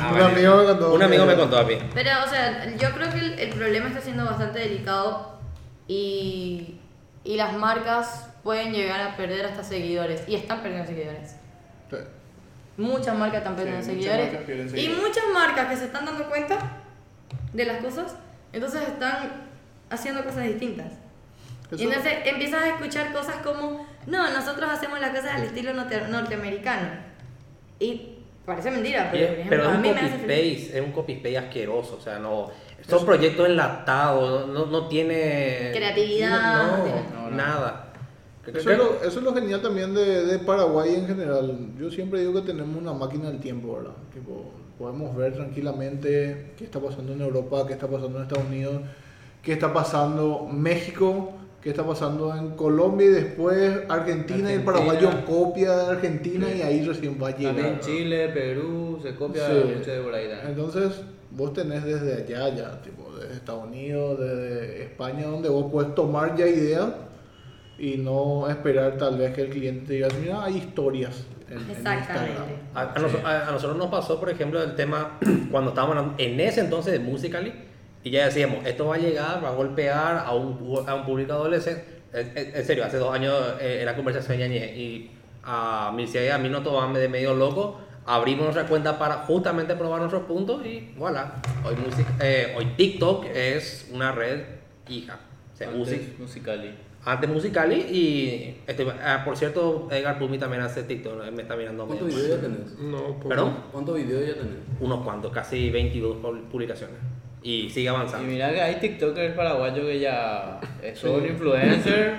Ah, 0.01 0.07
Un 0.11 0.19
vale. 0.19 0.33
amigo 0.33 0.55
me 0.57 0.65
contó. 0.65 0.93
Un 0.93 1.03
amigo 1.03 1.25
me 1.25 1.35
contó 1.35 1.57
a 1.59 1.63
mí. 1.63 1.77
Pero, 1.93 2.09
o 2.25 2.27
sea, 2.29 2.65
yo 2.77 2.89
creo 2.95 3.11
que 3.11 3.19
el, 3.19 3.39
el 3.39 3.49
problema 3.49 3.89
está 3.89 4.01
siendo 4.01 4.25
bastante 4.25 4.59
delicado 4.59 5.37
y, 5.87 6.79
y 7.23 7.35
las 7.35 7.53
marcas 7.53 8.27
pueden 8.47 8.71
llegar 8.71 9.01
a 9.01 9.17
perder 9.17 9.45
hasta 9.45 9.61
seguidores 9.61 10.23
y 10.25 10.35
están 10.35 10.61
perdiendo 10.61 10.87
seguidores. 10.87 11.35
Sí. 11.91 11.97
Muchas 12.77 13.13
marcas 13.17 13.39
están 13.39 13.57
perdiendo 13.57 13.83
Sí, 13.83 13.89
muchas 13.91 14.03
seguidores 14.05 14.27
marcas 14.31 14.45
pierden 14.45 14.67
y 14.67 14.69
seguidores. 14.69 15.01
muchas 15.05 15.23
marcas 15.33 15.67
que 15.67 15.75
se 15.75 15.83
están 15.83 16.05
dando 16.05 16.29
cuenta 16.29 16.57
de 17.51 17.65
las 17.65 17.83
cosas, 17.83 18.15
entonces 18.53 18.83
están 18.83 19.31
haciendo 19.89 20.23
cosas 20.23 20.45
distintas. 20.45 20.93
Y 21.71 21.75
Eso- 21.75 21.83
entonces 21.83 22.13
empiezas 22.23 22.63
a 22.63 22.67
escuchar 22.69 23.11
cosas 23.11 23.35
como, 23.43 23.85
no, 24.05 24.31
nosotros 24.31 24.71
hacemos 24.71 25.01
las 25.01 25.09
cosas 25.09 25.35
al 25.35 25.43
estilo 25.43 25.73
norte- 25.73 26.07
norteamericano. 26.07 26.87
Y 27.81 28.19
parece 28.45 28.71
mentira, 28.71 29.09
Y 29.09 29.11
pero, 29.11 29.23
es- 29.25 29.29
por 29.31 29.39
ejemplo, 29.39 29.49
Pero 29.49 29.63
es 29.63 29.67
a 29.67 29.75
un 29.75 29.81
mí 29.81 29.89
me 29.89 29.99
hace 29.99 30.07
feliz. 30.19 30.21
copy-paste, 30.21 30.77
es 30.79 30.85
un 30.85 30.91
copy-paste 30.93 31.37
asqueroso, 31.37 31.97
o 31.97 32.01
sea, 32.01 32.17
no... 32.19 32.49
Son 32.87 33.05
proyectos 33.05 33.45
enlatados, 33.49 34.47
no, 34.47 34.67
no 34.67 34.87
tiene... 34.87 35.71
Creatividad, 35.73 36.29
No, 36.69 36.77
no 36.77 36.83
tiene- 36.85 37.01
No, 37.13 37.21
no. 37.23 37.35
nada. 37.35 37.86
Eso 38.53 38.71
es, 38.71 38.77
lo, 38.77 38.95
eso 39.03 39.19
es 39.19 39.23
lo 39.23 39.33
genial 39.33 39.61
también 39.61 39.93
de, 39.93 40.25
de 40.25 40.39
Paraguay 40.39 40.95
en 40.95 41.07
general. 41.07 41.57
Yo 41.79 41.89
siempre 41.91 42.19
digo 42.21 42.33
que 42.33 42.41
tenemos 42.41 42.75
una 42.81 42.93
máquina 42.93 43.29
del 43.29 43.39
tiempo, 43.39 43.75
¿verdad? 43.75 43.91
Tipo, 44.13 44.45
podemos 44.77 45.15
ver 45.15 45.33
tranquilamente 45.33 46.51
qué 46.57 46.63
está 46.63 46.79
pasando 46.79 47.13
en 47.13 47.21
Europa, 47.21 47.65
qué 47.67 47.73
está 47.73 47.87
pasando 47.87 48.17
en 48.17 48.23
Estados 48.23 48.45
Unidos, 48.47 48.81
qué 49.43 49.53
está 49.53 49.73
pasando 49.73 50.47
México, 50.51 51.33
qué 51.61 51.71
está 51.71 51.85
pasando 51.85 52.33
en 52.35 52.51
Colombia 52.51 53.07
y 53.07 53.09
después 53.09 53.81
Argentina, 53.89 54.49
y 54.51 54.53
el 54.53 54.59
Argentina. 54.59 54.65
paraguayo 54.65 55.09
copia 55.25 55.75
de 55.75 55.85
Argentina 55.91 56.47
y 56.55 56.61
ahí 56.61 56.85
recién 56.85 57.17
va 57.21 57.29
a 57.29 57.37
llegar. 57.37 57.55
También 57.55 57.79
Chile, 57.81 58.29
Perú, 58.29 58.99
se 59.01 59.15
copia 59.15 59.45
Sí. 59.47 59.73
mucho 59.77 59.91
de 59.91 60.01
por 60.01 60.13
ahí. 60.13 60.27
Entonces, 60.47 61.01
vos 61.31 61.53
tenés 61.53 61.83
desde 61.83 62.13
allá 62.23 62.55
ya, 62.55 62.81
tipo, 62.81 63.11
desde 63.19 63.33
Estados 63.35 63.65
Unidos, 63.65 64.19
desde 64.19 64.83
España, 64.83 65.25
donde 65.27 65.49
vos 65.49 65.65
puedes 65.71 65.93
tomar 65.95 66.35
ya 66.37 66.47
ideas 66.47 66.87
y 67.79 67.97
no 67.97 68.49
esperar 68.49 68.97
tal 68.97 69.17
vez 69.17 69.33
que 69.33 69.41
el 69.41 69.49
cliente 69.49 69.85
te 69.87 69.93
diga, 69.93 70.07
mira, 70.19 70.43
hay 70.43 70.57
historias 70.57 71.25
en, 71.49 71.59
en 71.59 71.69
Exactamente. 71.71 72.31
Instagram". 72.73 73.23
A, 73.25 73.29
a 73.29 73.41
a- 73.45 73.49
a 73.49 73.51
nosotros 73.51 73.77
nos 73.77 73.87
pasó, 73.89 74.19
por 74.19 74.29
ejemplo, 74.29 74.61
el 74.63 74.75
tema 74.75 75.17
cuando 75.51 75.69
estábamos 75.71 75.95
hablando 75.97 76.15
en 76.23 76.39
ese 76.39 76.61
entonces 76.61 76.93
de 76.93 76.99
Musical.ly 76.99 77.53
y 78.03 78.09
ya 78.11 78.25
decíamos, 78.25 78.65
esto 78.65 78.87
va 78.87 78.95
a 78.95 78.99
llegar, 78.99 79.43
va 79.43 79.49
a 79.49 79.53
golpear 79.53 80.23
a 80.25 80.33
un, 80.33 80.83
a 80.87 80.95
un 80.95 81.05
público 81.05 81.33
adolescente. 81.33 81.83
En, 82.13 82.37
en- 82.37 82.55
en 82.55 82.65
serio, 82.65 82.85
hace 82.85 82.97
dos 82.97 83.13
años 83.13 83.33
eh, 83.59 83.79
era 83.81 83.95
conversación 83.95 84.37
de 84.37 84.47
Ñañez 84.47 84.77
y 84.77 85.11
a 85.43 85.91
Mircea 85.95 86.23
y 86.25 86.29
a 86.29 86.37
mí 86.37 86.49
no 86.49 86.61
tomaban 86.63 86.93
de 86.93 87.07
medio 87.09 87.33
loco. 87.33 87.81
Abrimos 88.05 88.43
nuestra 88.45 88.65
cuenta 88.65 88.97
para 88.97 89.15
justamente 89.25 89.75
probar 89.75 89.99
nuestros 89.99 90.23
puntos 90.23 90.65
y 90.65 90.93
voilà. 90.97 91.33
Hoy, 91.65 91.75
music, 91.75 92.07
eh, 92.21 92.53
hoy 92.57 92.65
TikTok 92.77 93.25
es 93.35 93.89
una 93.91 94.13
red 94.13 94.43
hija. 94.87 95.19
Se 95.53 95.67
usa 95.67 95.95
Antes, 95.95 96.17
Musicali. 96.19 96.71
Antes 97.07 97.29
Musical.ly 97.29 97.75
y 97.89 98.55
estoy- 98.67 98.87
ah, 99.03 99.21
por 99.23 99.37
cierto 99.37 99.87
Edgar 99.91 100.19
Pumi 100.19 100.37
también 100.37 100.61
hace 100.61 100.83
TikTok, 100.83 101.31
me 101.31 101.41
está 101.43 101.55
mirando 101.55 101.85
¿Cuántos 101.85 102.07
videos 102.09 102.29
ya 102.29 102.41
tenés? 102.41 102.77
No, 102.79 102.97
poco. 103.17 103.29
¿Perdón? 103.29 103.53
¿Cuántos 103.71 103.95
videos 103.95 104.27
ya 104.27 104.33
tenés? 104.33 104.57
Unos 104.79 105.03
cuantos, 105.03 105.31
casi 105.31 105.69
22 105.69 106.17
pul- 106.17 106.43
publicaciones. 106.49 106.97
Y 107.41 107.69
sigue 107.69 107.85
Y 107.85 107.87
avanzando. 107.87 108.27
mira 108.27 108.51
que 108.51 108.61
hay 108.61 108.75
TikTokers 108.75 109.35
paraguayos 109.35 109.85
que 109.85 109.99
ya 110.01 110.59
son 110.95 111.25
influencers 111.25 112.13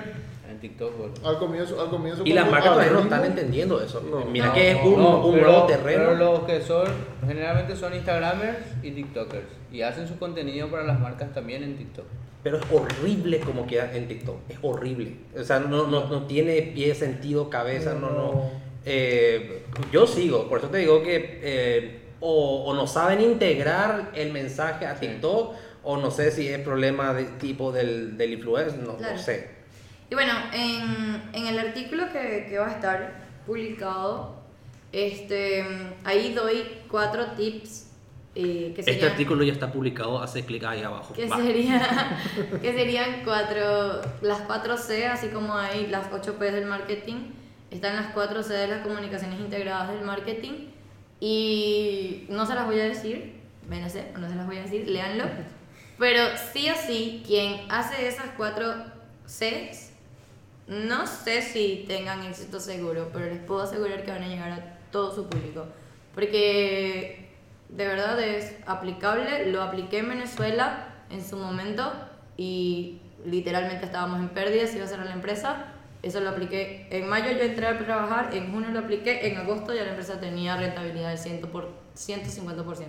en 0.44 0.52
en 0.52 0.58
TikTok. 0.60 0.92
Al 1.24 1.38
comienzo, 1.38 1.78
al 1.80 1.90
comienzo 1.90 2.22
Y 2.24 2.32
las 2.32 2.50
marcas 2.50 2.72
todavía 2.72 2.92
no 2.92 3.00
están 3.00 3.24
entendiendo 3.26 3.82
eso. 3.82 4.00
No. 4.10 4.24
Mira 4.24 4.46
No. 4.46 4.52
que 4.54 4.70
es 4.70 4.78
un, 4.82 4.96
No, 4.96 5.26
un 5.26 5.34
pero- 5.34 5.46
nuevo 5.50 5.66
terreno. 5.66 6.04
Pero 6.06 6.14
los 6.16 6.40
que 6.44 6.62
son, 6.62 6.86
generalmente 7.26 7.76
son 7.76 7.92
Instagramers 7.94 8.58
y 8.82 8.92
TikTokers. 8.92 9.46
Y 9.70 9.82
hacen 9.82 10.08
su 10.08 10.18
contenido 10.18 10.68
para 10.68 10.84
las 10.84 10.98
marcas 10.98 11.34
también 11.34 11.62
en 11.62 11.76
TikTok. 11.76 12.06
Pero 12.48 12.60
es 12.60 12.72
horrible 12.72 13.40
como 13.40 13.66
queda 13.66 13.94
en 13.94 14.08
TikTok. 14.08 14.36
Es 14.48 14.56
horrible. 14.62 15.16
O 15.38 15.44
sea, 15.44 15.58
no, 15.58 15.86
no, 15.86 16.08
no 16.08 16.26
tiene 16.26 16.62
pie, 16.62 16.94
sentido, 16.94 17.50
cabeza, 17.50 17.92
no, 17.92 18.08
no. 18.08 18.50
Eh, 18.86 19.66
yo 19.92 20.06
sigo, 20.06 20.48
por 20.48 20.60
eso 20.60 20.68
te 20.68 20.78
digo 20.78 21.02
que 21.02 21.40
eh, 21.42 22.00
o, 22.20 22.64
o 22.64 22.72
no 22.72 22.86
saben 22.86 23.20
integrar 23.20 24.12
el 24.14 24.32
mensaje 24.32 24.86
a 24.86 24.94
TikTok, 24.94 25.56
o 25.84 25.96
no 25.98 26.10
sé 26.10 26.30
si 26.30 26.48
es 26.48 26.58
problema 26.60 27.12
de 27.12 27.24
tipo 27.24 27.70
del, 27.70 28.16
del 28.16 28.32
influencer, 28.32 28.78
no, 28.78 28.96
sé. 29.18 29.50
Y 30.10 30.14
bueno, 30.14 30.32
en, 30.54 31.22
en 31.34 31.48
el 31.48 31.58
artículo 31.58 32.10
que, 32.10 32.46
que 32.48 32.58
va 32.58 32.68
a 32.68 32.72
estar 32.72 33.26
publicado, 33.46 34.36
este, 34.92 35.66
ahí 36.02 36.32
doy 36.32 36.64
cuatro 36.90 37.26
tips 37.36 37.87
eh, 38.40 38.72
que 38.74 38.80
Este 38.82 38.92
serían, 38.94 39.10
artículo 39.10 39.42
ya 39.42 39.52
está 39.52 39.72
publicado, 39.72 40.22
hace 40.22 40.44
clic 40.44 40.62
ahí 40.64 40.82
abajo. 40.82 41.12
que, 41.12 41.28
sería- 41.28 42.16
que 42.62 42.72
serían 42.72 43.22
cuatro, 43.24 44.00
las 44.22 44.42
cuatro 44.42 44.76
C, 44.76 45.06
así 45.08 45.28
como 45.28 45.54
hay 45.56 45.88
las 45.88 46.06
ocho 46.12 46.36
P 46.38 46.50
del 46.52 46.66
marketing, 46.66 47.32
están 47.72 47.96
las 47.96 48.12
cuatro 48.12 48.42
C 48.44 48.54
de 48.54 48.68
las 48.68 48.86
comunicaciones 48.86 49.40
integradas 49.40 49.88
del 49.92 50.02
marketing 50.02 50.68
y 51.20 52.26
no 52.28 52.46
se 52.46 52.54
las 52.54 52.66
voy 52.66 52.78
a 52.78 52.84
decir, 52.84 53.34
vénase, 53.68 54.12
no 54.16 54.28
se 54.28 54.36
las 54.36 54.46
voy 54.46 54.58
a 54.58 54.62
decir, 54.62 54.88
léanlo, 54.88 55.24
pero 55.98 56.22
sí 56.52 56.70
o 56.70 56.74
sí, 56.76 57.24
quien 57.26 57.62
hace 57.70 58.06
esas 58.06 58.26
cuatro 58.36 58.72
Cs, 59.26 59.90
no 60.68 61.06
sé 61.08 61.42
si 61.42 61.84
tengan 61.88 62.22
éxito 62.24 62.60
seguro, 62.60 63.10
pero 63.12 63.26
les 63.26 63.38
puedo 63.40 63.62
asegurar 63.62 64.04
que 64.04 64.12
van 64.12 64.22
a 64.22 64.28
llegar 64.28 64.52
a 64.52 64.78
todo 64.92 65.12
su 65.14 65.26
público, 65.28 65.66
porque 66.14 67.27
de 67.68 67.86
verdad 67.86 68.20
es 68.20 68.54
aplicable, 68.66 69.46
lo 69.50 69.62
apliqué 69.62 69.98
en 69.98 70.08
Venezuela 70.08 70.88
en 71.10 71.24
su 71.24 71.36
momento 71.36 71.92
y 72.36 73.00
literalmente 73.24 73.84
estábamos 73.84 74.20
en 74.20 74.28
pérdidas, 74.30 74.74
iba 74.74 74.84
a 74.84 74.88
cerrar 74.88 75.06
la 75.06 75.14
empresa. 75.14 75.74
Eso 76.02 76.20
lo 76.20 76.30
apliqué 76.30 76.86
en 76.90 77.08
mayo, 77.08 77.32
yo 77.32 77.42
entré 77.42 77.66
a 77.66 77.76
trabajar, 77.76 78.32
en 78.32 78.52
junio 78.52 78.70
lo 78.70 78.78
apliqué, 78.78 79.26
en 79.26 79.36
agosto 79.36 79.74
ya 79.74 79.82
la 79.82 79.90
empresa 79.90 80.20
tenía 80.20 80.56
rentabilidad 80.56 81.08
del 81.08 81.18
100 81.18 81.40
por, 81.40 81.70
150%. 81.96 82.86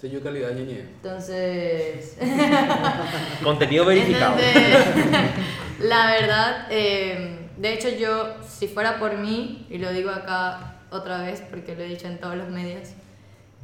Sello 0.00 0.22
calidad 0.22 0.52
ñeñe. 0.52 0.80
Entonces, 0.80 2.16
Contenido 3.44 3.84
verificado. 3.84 4.38
entonces, 4.38 4.86
la 5.80 6.06
verdad, 6.06 6.66
eh, 6.70 7.50
de 7.58 7.74
hecho 7.74 7.90
yo, 7.90 8.36
si 8.48 8.66
fuera 8.66 8.98
por 8.98 9.18
mí, 9.18 9.66
y 9.68 9.76
lo 9.76 9.92
digo 9.92 10.08
acá 10.08 10.78
otra 10.90 11.20
vez 11.20 11.42
porque 11.50 11.76
lo 11.76 11.82
he 11.82 11.88
dicho 11.88 12.06
en 12.06 12.18
todos 12.18 12.36
los 12.36 12.48
medios, 12.48 12.94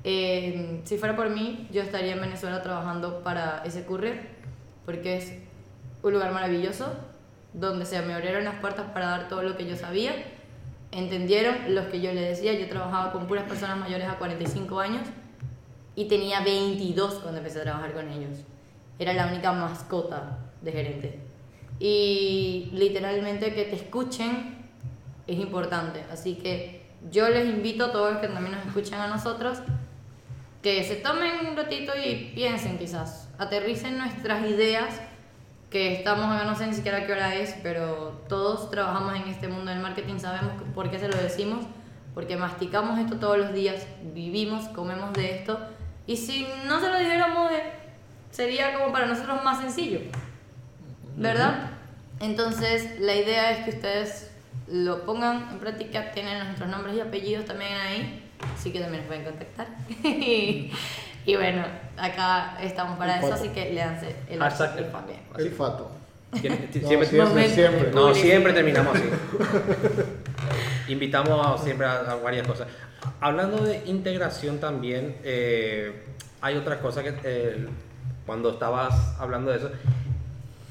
eh, 0.08 0.82
si 0.84 0.98
fuera 0.98 1.16
por 1.16 1.30
mí, 1.30 1.66
yo 1.72 1.82
estaría 1.82 2.12
en 2.12 2.20
Venezuela 2.20 2.62
trabajando 2.62 3.24
para 3.24 3.64
ese 3.64 3.84
courier, 3.84 4.28
porque 4.84 5.16
es 5.16 5.32
un 6.00 6.12
lugar 6.12 6.30
maravilloso, 6.30 6.94
donde 7.52 7.84
se 7.86 8.00
me 8.02 8.14
abrieron 8.14 8.44
las 8.44 8.54
puertas 8.60 8.86
para 8.92 9.06
dar 9.06 9.28
todo 9.28 9.42
lo 9.42 9.56
que 9.56 9.66
yo 9.66 9.74
sabía, 9.74 10.14
entendieron 10.92 11.74
lo 11.74 11.90
que 11.90 12.00
yo 12.00 12.12
les 12.12 12.38
decía, 12.38 12.52
yo 12.52 12.68
trabajaba 12.68 13.10
con 13.10 13.26
puras 13.26 13.48
personas 13.48 13.78
mayores 13.78 14.06
a 14.08 14.16
45 14.16 14.78
años, 14.78 15.02
y 15.96 16.04
tenía 16.04 16.40
22 16.40 17.14
cuando 17.14 17.38
empecé 17.38 17.58
a 17.58 17.62
trabajar 17.64 17.92
con 17.92 18.08
ellos. 18.08 18.44
Era 19.00 19.12
la 19.12 19.26
única 19.26 19.52
mascota 19.52 20.38
de 20.62 20.70
gerente. 20.70 21.18
Y 21.80 22.70
literalmente 22.72 23.54
que 23.54 23.64
te 23.64 23.74
escuchen 23.74 24.68
es 25.26 25.36
importante. 25.40 26.04
Así 26.12 26.36
que 26.36 26.86
yo 27.10 27.28
les 27.28 27.48
invito 27.48 27.86
a 27.86 27.92
todos 27.92 28.12
los 28.12 28.20
que 28.20 28.28
también 28.28 28.54
nos 28.54 28.66
escuchan 28.66 29.00
a 29.00 29.08
nosotros 29.08 29.58
que 30.62 30.84
se 30.84 30.96
tomen 30.96 31.46
un 31.46 31.56
ratito 31.56 31.92
y 31.96 32.32
piensen 32.34 32.78
quizás, 32.78 33.28
aterricen 33.38 33.98
nuestras 33.98 34.48
ideas, 34.48 35.00
que 35.70 35.94
estamos, 35.94 36.44
no 36.44 36.54
sé 36.54 36.66
ni 36.66 36.74
siquiera 36.74 37.06
qué 37.06 37.12
hora 37.12 37.34
es, 37.34 37.54
pero 37.62 38.22
todos 38.28 38.70
trabajamos 38.70 39.16
en 39.16 39.28
este 39.28 39.48
mundo 39.48 39.70
del 39.70 39.80
marketing, 39.80 40.18
sabemos 40.18 40.52
por 40.74 40.90
qué 40.90 40.98
se 40.98 41.08
lo 41.08 41.16
decimos, 41.16 41.64
porque 42.14 42.36
masticamos 42.36 42.98
esto 42.98 43.16
todos 43.16 43.38
los 43.38 43.52
días, 43.52 43.86
vivimos, 44.14 44.68
comemos 44.68 45.12
de 45.12 45.38
esto, 45.38 45.58
y 46.06 46.16
si 46.16 46.46
no 46.66 46.80
se 46.80 46.88
lo 46.88 46.98
dijéramos, 46.98 47.50
eh, 47.52 47.62
sería 48.30 48.74
como 48.74 48.92
para 48.92 49.06
nosotros 49.06 49.42
más 49.44 49.60
sencillo, 49.60 50.00
¿verdad? 51.16 51.70
Entonces, 52.20 52.98
la 53.00 53.14
idea 53.14 53.50
es 53.50 53.64
que 53.64 53.70
ustedes 53.70 54.30
lo 54.68 55.04
pongan 55.04 55.48
en 55.50 55.58
práctica, 55.58 56.12
tienen 56.12 56.44
nuestros 56.44 56.68
nombres 56.68 56.96
y 56.96 57.00
apellidos 57.00 57.44
también 57.44 57.72
ahí, 57.72 58.25
así 58.54 58.70
que 58.72 58.80
también 58.80 59.02
nos 59.02 59.08
pueden 59.08 59.24
contactar. 59.24 59.66
y 60.04 61.34
bueno, 61.36 61.64
acá 61.96 62.56
estamos 62.62 62.98
para 62.98 63.14
El 63.14 63.18
eso, 63.20 63.28
fato. 63.30 63.42
así 63.42 63.52
que 63.52 63.72
léanse 63.72 64.16
el 64.28 64.38
Hashtag 64.40 64.78
el 64.78 64.90
también. 64.92 65.20
El 65.38 65.50
fato. 65.50 65.90
Siempre, 66.36 66.68
No, 66.82 66.88
siempre- 67.06 67.48
siempre. 67.48 67.90
No, 67.92 68.14
siempre 68.14 68.52
terminamos 68.52 68.96
así. 68.96 69.04
Invitamos 70.88 71.46
a- 71.46 71.62
siempre 71.62 71.86
a, 71.86 72.00
a 72.10 72.14
varias 72.16 72.46
cosas. 72.46 72.68
Hablando 73.20 73.62
de 73.64 73.82
integración 73.86 74.58
también, 74.58 75.16
eh, 75.24 76.04
hay 76.40 76.56
otra 76.56 76.80
cosa 76.80 77.02
que 77.02 77.14
eh, 77.24 77.66
cuando 78.26 78.50
estabas 78.50 79.16
hablando 79.18 79.50
de 79.50 79.58
eso, 79.58 79.70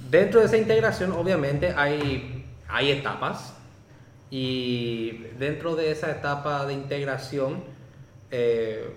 dentro 0.10 0.40
de 0.42 0.46
esa 0.48 0.58
integración 0.58 1.12
obviamente 1.14 1.74
hay, 1.76 2.46
hay 2.68 2.92
etapas 2.92 3.55
y 4.32 5.28
dentro 5.38 5.76
de 5.76 5.92
esa 5.92 6.12
etapa 6.12 6.66
de 6.66 6.74
integración, 6.74 7.64
eh, 8.32 8.90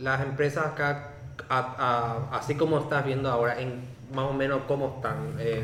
las 0.00 0.22
empresas 0.22 0.66
acá, 0.66 1.10
a- 1.48 2.28
a- 2.32 2.38
así 2.38 2.54
como 2.54 2.78
estás 2.78 3.04
viendo 3.04 3.30
ahora, 3.30 3.60
en 3.60 3.80
más 4.14 4.26
o 4.26 4.32
menos 4.32 4.62
cómo 4.66 4.94
están, 4.96 5.36
en- 5.40 5.62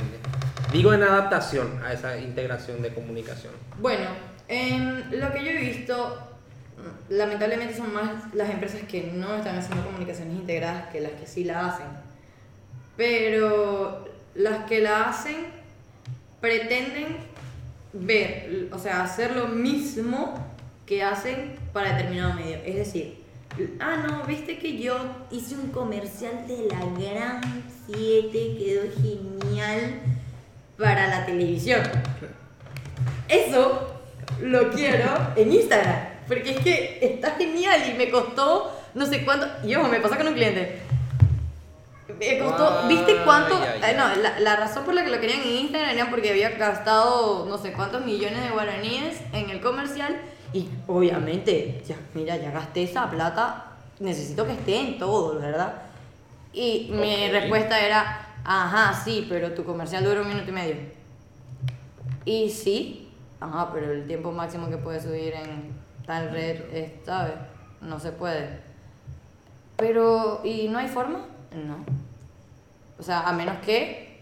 digo 0.72 0.92
en 0.92 1.02
adaptación 1.02 1.82
a 1.84 1.92
esa 1.92 2.18
integración 2.18 2.82
de 2.82 2.92
comunicación. 2.94 3.52
Bueno, 3.80 4.06
en 4.48 5.18
lo 5.20 5.32
que 5.32 5.44
yo 5.44 5.50
he 5.50 5.56
visto, 5.58 6.18
lamentablemente 7.08 7.74
son 7.76 7.92
más 7.92 8.32
las 8.34 8.50
empresas 8.50 8.82
que 8.82 9.10
no 9.12 9.34
están 9.36 9.58
haciendo 9.58 9.84
comunicaciones 9.84 10.34
integradas 10.36 10.88
que 10.90 11.00
las 11.00 11.12
que 11.12 11.26
sí 11.26 11.44
la 11.44 11.66
hacen. 11.66 11.86
Pero 12.96 14.06
las 14.34 14.64
que 14.66 14.80
la 14.80 15.04
hacen 15.08 15.46
pretenden 16.40 17.16
ver, 17.92 18.68
o 18.72 18.78
sea, 18.78 19.02
hacer 19.02 19.34
lo 19.34 19.48
mismo 19.48 20.34
que 20.86 21.02
hacen 21.02 21.56
para 21.72 21.94
determinado 21.96 22.34
medio. 22.34 22.58
Es 22.64 22.76
decir, 22.76 23.18
ah, 23.80 24.04
no, 24.06 24.24
viste 24.24 24.58
que 24.58 24.78
yo 24.78 24.96
hice 25.30 25.54
un 25.54 25.68
comercial 25.68 26.46
de 26.46 26.68
la 26.68 26.80
Gran 26.98 27.40
7, 27.86 28.30
quedó 28.32 28.82
genial 29.02 30.00
para 30.78 31.08
la 31.08 31.26
televisión. 31.26 31.82
Eso 33.28 34.00
lo 34.40 34.70
quiero 34.70 35.06
en 35.36 35.52
Instagram. 35.52 36.08
Porque 36.26 36.50
es 36.50 36.60
que 36.60 36.98
está 37.00 37.32
genial 37.32 37.82
y 37.90 37.96
me 37.96 38.10
costó 38.10 38.74
no 38.94 39.06
sé 39.06 39.24
cuánto. 39.24 39.46
Y 39.66 39.74
ojo, 39.74 39.88
me 39.88 40.00
pasó 40.00 40.16
con 40.16 40.28
un 40.28 40.34
cliente. 40.34 40.80
Me 42.18 42.38
costó. 42.38 42.80
Ay, 42.82 42.88
¿Viste 42.88 43.22
cuánto? 43.24 43.54
eh, 43.62 43.94
no, 43.96 44.14
la, 44.16 44.40
la 44.40 44.56
razón 44.56 44.84
por 44.84 44.94
la 44.94 45.04
que 45.04 45.10
lo 45.10 45.20
querían 45.20 45.40
en 45.42 45.56
Instagram 45.58 45.90
era 45.90 46.10
porque 46.10 46.30
había 46.30 46.50
gastado 46.50 47.46
no 47.46 47.56
sé 47.58 47.72
cuántos 47.72 48.04
millones 48.04 48.42
de 48.42 48.50
guaraníes 48.50 49.20
en 49.32 49.50
el 49.50 49.60
comercial. 49.60 50.16
Y 50.52 50.68
obviamente, 50.86 51.82
ya, 51.86 51.96
mira, 52.14 52.36
ya 52.36 52.50
gasté 52.50 52.82
esa 52.84 53.08
plata. 53.10 53.64
Necesito 54.00 54.46
que 54.46 54.52
esté 54.52 54.80
en 54.80 54.98
todo, 54.98 55.38
¿verdad? 55.38 55.82
Y 56.52 56.88
mi 56.90 57.26
Ok. 57.26 57.32
respuesta 57.32 57.78
era: 57.80 58.26
Ajá, 58.44 58.94
sí, 59.04 59.26
pero 59.28 59.52
tu 59.52 59.64
comercial 59.64 60.02
dura 60.04 60.22
un 60.22 60.28
minuto 60.28 60.48
y 60.50 60.52
medio. 60.52 60.76
Y 62.24 62.48
sí, 62.50 63.10
ajá, 63.40 63.70
pero 63.72 63.92
el 63.92 64.06
tiempo 64.06 64.32
máximo 64.32 64.68
que 64.70 64.76
puedes 64.78 65.02
subir 65.04 65.34
en 65.34 65.72
tal 66.06 66.30
red 66.30 66.60
es, 66.74 66.92
¿sabes? 67.04 67.34
No 67.80 68.00
se 68.00 68.12
puede. 68.12 68.60
Pero, 69.76 70.40
¿y 70.44 70.68
no 70.68 70.78
hay 70.78 70.88
forma? 70.88 71.20
No. 71.52 71.84
O 72.98 73.02
sea, 73.02 73.20
a 73.20 73.32
menos 73.32 73.58
que 73.64 74.18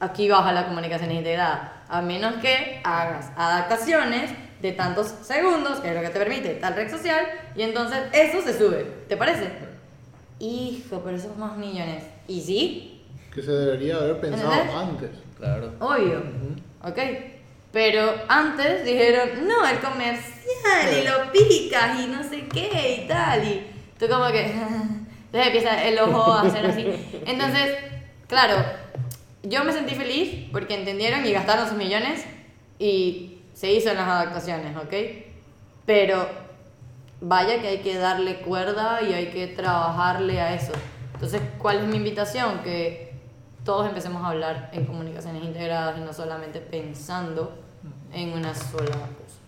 aquí 0.00 0.28
baja 0.28 0.52
la 0.52 0.66
comunicación 0.66 1.10
integrada, 1.10 1.84
a 1.88 2.00
menos 2.02 2.34
que 2.36 2.80
hagas 2.84 3.30
adaptaciones 3.36 4.30
de 4.60 4.72
tantos 4.72 5.08
segundos, 5.22 5.80
que 5.80 5.88
es 5.88 5.94
lo 5.94 6.00
que 6.00 6.08
te 6.08 6.18
permite 6.18 6.54
tal 6.54 6.74
red 6.74 6.90
social, 6.90 7.24
y 7.54 7.62
entonces 7.62 7.98
eso 8.12 8.40
se 8.40 8.56
sube. 8.56 8.84
¿Te 9.08 9.16
parece? 9.16 9.48
Hijo, 10.38 11.02
pero 11.04 11.16
esos 11.16 11.36
más 11.36 11.56
millones. 11.56 12.04
¿Y 12.26 12.40
sí? 12.40 13.04
Que 13.32 13.42
se 13.42 13.50
debería 13.50 13.96
haber 13.96 14.20
pensado 14.20 14.52
¿Entendés? 14.52 14.76
antes. 14.76 15.10
Claro. 15.38 15.72
Obvio. 15.80 16.22
Ok. 16.82 16.98
Pero 17.72 18.14
antes 18.28 18.84
dijeron, 18.84 19.48
no, 19.48 19.66
el 19.66 19.80
comercial, 19.80 20.98
y 20.98 21.04
lo 21.04 21.32
picas, 21.32 22.00
y 22.00 22.06
no 22.06 22.22
sé 22.22 22.46
qué, 22.46 23.02
y 23.02 23.08
tal. 23.08 23.44
Y 23.44 23.66
tú 23.98 24.06
como 24.08 24.28
que... 24.28 24.54
Entonces 25.32 25.52
empieza 25.52 25.84
el 25.84 25.98
ojo 25.98 26.32
a 26.32 26.42
hacer 26.42 26.64
así. 26.64 26.86
Entonces, 27.26 27.76
claro, 28.26 28.64
yo 29.42 29.64
me 29.64 29.72
sentí 29.72 29.94
feliz 29.94 30.48
porque 30.52 30.74
entendieron 30.74 31.24
y 31.26 31.32
gastaron 31.32 31.68
sus 31.68 31.76
millones. 31.76 32.24
y 32.78 33.30
se 33.54 33.72
hizo 33.72 33.90
en 33.90 33.96
las 33.96 34.08
adaptaciones, 34.08 34.76
¿ok? 34.76 34.92
Pero 35.86 36.28
vaya 37.20 37.60
que 37.60 37.68
hay 37.68 37.78
que 37.78 37.96
darle 37.96 38.40
cuerda 38.40 39.00
y 39.02 39.14
hay 39.14 39.26
que 39.28 39.46
trabajarle 39.46 40.40
a 40.40 40.54
eso. 40.54 40.72
Entonces, 41.14 41.40
¿cuál 41.58 41.78
es 41.78 41.86
mi 41.86 41.96
invitación? 41.96 42.60
Que 42.62 43.14
todos 43.64 43.86
empecemos 43.88 44.22
a 44.22 44.30
hablar 44.30 44.70
en 44.72 44.84
comunicaciones 44.84 45.42
integradas 45.42 45.96
y 45.98 46.00
no 46.00 46.12
solamente 46.12 46.60
pensando 46.60 47.56
en 48.12 48.32
una 48.32 48.54
sola 48.54 48.90
cosa. 48.90 49.38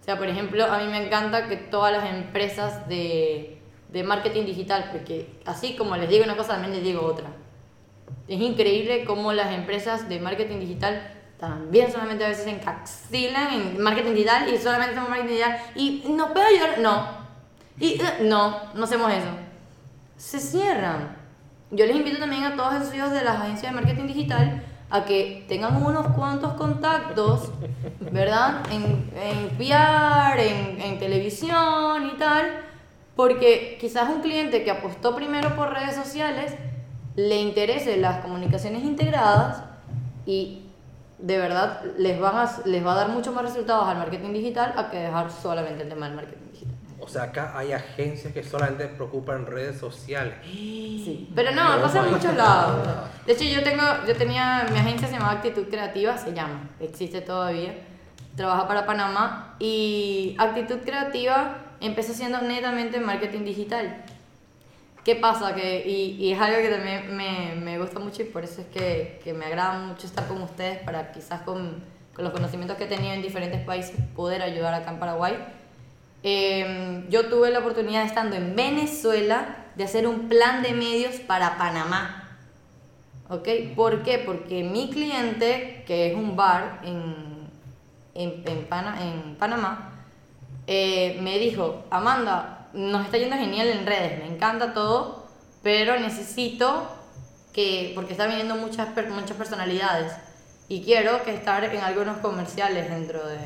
O 0.00 0.04
sea, 0.04 0.18
por 0.18 0.26
ejemplo, 0.26 0.64
a 0.64 0.78
mí 0.78 0.86
me 0.88 1.06
encanta 1.06 1.46
que 1.46 1.56
todas 1.56 1.92
las 1.92 2.06
empresas 2.06 2.88
de, 2.88 3.61
de 3.92 4.02
marketing 4.02 4.44
digital, 4.44 4.88
porque 4.90 5.40
así 5.44 5.76
como 5.76 5.96
les 5.96 6.08
digo 6.08 6.24
una 6.24 6.36
cosa, 6.36 6.54
también 6.54 6.74
les 6.74 6.82
digo 6.82 7.02
otra. 7.02 7.26
Es 8.28 8.40
increíble 8.40 9.04
cómo 9.04 9.32
las 9.32 9.52
empresas 9.52 10.08
de 10.08 10.20
marketing 10.20 10.60
digital 10.60 11.12
también 11.38 11.90
solamente 11.90 12.24
a 12.24 12.28
veces 12.28 12.44
se 12.44 12.50
encapsilan 12.50 13.52
en 13.52 13.82
marketing 13.82 14.12
digital 14.12 14.48
y 14.48 14.58
solamente 14.58 14.92
hacemos 14.92 15.10
marketing 15.10 15.34
digital 15.34 15.60
y 15.74 16.04
no 16.08 16.32
puedo 16.32 16.46
ayudar, 16.46 16.78
no. 16.78 17.22
Y 17.80 18.00
eh, 18.00 18.18
no, 18.22 18.72
no 18.74 18.84
hacemos 18.84 19.12
eso. 19.12 19.26
Se 20.16 20.38
cierran. 20.38 21.16
Yo 21.72 21.84
les 21.86 21.96
invito 21.96 22.18
también 22.18 22.44
a 22.44 22.54
todos 22.54 22.74
esos 22.74 22.94
hijos 22.94 23.10
de 23.10 23.24
las 23.24 23.40
agencias 23.40 23.72
de 23.72 23.80
marketing 23.80 24.06
digital 24.06 24.62
a 24.88 25.04
que 25.04 25.44
tengan 25.48 25.82
unos 25.82 26.06
cuantos 26.08 26.52
contactos, 26.52 27.50
¿verdad? 28.12 28.62
En, 28.70 29.10
en 29.16 29.48
PR, 29.56 30.38
en, 30.38 30.80
en 30.80 30.98
televisión 30.98 32.10
y 32.14 32.18
tal, 32.18 32.62
porque 33.16 33.76
quizás 33.80 34.08
un 34.08 34.20
cliente 34.22 34.64
que 34.64 34.70
apostó 34.70 35.14
primero 35.14 35.54
por 35.54 35.72
redes 35.72 35.94
sociales 35.94 36.54
le 37.16 37.40
interese 37.40 37.96
las 37.98 38.20
comunicaciones 38.22 38.82
integradas 38.84 39.64
y 40.24 40.62
de 41.18 41.38
verdad 41.38 41.82
les, 41.98 42.18
van 42.18 42.36
a, 42.36 42.50
les 42.64 42.84
va 42.84 42.92
a 42.92 42.96
dar 42.96 43.08
mucho 43.10 43.32
más 43.32 43.44
resultados 43.44 43.86
al 43.86 43.98
marketing 43.98 44.32
digital 44.32 44.74
a 44.76 44.90
que 44.90 44.98
dejar 44.98 45.30
solamente 45.30 45.82
el 45.82 45.88
tema 45.88 46.06
del 46.06 46.16
marketing 46.16 46.50
digital. 46.52 46.74
O 47.00 47.08
sea, 47.08 47.24
acá 47.24 47.52
hay 47.56 47.72
agencias 47.72 48.32
que 48.32 48.42
solamente 48.42 48.86
preocupan 48.86 49.44
redes 49.44 49.78
sociales. 49.78 50.34
Sí, 50.44 51.28
pero 51.34 51.50
no, 51.50 51.80
pasa 51.82 52.04
en 52.04 52.12
muchos 52.12 52.34
lados. 52.34 52.88
De 53.26 53.32
hecho, 53.32 53.44
yo 53.44 53.62
tengo, 53.62 53.82
yo 54.06 54.16
tenía, 54.16 54.66
mi 54.72 54.78
agencia 54.78 55.08
se 55.08 55.14
llama 55.14 55.32
Actitud 55.32 55.68
Creativa, 55.68 56.16
se 56.16 56.32
llama, 56.32 56.70
existe 56.80 57.20
todavía, 57.20 57.74
trabaja 58.36 58.68
para 58.68 58.86
Panamá 58.86 59.56
y 59.58 60.36
Actitud 60.38 60.78
Creativa 60.84 61.61
empezó 61.86 62.12
siendo 62.14 62.40
netamente 62.40 63.00
marketing 63.00 63.44
digital. 63.44 64.04
¿Qué 65.04 65.16
pasa? 65.16 65.54
Que, 65.54 65.82
y, 65.86 66.16
y 66.24 66.32
es 66.32 66.40
algo 66.40 66.58
que 66.58 66.68
también 66.68 67.16
me, 67.16 67.54
me 67.56 67.78
gusta 67.78 67.98
mucho 67.98 68.22
y 68.22 68.26
por 68.26 68.44
eso 68.44 68.60
es 68.60 68.68
que, 68.68 69.20
que 69.24 69.32
me 69.34 69.46
agrada 69.46 69.78
mucho 69.78 70.06
estar 70.06 70.28
con 70.28 70.40
ustedes 70.42 70.78
para 70.78 71.10
quizás 71.10 71.42
con, 71.42 71.82
con 72.14 72.24
los 72.24 72.32
conocimientos 72.32 72.76
que 72.76 72.84
he 72.84 72.86
tenido 72.86 73.12
en 73.12 73.20
diferentes 73.20 73.60
países 73.62 73.96
poder 74.14 74.42
ayudar 74.42 74.74
acá 74.74 74.92
en 74.92 74.98
Paraguay. 75.00 75.36
Eh, 76.22 77.04
yo 77.08 77.28
tuve 77.28 77.50
la 77.50 77.58
oportunidad 77.58 78.04
estando 78.04 78.36
en 78.36 78.54
Venezuela 78.54 79.56
de 79.74 79.82
hacer 79.82 80.06
un 80.06 80.28
plan 80.28 80.62
de 80.62 80.72
medios 80.72 81.16
para 81.16 81.58
Panamá. 81.58 82.38
¿Ok? 83.28 83.48
¿Por 83.74 84.02
qué? 84.04 84.18
Porque 84.18 84.62
mi 84.62 84.88
cliente, 84.90 85.82
que 85.86 86.10
es 86.10 86.14
un 86.14 86.36
bar 86.36 86.80
en, 86.84 87.48
en, 88.14 88.44
en, 88.46 88.64
Pana- 88.66 88.98
en 89.02 89.34
Panamá, 89.34 89.91
eh, 90.66 91.18
me 91.20 91.38
dijo, 91.38 91.84
Amanda, 91.90 92.68
nos 92.72 93.04
está 93.04 93.18
yendo 93.18 93.36
genial 93.36 93.68
en 93.68 93.86
redes, 93.86 94.18
me 94.18 94.34
encanta 94.34 94.74
todo, 94.74 95.26
pero 95.62 95.98
necesito 95.98 96.88
que, 97.52 97.92
porque 97.94 98.12
está 98.12 98.26
viniendo 98.26 98.56
muchas, 98.56 98.88
muchas 99.10 99.36
personalidades, 99.36 100.12
y 100.68 100.82
quiero 100.82 101.22
que 101.24 101.34
estar 101.34 101.62
en 101.64 101.80
algunos 101.80 102.18
comerciales 102.18 102.88
dentro 102.88 103.26
de, 103.26 103.38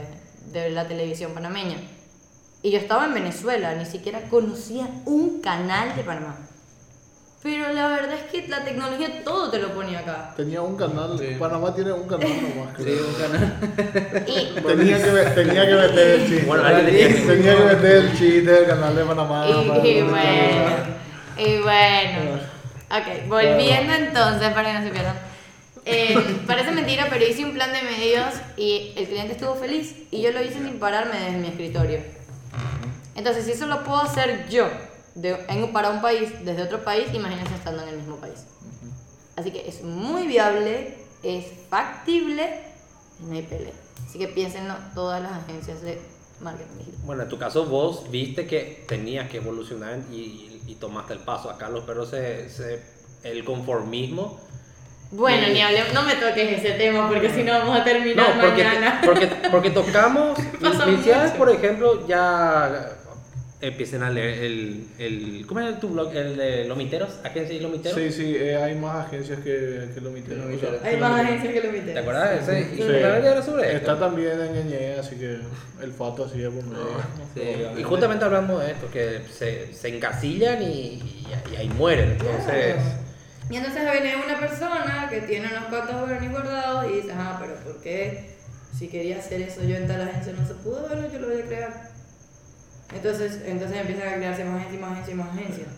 de 0.52 0.70
la 0.70 0.86
televisión 0.86 1.32
panameña. 1.32 1.78
Y 2.62 2.70
yo 2.70 2.78
estaba 2.78 3.06
en 3.06 3.14
Venezuela, 3.14 3.74
ni 3.74 3.84
siquiera 3.84 4.22
conocía 4.28 4.88
un 5.04 5.40
canal 5.40 5.94
de 5.96 6.02
Panamá. 6.02 6.36
Pero 7.49 7.72
la 7.72 7.86
verdad 7.86 8.14
es 8.14 8.22
que 8.32 8.49
la 8.49 8.64
tecnología 8.64 9.22
todo 9.24 9.49
te 9.53 9.61
lo 9.61 9.72
pone 9.72 9.97
acá. 9.97 10.32
Tenía 10.36 10.62
un 10.62 10.76
canal, 10.76 11.16
Sí. 11.16 11.36
Panamá 11.38 11.72
tiene 11.72 11.92
un 11.92 12.09
canal 12.09 12.28
nomás. 12.28 12.74
Sí, 12.76 12.82
creo. 12.82 13.07
un 13.07 13.14
canal. 13.14 14.26
Y, 14.26 14.61
Tenía 14.66 14.99
que, 14.99 15.30
tenía 15.30 15.66
que 15.68 15.74
meter 15.74 16.09
el 16.09 16.26
chiste. 16.26 16.44
Bueno, 16.44 16.62
tenía 16.64 17.57
que- 17.57 17.64
meter 17.64 17.92
el 17.99 18.11
chiste 18.18 18.51
del 18.51 18.66
canal 18.66 18.97
de 18.97 19.05
Panamá. 19.05 19.47
y, 19.49 19.53
para 19.53 19.62
y 19.62 20.03
poner 20.03 20.05
bueno, 20.05 20.76
y 21.38 21.59
bueno. 21.62 22.40
Ok, 22.90 23.28
volviendo 23.28 23.92
entonces 23.94 24.49
para 24.53 24.72
que 24.72 24.78
no 24.80 24.84
se 24.84 24.90
pierdan. 24.90 25.16
Eh, 25.84 26.16
parece 26.49 26.72
mentira, 26.72 27.07
pero 27.09 27.24
hice 27.24 27.44
un 27.44 27.53
plan 27.53 27.72
de 27.72 27.82
medios 27.82 28.34
y 28.57 28.92
el 28.97 29.07
cliente 29.07 29.34
estuvo 29.34 29.55
feliz 29.55 29.94
y 30.11 30.20
yo 30.20 30.32
lo 30.32 30.42
hice 30.42 30.55
sin 30.55 30.80
pararme 30.80 31.16
desde 31.20 31.38
mi 31.38 31.47
escritorio. 31.47 32.01
Entonces, 33.14 33.44
si 33.44 33.53
eso 33.53 33.66
lo 33.66 33.84
puedo 33.84 34.01
hacer 34.03 34.49
yo 34.49 34.68
de- 35.16 35.44
en- 35.48 35.72
para 35.72 35.90
un 35.90 36.00
país 36.00 36.30
desde 36.44 36.62
otro 36.62 36.84
país, 36.84 37.08
imagínense 37.12 37.54
estando 37.54 37.82
en 37.82 37.88
el 37.88 37.96
mismo 37.96 38.16
país. 38.16 38.44
Así 39.36 39.50
que 39.50 39.68
es 39.68 39.82
muy 39.82 40.26
viable, 40.26 40.94
es 41.22 41.46
factible 41.68 42.60
y 43.20 43.24
no 43.24 43.34
hay 43.34 43.42
pelea. 43.42 43.72
Así 44.08 44.18
que 44.18 44.28
piénsenlo 44.28 44.74
todas 44.94 45.20
las 45.22 45.32
agencias 45.32 45.82
de 45.82 46.00
marketing 46.40 46.78
digital. 46.78 47.00
Bueno, 47.04 47.22
en 47.24 47.28
tu 47.28 47.38
caso 47.38 47.66
vos 47.66 48.10
viste 48.10 48.46
que 48.46 48.84
tenías 48.88 49.28
que 49.28 49.38
evolucionar 49.38 49.98
y, 50.12 50.60
y 50.66 50.74
tomaste 50.76 51.14
el 51.14 51.18
paso. 51.20 51.50
Acá 51.50 51.68
los 51.68 51.84
perros 51.84 52.10
se, 52.10 52.48
se- 52.48 52.80
el 53.24 53.44
conformismo. 53.44 54.38
Bueno, 55.10 55.48
Y- 55.48 55.52
ni 55.54 55.60
hablemos, 55.62 55.92
no 55.94 56.02
me 56.02 56.14
toques 56.16 56.58
ese 56.58 56.72
tema 56.72 57.08
porque 57.08 57.30
si 57.30 57.42
no 57.42 57.52
vamos 57.52 57.76
a 57.76 57.78
No, 57.80 57.84
terminar 57.84 58.40
porque, 58.40 58.64
mañana. 58.64 59.00
porque, 59.04 59.26
porque 59.50 59.70
tocamos 59.70 60.38
iniciales, 60.88 61.32
por 61.32 61.50
ejemplo, 61.50 62.06
ya 62.06 62.95
empiecen 63.61 64.02
a 64.02 64.11
leer 64.11 64.44
el, 64.44 64.84
el 64.98 65.44
¿cómo 65.46 65.61
era 65.61 65.80
tu 65.80 65.88
blog? 65.88 66.14
El 66.14 66.36
de 66.36 66.64
Lomiteros, 66.68 67.18
agencia 67.24 67.54
y 67.57 67.61
Lomiteros. 67.61 67.98
Sí, 67.98 68.12
sí, 68.12 68.36
eh, 68.38 68.57
hay 68.57 68.74
más 68.74 69.07
agencias 69.07 69.38
que, 69.40 69.88
que 69.94 70.00
lo 70.00 70.11
emiten. 70.11 70.40
o 70.40 70.59
sea, 70.59 70.70
Hay 70.84 70.94
que 70.94 71.00
más 71.00 71.20
agencias 71.20 71.52
que 71.54 71.61
lo 71.61 71.68
emiten. 71.68 71.94
¿Te 71.94 71.98
acuerdas 72.00 72.46
de 72.46 72.59
ese? 72.61 72.74
Y 72.74 72.76
Sí. 72.76 72.82
la 72.82 73.09
verdad 73.09 73.32
era 73.32 73.42
sobre 73.42 73.64
esto. 73.66 73.76
Está 73.78 73.98
también 73.98 74.40
en 74.40 74.52
Ñeñe, 74.68 74.94
así 75.00 75.16
que 75.16 75.38
el 75.82 75.92
fato 75.92 76.24
así 76.26 76.38
de 76.38 76.50
por 76.50 76.64
medio. 76.64 76.86
Sí, 77.34 77.80
y 77.80 77.82
justamente 77.82 78.24
hablamos 78.24 78.62
de 78.64 78.72
esto, 78.72 78.90
que 78.90 79.20
se, 79.32 79.72
se 79.72 79.88
encasillan 79.96 80.62
y, 80.62 80.66
y, 80.66 81.26
y 81.52 81.57
ahí 81.57 81.68
mueren. 81.70 82.11
Entonces, 82.12 82.76
Y 83.50 83.57
entonces 83.57 83.82
viene 83.90 84.16
una 84.16 84.38
persona 84.38 85.07
que 85.09 85.20
tiene 85.22 85.48
unos 85.48 85.64
cuantos 85.70 85.96
guaraníes 86.00 86.30
guardados 86.32 86.90
y 86.90 86.96
dice, 86.96 87.12
ah, 87.14 87.38
pero 87.40 87.54
¿por 87.64 87.80
qué? 87.82 88.36
Si 88.78 88.88
quería 88.88 89.18
hacer 89.18 89.40
eso 89.40 89.62
yo 89.62 89.76
en 89.76 89.86
tal 89.88 90.02
agencia 90.02 90.34
no 90.38 90.46
se 90.46 90.52
pudo, 90.54 90.86
bueno, 90.88 91.09
yo 91.11 91.18
lo 91.20 91.28
voy 91.28 91.40
a 91.40 91.44
crear. 91.46 91.86
Entonces, 92.95 93.41
entonces 93.45 93.78
empiezan 93.78 94.09
a 94.09 94.14
crearse 94.16 94.45
más 94.45 94.61
agencias, 94.61 94.80
más 94.80 94.93
agencias, 94.93 95.16
más 95.16 95.28
agencias. 95.28 95.68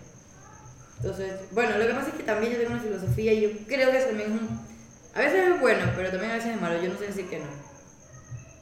Entonces, 0.99 1.33
bueno, 1.53 1.79
lo 1.79 1.87
que 1.87 1.95
pasa 1.95 2.09
es 2.09 2.15
que 2.15 2.23
también 2.25 2.53
yo 2.53 2.59
tengo 2.59 2.73
una 2.73 2.83
filosofía 2.83 3.33
y 3.33 3.41
yo 3.41 3.49
creo 3.67 3.91
que 3.91 3.99
eso 3.99 4.09
también 4.09 4.33
es 4.33 4.41
un... 4.41 4.61
A 5.15 5.21
veces 5.21 5.49
es 5.49 5.61
bueno, 5.61 5.85
pero 5.97 6.11
también 6.11 6.33
a 6.33 6.35
veces 6.35 6.55
es 6.55 6.61
malo, 6.61 6.83
yo 6.83 6.93
no 6.93 6.99
sé 6.99 7.07
decir 7.07 7.29
que 7.29 7.39
no. 7.39 7.47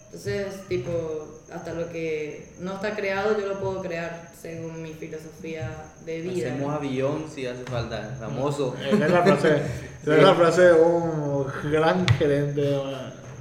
Entonces, 0.06 0.66
tipo, 0.68 1.42
hasta 1.52 1.72
lo 1.74 1.88
que 1.90 2.52
no 2.60 2.74
está 2.74 2.94
creado 2.94 3.38
yo 3.38 3.46
lo 3.46 3.60
puedo 3.60 3.82
crear 3.82 4.30
según 4.40 4.82
mi 4.82 4.94
filosofía 4.94 5.70
de 6.04 6.20
vida. 6.20 6.52
Hacemos 6.52 6.74
avión 6.74 7.24
si 7.32 7.46
hace 7.46 7.64
falta, 7.64 8.16
famoso. 8.18 8.74
Esa 8.80 9.06
es 9.06 9.12
la 9.12 9.22
frase, 9.22 9.62
esa 10.02 10.16
es 10.16 10.22
la 10.22 10.34
frase 10.34 10.62
de 10.62 10.72
un 10.72 11.46
gran 11.70 12.06
gerente. 12.18 12.80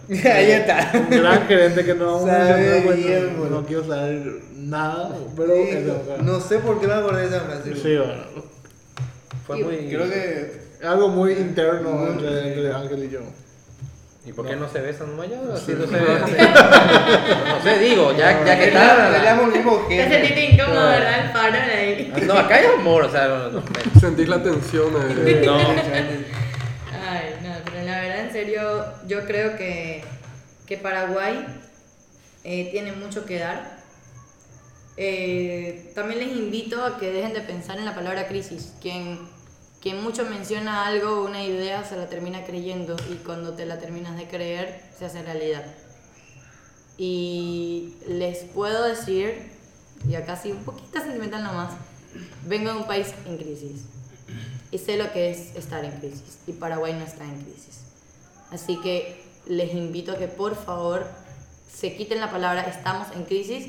Ahí 0.09 0.51
está. 0.51 0.91
Un 0.93 1.09
gran 1.09 1.47
gerente 1.47 1.83
que 1.85 1.93
no 1.95 2.05
vamos 2.05 2.29
a 2.29 2.47
Sabe 2.47 2.61
mencionar, 2.61 2.83
pues, 2.85 2.97
bien, 2.97 3.33
no, 3.33 3.39
bueno. 3.39 3.61
no 3.61 3.65
quiero 3.67 3.87
saber 3.87 4.21
nada, 4.55 5.09
pero 5.35 5.53
Sí, 5.55 5.61
eso, 5.69 6.03
no 6.23 6.39
sé 6.39 6.59
por 6.59 6.79
qué 6.79 6.87
me 6.87 6.93
acordé 6.93 7.21
de 7.21 7.27
esa 7.27 7.39
frase. 7.41 7.75
sí, 7.75 7.97
bueno, 7.97 8.23
fue 9.47 9.59
Y 9.59 9.63
muy... 9.63 9.75
Creo 9.89 10.09
que. 10.09 10.61
algo 10.83 11.09
muy 11.09 11.33
interno 11.33 12.07
entre, 12.07 12.47
entre 12.49 12.73
Ángel 12.73 13.03
y 13.03 13.09
yo. 13.09 13.19
¿Y 14.27 14.31
por 14.33 14.47
qué 14.47 14.55
no, 14.55 14.67
se 14.67 14.81
besan 14.81 15.15
más 15.15 15.27
allá? 15.27 15.39
Así 15.53 15.73
no 15.73 15.85
se 15.85 15.91
No 15.99 17.61
sé, 17.63 17.77
digo, 17.79 18.11
ya, 18.17 18.43
ya 18.43 18.57
que 18.57 18.67
está... 18.69 19.11
Teníamos 19.13 19.45
el 19.49 19.51
mismo 19.53 19.85
Te 19.87 20.09
sentiste 20.09 20.45
incómodo, 20.51 20.87
¿verdad? 20.87 21.25
El 21.25 21.31
paro 21.31 21.57
ahí. 21.57 22.13
No, 22.25 22.33
acá 22.33 22.55
hay 22.55 22.65
amor, 22.79 23.03
o 23.03 23.11
sea, 23.11 23.27
no, 23.27 23.49
no, 23.51 23.63
Sentís 23.99 24.27
la 24.27 24.41
tensión. 24.41 24.87
eh. 25.25 25.43
no. 25.45 25.57
Ay, 25.57 27.35
no, 27.43 27.49
pero 27.65 27.85
la 27.85 28.01
verdad, 28.01 28.19
en 28.21 28.24
serio, 28.35 28.83
yo 29.07 29.25
creo 29.25 29.55
que, 29.55 30.03
que 30.65 30.75
Paraguay 30.77 31.45
eh, 32.43 32.67
tiene 32.69 32.91
mucho 32.91 33.25
que 33.25 33.39
dar. 33.39 33.79
Eh, 34.97 35.93
también 35.95 36.19
les 36.19 36.35
invito 36.35 36.83
a 36.83 36.97
que 36.97 37.11
dejen 37.11 37.31
de 37.31 37.39
pensar 37.39 37.77
en 37.77 37.85
la 37.85 37.95
palabra 37.95 38.27
crisis. 38.27 38.73
Quien, 38.81 39.19
quien 39.79 40.03
mucho 40.03 40.25
menciona 40.25 40.85
algo, 40.85 41.23
una 41.23 41.45
idea, 41.45 41.85
se 41.85 41.95
la 41.95 42.09
termina 42.09 42.43
creyendo 42.43 42.97
y 43.09 43.15
cuando 43.23 43.53
te 43.53 43.65
la 43.65 43.79
terminas 43.79 44.17
de 44.17 44.27
creer, 44.27 44.81
se 44.99 45.05
hace 45.05 45.23
realidad. 45.23 45.63
Y 46.97 47.93
les 48.05 48.39
puedo 48.39 48.83
decir, 48.83 49.49
y 50.09 50.15
acá 50.15 50.35
sí 50.35 50.51
un 50.51 50.65
poquito 50.65 50.99
sentimental 50.99 51.41
nomás, 51.41 51.71
vengo 52.45 52.73
de 52.73 52.79
un 52.79 52.85
país 52.87 53.13
en 53.27 53.37
crisis 53.37 53.85
y 54.71 54.77
sé 54.77 54.97
lo 54.97 55.13
que 55.13 55.31
es 55.31 55.55
estar 55.55 55.85
en 55.85 55.91
crisis 55.91 56.39
y 56.47 56.51
Paraguay 56.51 56.91
no 56.91 57.05
está 57.05 57.23
en 57.23 57.41
crisis. 57.41 57.84
Así 58.51 58.77
que 58.81 59.23
les 59.47 59.73
invito 59.73 60.13
a 60.13 60.17
que 60.17 60.27
por 60.27 60.55
favor 60.55 61.07
se 61.71 61.95
quiten 61.95 62.19
la 62.19 62.31
palabra 62.31 62.61
estamos 62.61 63.07
en 63.15 63.25
crisis 63.25 63.67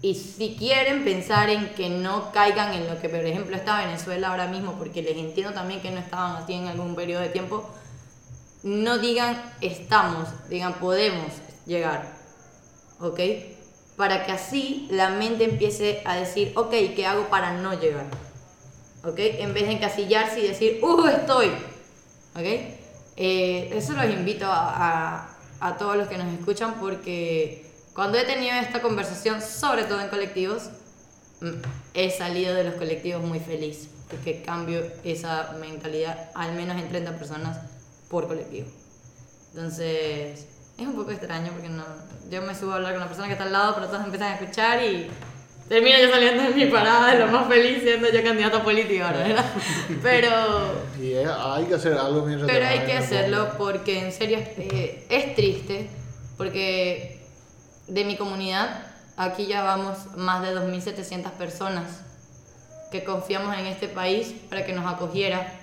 y 0.00 0.14
si 0.14 0.56
quieren 0.56 1.04
pensar 1.04 1.48
en 1.48 1.74
que 1.74 1.88
no 1.88 2.32
caigan 2.32 2.74
en 2.74 2.88
lo 2.88 3.00
que 3.00 3.08
por 3.08 3.24
ejemplo 3.24 3.56
está 3.56 3.84
Venezuela 3.84 4.28
ahora 4.28 4.48
mismo, 4.48 4.72
porque 4.72 5.02
les 5.02 5.16
entiendo 5.16 5.52
también 5.52 5.80
que 5.80 5.90
no 5.90 6.00
estaban 6.00 6.42
así 6.42 6.54
en 6.54 6.66
algún 6.66 6.96
periodo 6.96 7.22
de 7.22 7.28
tiempo, 7.28 7.68
no 8.62 8.98
digan 8.98 9.40
estamos, 9.60 10.28
digan 10.48 10.74
podemos 10.74 11.32
llegar, 11.66 12.16
¿ok? 13.00 13.20
Para 13.96 14.24
que 14.24 14.32
así 14.32 14.88
la 14.90 15.10
mente 15.10 15.44
empiece 15.44 16.02
a 16.04 16.16
decir, 16.16 16.52
ok, 16.56 16.70
¿qué 16.96 17.06
hago 17.06 17.28
para 17.28 17.52
no 17.52 17.78
llegar? 17.78 18.06
¿Ok? 19.04 19.18
En 19.18 19.52
vez 19.52 19.66
de 19.66 19.72
encasillarse 19.72 20.40
y 20.40 20.48
decir, 20.48 20.80
¡uh, 20.82 21.06
estoy! 21.06 21.48
¿Ok? 22.34 22.81
Eh, 23.16 23.70
eso 23.74 23.92
los 23.92 24.06
invito 24.06 24.46
a, 24.46 25.18
a- 25.20 25.28
a 25.60 25.76
todos 25.76 25.96
los 25.96 26.08
que 26.08 26.18
nos 26.18 26.26
escuchan 26.38 26.74
porque 26.80 27.70
cuando 27.94 28.18
he 28.18 28.24
tenido 28.24 28.54
esta 28.56 28.80
conversación, 28.82 29.40
sobre 29.42 29.84
todo 29.84 30.00
en 30.00 30.08
colectivos, 30.08 30.70
mm, 31.40 31.50
he 31.94 32.10
salido 32.10 32.54
de 32.54 32.64
los 32.64 32.74
colectivos 32.74 33.22
muy 33.22 33.38
feliz 33.38 33.88
porque 34.08 34.42
cambio 34.42 34.82
esa 35.04 35.52
mentalidad 35.60 36.30
al 36.34 36.54
menos 36.54 36.76
en 36.80 36.88
30 36.88 37.16
personas 37.16 37.58
por 38.10 38.26
colectivo. 38.28 38.66
Entonces, 39.54 40.46
es 40.78 40.86
un 40.86 40.94
poco 40.94 41.10
extraño 41.10 41.52
porque 41.52 41.68
no, 41.68 41.84
yo 42.30 42.42
me 42.42 42.54
subo 42.54 42.72
a 42.72 42.76
hablar 42.76 42.92
con 42.92 43.00
la 43.00 43.06
persona 43.06 43.26
que 43.28 43.34
está 43.34 43.44
al 43.44 43.52
lado, 43.52 43.74
pero 43.74 43.86
todos 43.88 44.04
empiezan 44.04 44.32
a 44.32 44.34
escuchar 44.36 44.82
y 44.82 45.08
termino 45.72 45.98
yo 45.98 46.10
saliendo 46.10 46.42
de 46.42 46.50
mi 46.50 46.66
parada 46.66 47.14
de 47.14 47.18
lo 47.20 47.28
más 47.28 47.48
feliz 47.48 47.82
siendo 47.82 48.12
yo 48.12 48.22
candidata 48.22 48.62
política 48.62 49.08
ahora, 49.08 49.26
¿verdad? 49.26 49.44
Pero, 50.02 50.30
Y 51.00 51.12
eh, 51.12 51.26
hay 51.26 51.64
que 51.64 51.74
hacer 51.76 51.94
algo 51.94 52.26
mientras 52.26 52.50
pero 52.50 52.66
hay 52.66 52.80
que 52.80 52.92
en 52.92 52.98
hacerlo 52.98 53.52
porque 53.56 54.04
en 54.04 54.12
serio 54.12 54.36
es, 54.36 54.48
eh, 54.58 55.06
es 55.08 55.34
triste 55.34 55.88
porque 56.36 57.24
de 57.88 58.04
mi 58.04 58.18
comunidad 58.18 58.84
aquí 59.16 59.46
ya 59.46 59.62
vamos 59.62 59.96
más 60.14 60.42
de 60.42 60.54
2.700 60.54 61.30
personas 61.30 62.02
que 62.90 63.02
confiamos 63.02 63.56
en 63.56 63.64
este 63.64 63.88
país 63.88 64.34
para 64.50 64.66
que 64.66 64.74
nos 64.74 64.92
acogiera 64.92 65.54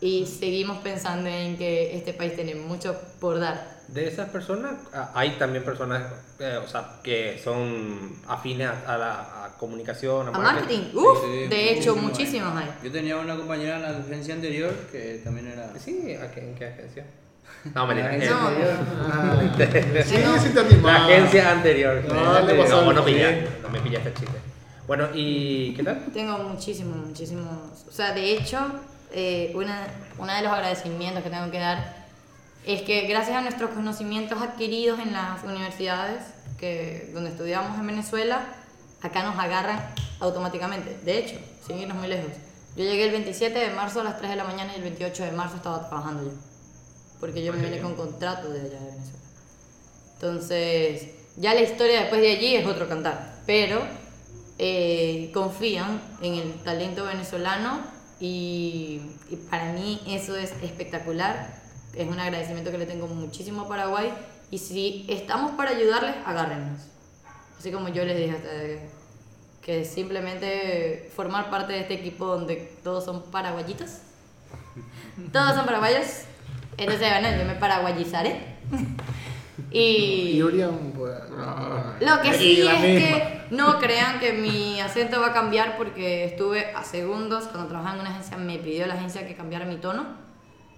y 0.00 0.26
seguimos 0.26 0.78
pensando 0.78 1.28
en 1.28 1.56
que 1.56 1.96
este 1.96 2.12
país 2.12 2.34
tiene 2.34 2.56
mucho 2.56 3.00
por 3.20 3.38
dar. 3.38 3.81
De 3.92 4.08
esas 4.08 4.30
personas, 4.30 4.72
hay 5.14 5.32
también 5.32 5.64
personas 5.64 6.02
eh, 6.38 6.58
o 6.64 6.66
sea, 6.66 7.00
que 7.02 7.38
son 7.44 8.20
afines 8.26 8.70
a 8.86 8.96
la 8.96 9.44
a 9.44 9.48
comunicación, 9.58 10.28
a, 10.28 10.30
A 10.30 10.38
marketing, 10.38 10.94
uff, 10.94 11.18
Sí, 11.22 11.46
de 11.48 11.72
hecho 11.74 11.94
muchísimo, 11.94 12.50
muchísimos 12.50 12.56
hay. 12.56 12.70
Yo 12.82 12.90
tenía 12.90 13.16
una 13.18 13.36
compañera 13.36 13.76
en 13.76 13.82
la 13.82 13.88
agencia 13.98 14.34
anterior 14.34 14.72
que 14.90 15.20
también 15.22 15.48
era. 15.48 15.72
Sí, 15.78 16.14
¿a 16.14 16.30
qué- 16.30 16.40
¿en 16.40 16.54
qué 16.54 16.66
agencia? 16.68 17.04
No, 17.74 17.86
me 17.86 17.94
La 17.94 18.08
digas. 18.08 18.30
agencia 18.30 18.30
No, 18.40 18.48
anterior. 18.48 18.76
Ah, 19.12 20.02
sí, 20.04 20.14
No. 20.24 20.38
sí. 20.40 20.80
La 20.82 20.96
agencia 21.04 21.50
anterior. 21.52 22.02
No, 22.08 22.14
no, 22.14 22.92
no, 22.92 23.04
bien. 23.04 23.16
pillaste, 23.18 23.48
no 23.62 23.68
me 23.68 23.80
pillaste 23.80 24.08
el 24.08 24.14
chiste. 24.14 24.36
Bueno, 24.86 25.08
¿y 25.14 25.74
qué 25.74 25.82
tal? 25.82 26.02
Tengo 26.14 26.38
muchísimos, 26.38 26.96
muchísimos. 26.96 27.84
O 27.88 27.92
sea, 27.92 28.12
de 28.14 28.32
hecho, 28.32 28.58
eh, 29.12 29.52
una, 29.54 29.86
uno 30.18 30.32
de 30.34 30.42
los 30.42 30.52
agradecimientos 30.52 31.22
que 31.22 31.30
tengo 31.30 31.50
que 31.50 31.58
dar 31.58 32.01
es 32.64 32.82
que 32.82 33.06
gracias 33.06 33.36
a 33.36 33.40
nuestros 33.40 33.70
conocimientos 33.70 34.40
adquiridos 34.40 35.00
en 35.00 35.12
las 35.12 35.42
universidades 35.42 36.22
que, 36.58 37.10
donde 37.12 37.30
estudiamos 37.30 37.78
en 37.78 37.86
Venezuela, 37.86 38.46
acá 39.00 39.24
nos 39.24 39.38
agarran 39.38 39.80
automáticamente. 40.20 40.96
De 41.04 41.18
hecho, 41.18 41.36
sin 41.66 41.78
irnos 41.78 41.96
muy 41.96 42.08
lejos. 42.08 42.30
Yo 42.76 42.84
llegué 42.84 43.06
el 43.06 43.10
27 43.10 43.58
de 43.58 43.70
marzo 43.70 44.00
a 44.00 44.04
las 44.04 44.18
3 44.18 44.30
de 44.30 44.36
la 44.36 44.44
mañana 44.44 44.72
y 44.72 44.76
el 44.76 44.82
28 44.82 45.24
de 45.24 45.32
marzo 45.32 45.56
estaba 45.56 45.88
trabajando 45.88 46.24
yo. 46.24 46.30
Porque 47.20 47.44
yo 47.44 47.52
me 47.52 47.58
vine 47.58 47.80
con 47.80 47.94
contrato 47.94 48.48
de 48.48 48.60
allá 48.60 48.78
de 48.78 48.90
Venezuela. 48.92 49.18
Entonces, 50.14 51.08
ya 51.36 51.54
la 51.54 51.60
historia 51.60 52.00
después 52.00 52.20
de 52.20 52.30
allí 52.30 52.54
es 52.54 52.66
otro 52.66 52.88
cantar. 52.88 53.40
Pero 53.44 53.82
eh, 54.58 55.30
confían 55.34 56.00
en 56.22 56.34
el 56.34 56.54
talento 56.62 57.04
venezolano 57.04 57.80
y, 58.20 59.02
y 59.28 59.36
para 59.50 59.72
mí 59.72 60.00
eso 60.06 60.36
es 60.36 60.52
espectacular. 60.62 61.61
Es 61.94 62.08
un 62.08 62.18
agradecimiento 62.18 62.70
que 62.70 62.78
le 62.78 62.86
tengo 62.86 63.06
muchísimo 63.06 63.62
a 63.62 63.68
Paraguay. 63.68 64.12
Y 64.50 64.58
si 64.58 65.06
estamos 65.08 65.52
para 65.52 65.70
ayudarles, 65.70 66.16
agárrennos. 66.24 66.80
Así 67.58 67.70
como 67.70 67.88
yo 67.88 68.04
les 68.04 68.16
dije, 68.16 68.36
eh, 68.44 68.90
que 69.60 69.84
simplemente 69.84 71.10
formar 71.14 71.50
parte 71.50 71.72
de 71.72 71.80
este 71.80 71.94
equipo 71.94 72.26
donde 72.26 72.56
todos 72.82 73.04
son 73.04 73.30
paraguayitos. 73.30 73.98
Todos 75.32 75.54
son 75.54 75.66
paraguayos. 75.66 76.22
Entonces, 76.76 77.08
bueno, 77.08 77.38
yo 77.38 77.44
me 77.44 77.54
paraguayizaré. 77.54 78.56
y 79.70 80.42
pues. 80.42 81.14
lo 82.00 82.22
que 82.22 82.34
sí 82.34 82.66
es 82.66 82.80
que 82.80 83.40
no 83.50 83.78
crean 83.78 84.18
que 84.18 84.32
mi 84.32 84.80
acento 84.80 85.20
va 85.20 85.28
a 85.28 85.32
cambiar 85.32 85.76
porque 85.76 86.24
estuve 86.24 86.72
a 86.74 86.82
segundos 86.82 87.44
cuando 87.44 87.68
trabajaba 87.68 87.96
en 87.96 88.00
una 88.00 88.10
agencia, 88.10 88.36
me 88.38 88.58
pidió 88.58 88.86
la 88.86 88.94
agencia 88.94 89.26
que 89.26 89.34
cambiara 89.36 89.66
mi 89.66 89.76
tono 89.76 90.31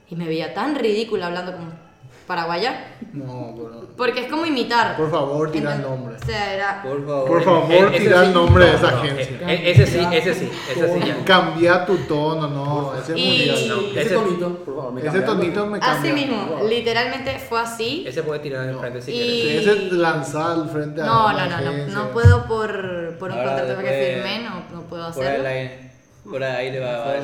y 0.08 0.16
me 0.16 0.26
veía 0.26 0.52
tan 0.54 0.74
ridícula 0.74 1.26
hablando 1.26 1.52
como 1.52 1.84
paraguaya 2.26 2.86
No, 3.12 3.52
pero. 3.54 3.86
porque 3.98 4.20
es 4.20 4.30
como 4.30 4.46
imitar. 4.46 4.96
Por 4.96 5.10
favor, 5.10 5.52
tira 5.52 5.74
el 5.74 5.82
nombre. 5.82 6.16
O 6.16 6.24
sea, 6.24 6.54
era 6.54 6.82
Por 6.82 7.04
favor. 7.06 7.26
Por 7.28 7.44
favor, 7.44 7.72
ese 7.94 8.00
tira 8.00 8.20
sí, 8.22 8.26
el 8.28 8.32
nombre 8.34 8.64
de 8.64 8.74
esa 8.76 8.90
no, 8.92 8.96
agencia. 8.98 9.38
eh, 9.52 9.70
ese 9.70 9.86
sí, 9.86 9.98
ese 10.10 10.34
sí, 10.34 10.50
ese 10.70 10.94
sí. 10.94 11.00
ya. 11.06 11.22
Cambia 11.24 11.84
tu 11.84 11.96
tono, 11.98 12.48
no. 12.48 12.94
Ese 12.98 13.12
es 13.12 13.18
Y- 13.18 13.26
mundial. 13.26 13.68
No, 13.68 13.90
Ese, 13.90 14.00
ese- 14.00 14.14
tonito, 14.14 14.58
por 14.64 14.74
favor, 14.76 14.92
me 14.94 15.00
Ese 15.06 15.20
tonito 15.20 15.66
me 15.66 15.78
cambia. 15.80 16.00
así 16.00 16.12
mismo, 16.12 16.60
literalmente 16.66 17.38
fue 17.40 17.60
así. 17.60 18.04
Ese 18.06 18.22
puede 18.22 18.40
tirar 18.40 18.66
de 18.68 18.74
frente 18.74 19.02
si 19.02 19.12
Y- 19.12 19.56
Ese 19.58 19.74
lanzar 19.92 20.52
al 20.52 20.68
frente 20.70 21.02
a 21.02 21.04
No, 21.06 21.30
la 21.32 21.46
no, 21.46 21.60
no, 21.60 21.72
no, 21.72 21.86
no 21.88 22.10
puedo 22.10 22.46
por, 22.46 23.18
por 23.18 23.30
un 23.32 23.38
Ahora 23.38 23.54
contrato 23.56 23.82
que 23.82 24.14
firmé, 24.22 24.38
no, 24.48 24.62
no 24.74 24.82
puedo 24.88 25.12
Por 25.12 25.24
el 25.26 25.44
hacerlo. 25.46 25.84
Por 26.28 26.42
ahí 26.42 26.70
le 26.70 26.80
va 26.80 26.94
a. 27.02 27.14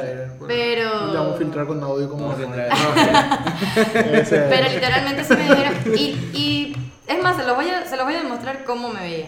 Pero- 0.46 1.08
Y 1.10 1.12
la 1.14 1.20
vamos 1.20 1.34
a 1.34 1.38
filtrar 1.38 1.66
con 1.66 1.82
audio 1.82 2.08
como 2.10 2.28
Vamos 2.28 2.38
a 2.38 2.46
no. 2.46 2.54
filtrar. 2.54 4.14
Ese- 4.14 4.40
Pero 4.48 4.68
literalmente 4.68 5.24
sí 5.24 5.34
me 5.34 5.42
dijeron. 5.42 5.74
Y, 5.96 6.00
y 6.36 6.76
es 7.06 7.22
más, 7.22 7.36
se 7.36 7.44
los, 7.44 7.56
voy 7.56 7.68
a, 7.70 7.86
se 7.86 7.96
los 7.96 8.04
voy 8.04 8.14
a 8.14 8.22
demostrar 8.22 8.64
cómo 8.64 8.90
me 8.90 9.00
veía. 9.00 9.26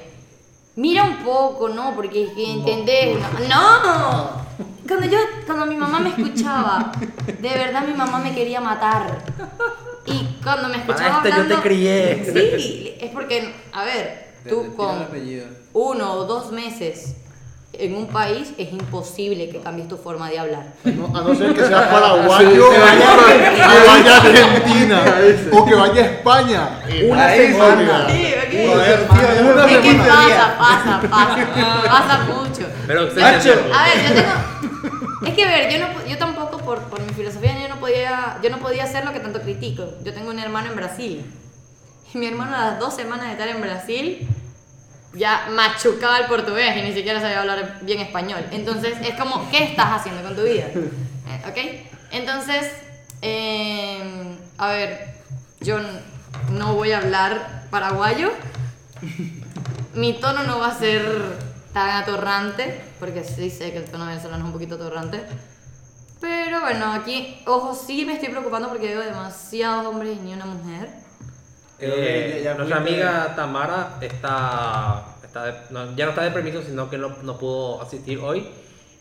Mira 0.76 1.04
un 1.04 1.18
poco, 1.24 1.68
¿no? 1.68 1.94
Porque 1.94 2.24
es 2.24 2.30
que 2.32 2.52
entendés. 2.52 3.16
No. 3.48 3.48
¡No! 3.48 4.42
Cuando 4.86 5.06
yo, 5.06 5.18
cuando 5.46 5.66
mi 5.66 5.76
mamá 5.76 6.00
me 6.00 6.10
escuchaba, 6.10 6.92
de 7.26 7.48
verdad 7.48 7.82
mi 7.86 7.94
mamá 7.94 8.18
me 8.18 8.34
quería 8.34 8.60
matar. 8.60 9.22
Y 10.06 10.38
cuando 10.42 10.68
me 10.68 10.76
escuchaba 10.78 11.18
Para 11.22 11.28
esto 11.28 11.28
yo 11.28 11.34
te 11.34 11.40
hablando- 11.54 11.62
crié. 11.62 12.58
Sí, 12.58 12.94
es 13.00 13.10
porque, 13.10 13.54
a 13.72 13.84
ver, 13.84 14.32
tú 14.48 14.74
con 14.76 15.00
apellido. 15.02 15.46
uno 15.72 16.12
o 16.14 16.24
dos 16.24 16.50
meses 16.52 17.16
en 17.74 17.94
un 17.94 18.06
país 18.06 18.52
es 18.58 18.70
imposible 18.72 19.48
que 19.48 19.60
cambies 19.60 19.88
tu 19.88 19.96
forma 19.96 20.28
de 20.28 20.38
hablar. 20.38 20.66
No, 20.84 21.06
a 21.06 21.22
no 21.22 21.34
ser 21.34 21.54
que 21.54 21.64
sea 21.64 21.90
paraguayo 21.90 22.70
que 22.70 22.78
vaya 22.78 24.16
a 24.16 24.20
Argentina 24.20 25.02
o 25.52 25.64
que 25.64 25.74
vaya 25.74 26.02
a 26.02 26.04
España. 26.04 26.80
Una 27.08 27.30
semana. 27.30 28.08
Sí, 28.10 28.34
una 29.40 29.66
Es 29.66 29.78
que 29.78 29.94
pasa, 29.94 30.56
pasa, 30.58 31.00
pasa, 31.10 31.82
pasa 31.88 32.18
mucho. 32.24 32.66
Pero 32.86 33.06
usted. 33.06 33.22
A 33.22 33.32
ver, 33.32 33.42
yo 33.42 34.14
tengo. 34.14 35.26
Es 35.26 35.34
que 35.34 35.44
a 35.44 35.48
ver, 35.48 35.72
yo, 35.72 35.78
no, 35.78 35.86
yo 36.06 36.18
tampoco 36.18 36.58
por, 36.58 36.80
por 36.82 37.00
mi 37.00 37.12
filosofía 37.14 37.56
yo 37.60 37.68
no 37.68 37.80
podía 37.80 38.38
yo 38.42 38.50
no 38.50 38.58
podía 38.58 38.84
hacer 38.84 39.04
lo 39.04 39.12
que 39.12 39.20
tanto 39.20 39.40
critico. 39.40 39.84
Yo 40.04 40.12
tengo 40.12 40.30
un 40.30 40.38
hermano 40.38 40.68
en 40.70 40.76
Brasil. 40.76 41.24
Y 42.12 42.18
mi 42.18 42.26
hermano 42.26 42.54
a 42.54 42.60
las 42.72 42.78
dos 42.78 42.94
semanas 42.94 43.26
de 43.26 43.32
estar 43.32 43.48
en 43.48 43.60
Brasil 43.62 44.28
ya 45.14 45.48
machucaba 45.50 46.18
el 46.18 46.26
portugués 46.26 46.76
y 46.76 46.82
ni 46.82 46.92
siquiera 46.92 47.20
sabía 47.20 47.40
hablar 47.40 47.78
bien 47.82 48.00
español. 48.00 48.44
Entonces 48.50 48.96
es 49.02 49.14
como, 49.18 49.50
¿qué 49.50 49.64
estás 49.64 50.00
haciendo 50.00 50.22
con 50.22 50.36
tu 50.36 50.42
vida? 50.42 50.66
Eh, 50.66 51.42
¿Ok? 51.48 51.84
Entonces, 52.10 52.70
eh, 53.22 54.36
a 54.58 54.68
ver, 54.68 55.14
yo 55.60 55.78
no 56.50 56.74
voy 56.74 56.92
a 56.92 56.98
hablar 56.98 57.64
paraguayo. 57.70 58.30
Mi 59.94 60.14
tono 60.14 60.44
no 60.44 60.58
va 60.58 60.68
a 60.68 60.78
ser 60.78 61.02
tan 61.72 62.02
atorrante, 62.02 62.80
porque 62.98 63.24
sí 63.24 63.50
sé 63.50 63.72
que 63.72 63.78
el 63.78 63.84
tono 63.84 64.06
venezolano 64.06 64.44
es 64.44 64.46
un 64.46 64.52
poquito 64.52 64.74
atorrante. 64.74 65.22
Pero 66.20 66.60
bueno, 66.60 66.92
aquí, 66.92 67.42
ojo, 67.46 67.74
sí 67.74 68.04
me 68.04 68.14
estoy 68.14 68.28
preocupando 68.28 68.68
porque 68.68 68.88
veo 68.88 69.00
demasiados 69.00 69.86
hombres 69.86 70.16
y 70.16 70.20
ni 70.20 70.34
una 70.34 70.46
mujer. 70.46 71.01
Eh, 71.86 72.40
ya- 72.44 72.50
ya 72.52 72.54
nuestra 72.56 72.76
amiga 72.78 73.32
Tamara 73.34 73.96
está, 74.00 75.04
está 75.24 75.44
de- 75.46 75.54
no, 75.70 75.94
ya 75.96 76.04
no 76.04 76.10
está 76.10 76.22
de 76.22 76.30
permiso, 76.30 76.62
sino 76.62 76.88
que 76.88 76.98
no, 76.98 77.08
no 77.22 77.36
pudo 77.38 77.82
asistir 77.82 78.18
hoy. 78.18 78.48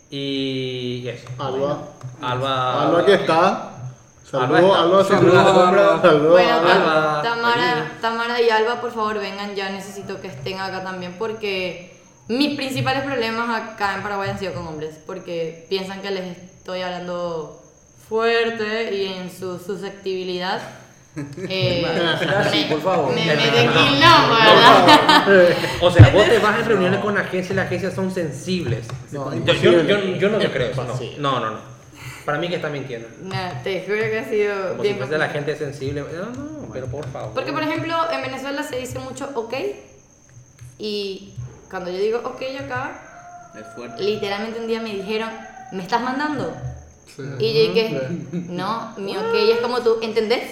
Y 0.09 1.07
eso. 1.07 1.27
Alba. 1.39 1.79
Alba. 2.21 2.83
Alba 2.87 3.05
que 3.05 3.13
está. 3.13 3.67
Saludos. 4.29 4.77
Alba, 4.77 5.03
Saludos, 5.03 5.07
saludos. 5.07 6.01
Saludos, 6.01 6.31
Bueno, 6.31 6.53
Alba. 6.55 7.21
Tamara, 7.23 7.71
Alba. 7.73 7.91
Tamara 8.01 8.41
y 8.41 8.49
Alba, 8.49 8.81
por 8.81 8.91
favor, 8.91 9.19
vengan 9.19 9.55
ya. 9.55 9.69
Necesito 9.69 10.19
que 10.21 10.27
estén 10.27 10.59
acá 10.59 10.83
también 10.83 11.15
porque 11.17 11.97
mis 12.27 12.55
principales 12.55 13.03
problemas 13.03 13.49
acá 13.73 13.95
en 13.95 14.03
Paraguay 14.03 14.29
han 14.29 14.39
sido 14.39 14.53
con 14.53 14.67
hombres. 14.67 14.99
Porque 15.05 15.65
piensan 15.69 16.01
que 16.01 16.11
les 16.11 16.37
estoy 16.37 16.81
hablando 16.81 17.61
fuerte 18.09 18.93
y 18.95 19.05
en 19.13 19.31
su 19.31 19.59
susceptibilidad. 19.59 20.61
Eh, 21.15 22.67
por 22.69 22.81
favor. 22.81 23.13
Me, 23.13 23.25
me 23.25 23.35
declinó, 23.35 24.29
¿verdad? 24.29 25.55
O 25.81 25.91
sea, 25.91 26.09
vos 26.09 26.25
te 26.25 26.39
vas 26.39 26.59
en 26.59 26.65
reuniones 26.69 26.99
con 27.01 27.17
agencias 27.17 27.51
y 27.51 27.53
las 27.53 27.65
agencias 27.65 27.93
son 27.93 28.11
sensibles. 28.11 28.87
No, 29.11 29.33
yo, 29.45 29.53
yo, 29.53 29.81
yo, 29.83 29.97
yo 30.15 30.29
no 30.29 30.37
te 30.37 30.49
creo 30.51 30.71
no. 30.75 30.99
No, 31.17 31.39
no, 31.39 31.51
no. 31.51 31.71
Para 32.25 32.37
mí 32.37 32.47
que 32.47 32.55
está 32.55 32.69
mintiendo. 32.69 33.07
No, 33.23 33.35
te 33.63 33.83
juro 33.85 33.97
que 33.97 34.19
ha 34.19 34.29
sido 34.29 34.69
Como 34.69 34.83
si 34.83 34.87
bien 34.89 34.97
fuese 34.99 35.17
la 35.17 35.29
gente 35.29 35.55
sensible. 35.55 36.01
No, 36.01 36.25
no, 36.29 36.69
pero 36.71 36.85
por 36.87 37.05
favor. 37.11 37.33
Porque, 37.33 37.51
por 37.51 37.63
ejemplo, 37.63 37.95
en 38.11 38.21
Venezuela 38.21 38.63
se 38.63 38.77
dice 38.77 38.99
mucho 38.99 39.29
ok. 39.35 39.53
Y 40.77 41.33
cuando 41.69 41.91
yo 41.91 41.97
digo 41.97 42.19
ok 42.23 42.41
acá, 42.59 43.51
Es 43.59 43.65
fuerte. 43.75 44.01
literalmente 44.03 44.59
un 44.59 44.67
día 44.67 44.81
me 44.81 44.93
dijeron, 44.93 45.29
¿me 45.73 45.83
estás 45.83 46.01
mandando? 46.01 46.55
Sí. 47.15 47.23
Y 47.39 47.53
yo 47.53 47.73
dije, 47.73 48.01
no, 48.31 48.93
mi 48.97 49.17
ok 49.17 49.33
es 49.53 49.59
como 49.59 49.81
tú, 49.81 49.97
¿entendés? 50.01 50.43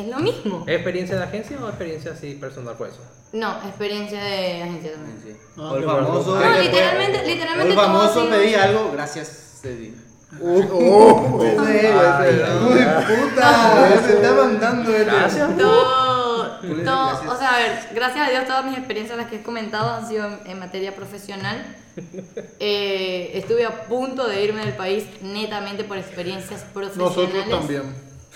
Es 0.00 0.06
lo 0.08 0.18
mismo. 0.18 0.64
¿Es 0.66 0.74
experiencia 0.76 1.16
de 1.16 1.24
agencia 1.24 1.58
o 1.62 1.68
experiencia 1.68 2.12
así 2.12 2.34
personal 2.34 2.74
por 2.76 2.88
eso? 2.88 3.00
No, 3.32 3.56
experiencia 3.66 4.22
de 4.22 4.62
agencia 4.62 4.92
también. 4.92 5.18
Sí. 5.22 5.36
Ah, 5.56 5.62
o 5.72 5.76
el 5.76 5.84
famoso. 5.84 6.40
No, 6.40 6.58
literalmente- 6.60 7.24
literalmente 7.26 7.68
O 7.76 7.80
el 7.80 7.86
famoso 7.86 8.14
todo 8.14 8.30
pedí 8.30 8.54
algo, 8.54 8.90
gracias, 8.92 9.58
Cedi. 9.62 9.94
Oh, 10.42 11.40
Ese, 11.42 11.88
ese. 11.88 11.92
Uy, 12.64 12.80
puta. 13.30 14.00
Se 14.06 14.12
está 14.14 14.32
mandando 14.32 14.90
este. 14.90 15.04
Gracias. 15.04 15.58
Todo, 15.58 15.82
todo- 15.82 16.60
gracias. 16.62 17.32
o 17.32 17.36
sea, 17.38 17.54
a 17.54 17.58
ver, 17.58 17.78
gracias 17.94 18.28
a 18.28 18.30
Dios 18.30 18.44
todas 18.46 18.64
mis 18.64 18.78
experiencias 18.78 19.18
las 19.18 19.26
que 19.28 19.36
he 19.36 19.42
comentado 19.42 19.90
han 19.90 20.06
sido 20.08 20.26
en, 20.26 20.38
en 20.46 20.58
materia 20.58 20.94
profesional. 20.94 21.76
Eh, 22.62 23.32
estuve 23.34 23.64
a 23.64 23.84
punto 23.86 24.26
de 24.28 24.44
irme 24.44 24.64
del 24.64 24.74
país 24.74 25.04
netamente 25.22 25.84
por 25.84 25.96
experiencias 25.98 26.62
profesionales. 26.72 27.16
Nosotros 27.16 27.48
también. 27.48 27.82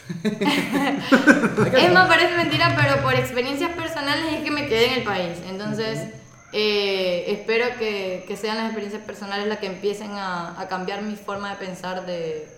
Es 1.77 1.93
más, 1.93 2.09
parece 2.09 2.37
mentira, 2.37 2.75
pero 2.77 3.03
por 3.03 3.15
experiencias 3.15 3.71
personales 3.73 4.25
es 4.35 4.43
que 4.43 4.51
me 4.51 4.67
quedé 4.67 4.87
en 4.87 4.95
el 4.99 5.03
país. 5.05 5.39
Entonces, 5.49 6.09
eh, 6.53 7.25
espero 7.29 7.67
que, 7.79 8.25
que 8.29 8.37
sean 8.37 8.57
las 8.57 8.67
experiencias 8.67 9.03
personales 9.03 9.49
las 9.49 9.59
que 9.59 9.67
empiecen 9.67 10.13
a, 10.13 10.61
a 10.61 10.69
cambiar 10.69 11.03
mi 11.03 11.17
forma 11.17 11.51
de 11.51 11.57
pensar 11.57 12.07
de, 12.07 12.49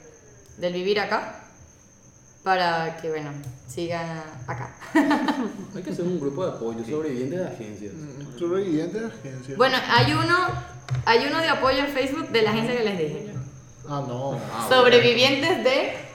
del 0.59 0.72
vivir 0.72 1.01
acá. 1.01 1.42
Para 2.42 2.97
que, 2.99 3.09
bueno, 3.11 3.32
siga 3.66 4.22
acá. 4.47 4.76
Hay 5.74 5.82
que 5.82 5.90
hacer 5.90 6.05
un 6.05 6.20
grupo 6.20 6.47
de 6.47 6.53
apoyo, 6.53 6.84
sobrevivientes 6.84 7.40
de 7.40 7.47
agencias. 7.47 7.92
Sobreviviente 8.38 9.01
de 9.01 9.07
agencia. 9.07 9.55
Bueno, 9.57 9.76
hay 9.88 10.12
uno, 10.12 10.36
hay 11.05 11.26
uno 11.26 11.40
de 11.40 11.49
apoyo 11.49 11.78
en 11.80 11.88
Facebook 11.88 12.28
de 12.28 12.42
la 12.42 12.51
agencia 12.51 12.76
que 12.76 12.84
les 12.84 12.99
dije. 12.99 13.34
Ah, 13.88 14.05
no. 14.07 14.38
Sobrevivientes 14.68 15.64
de... 15.64 16.05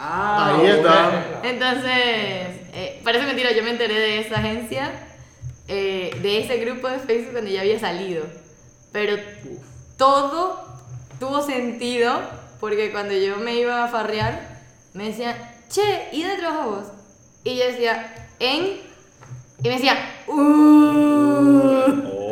Ah, 0.00 0.54
Ahí 0.54 0.66
está. 0.66 1.40
Entonces, 1.42 1.90
eh, 2.72 3.00
parece 3.02 3.26
mentira, 3.26 3.52
yo 3.52 3.64
me 3.64 3.70
enteré 3.70 3.94
de 3.94 4.20
esa 4.20 4.36
agencia, 4.36 4.92
eh, 5.66 6.16
de 6.22 6.38
ese 6.38 6.56
grupo 6.58 6.88
de 6.88 7.00
Facebook 7.00 7.32
cuando 7.32 7.50
ya 7.50 7.62
había 7.62 7.80
salido. 7.80 8.24
Pero 8.92 9.16
todo 9.96 10.64
tuvo 11.18 11.42
sentido 11.42 12.20
porque 12.60 12.92
cuando 12.92 13.14
yo 13.14 13.36
me 13.38 13.56
iba 13.56 13.84
a 13.84 13.88
farrear, 13.88 14.60
me 14.94 15.06
decían, 15.06 15.36
che, 15.68 16.08
¿y 16.12 16.22
dónde 16.22 16.38
trabajas 16.38 16.66
vos? 16.66 16.86
Y 17.44 17.56
yo 17.58 17.66
decía, 17.66 18.28
en... 18.38 18.80
Y 19.62 19.68
me 19.68 19.74
decían, 19.74 19.98
uh. 20.28 20.38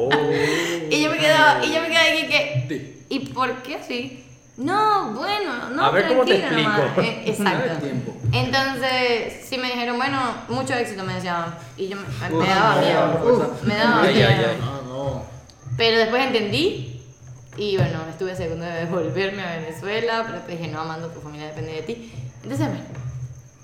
Y 0.90 1.02
yo 1.02 1.10
me 1.10 1.18
quedaba, 1.18 1.64
y 1.64 1.72
yo 1.74 1.80
me 1.80 1.88
quedaba 1.88 2.04
ahí 2.04 2.28
que, 2.28 3.02
¿y 3.08 3.18
por 3.30 3.62
qué 3.62 3.74
así? 3.74 4.24
No, 4.58 5.12
bueno, 5.12 5.68
no, 5.70 5.84
A 5.84 5.90
ver 5.90 6.08
cómo 6.08 6.24
te 6.24 6.38
tranquila 6.38 6.62
nomás". 6.62 6.80
explico. 6.80 7.00
Eh, 7.02 7.22
exacto. 7.26 7.86
Entonces, 8.32 9.44
sí 9.46 9.58
me 9.58 9.68
dijeron, 9.68 9.96
bueno, 9.98 10.18
mucho 10.48 10.74
éxito, 10.74 11.04
me 11.04 11.14
decían. 11.14 11.54
Y 11.76 11.88
yo 11.88 11.96
me, 11.96 12.28
me 12.36 12.46
daba 12.48 12.80
miedo. 12.80 13.54
Me 13.64 13.74
daba 13.76 14.02
miedo. 14.02 14.28
ay, 14.28 14.44
ay. 14.44 14.58
No. 14.86 15.22
Pero 15.76 15.98
después 15.98 16.26
entendí. 16.26 17.02
Y 17.58 17.76
bueno, 17.76 18.00
estuve 18.10 18.32
a 18.32 18.36
segundo 18.36 18.64
de 18.66 18.84
volverme 18.86 19.42
a 19.42 19.56
Venezuela. 19.56 20.22
Pero 20.24 20.34
después 20.36 20.58
dije, 20.58 20.70
no, 20.72 20.80
Amando, 20.80 21.08
tu 21.08 21.20
familia 21.20 21.48
depende 21.48 21.72
de 21.72 21.82
ti. 21.82 22.12
Entonces, 22.42 22.66
bueno, 22.68 22.84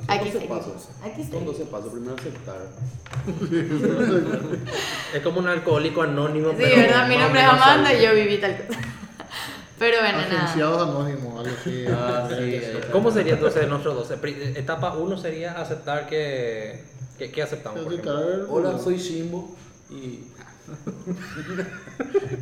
aquí 0.09 0.27
12 0.27 0.33
seguimos. 0.41 0.59
pasos. 0.59 0.89
Aquí 1.03 1.23
Son 1.23 1.31
seguimos. 1.31 1.59
12 1.59 1.71
pasos. 1.71 1.93
Primero 1.93 2.15
aceptar. 2.15 2.57
Es 5.15 5.21
como 5.23 5.41
un 5.41 5.49
alcohólico 5.49 6.03
anónimo. 6.03 6.51
Sí, 6.51 6.57
pero 6.59 6.77
verdad, 6.77 7.09
mi 7.09 7.17
nombre 7.17 7.41
es 7.43 7.49
Amanda 7.49 7.93
y 7.95 8.03
yo 8.03 8.15
viví 8.15 8.39
tal 8.39 8.57
cosa. 8.67 8.81
Pero 9.83 9.99
bueno, 9.99 10.19
nada. 10.29 10.53
Anónimos, 10.83 11.41
algo 11.45 11.57
así. 11.61 11.85
Ah, 11.91 12.29
sí. 12.31 12.61
¿Cómo 12.93 13.11
sería 13.11 13.33
entonces 13.33 13.67
nuestros 13.69 13.97
12? 13.97 14.17
Pri- 14.19 14.53
Etapa 14.57 14.93
1 14.97 15.17
sería 15.19 15.61
aceptar 15.61 16.07
que. 16.07 16.85
¿Qué, 17.19 17.33
qué 17.33 17.43
aceptamos? 17.43 17.81
por 17.81 17.93
ejemplo? 17.93 18.17
Aceptar- 18.17 18.47
Hola, 18.49 18.79
soy 18.79 18.97
Shimbo 18.99 19.57
y 19.91 20.21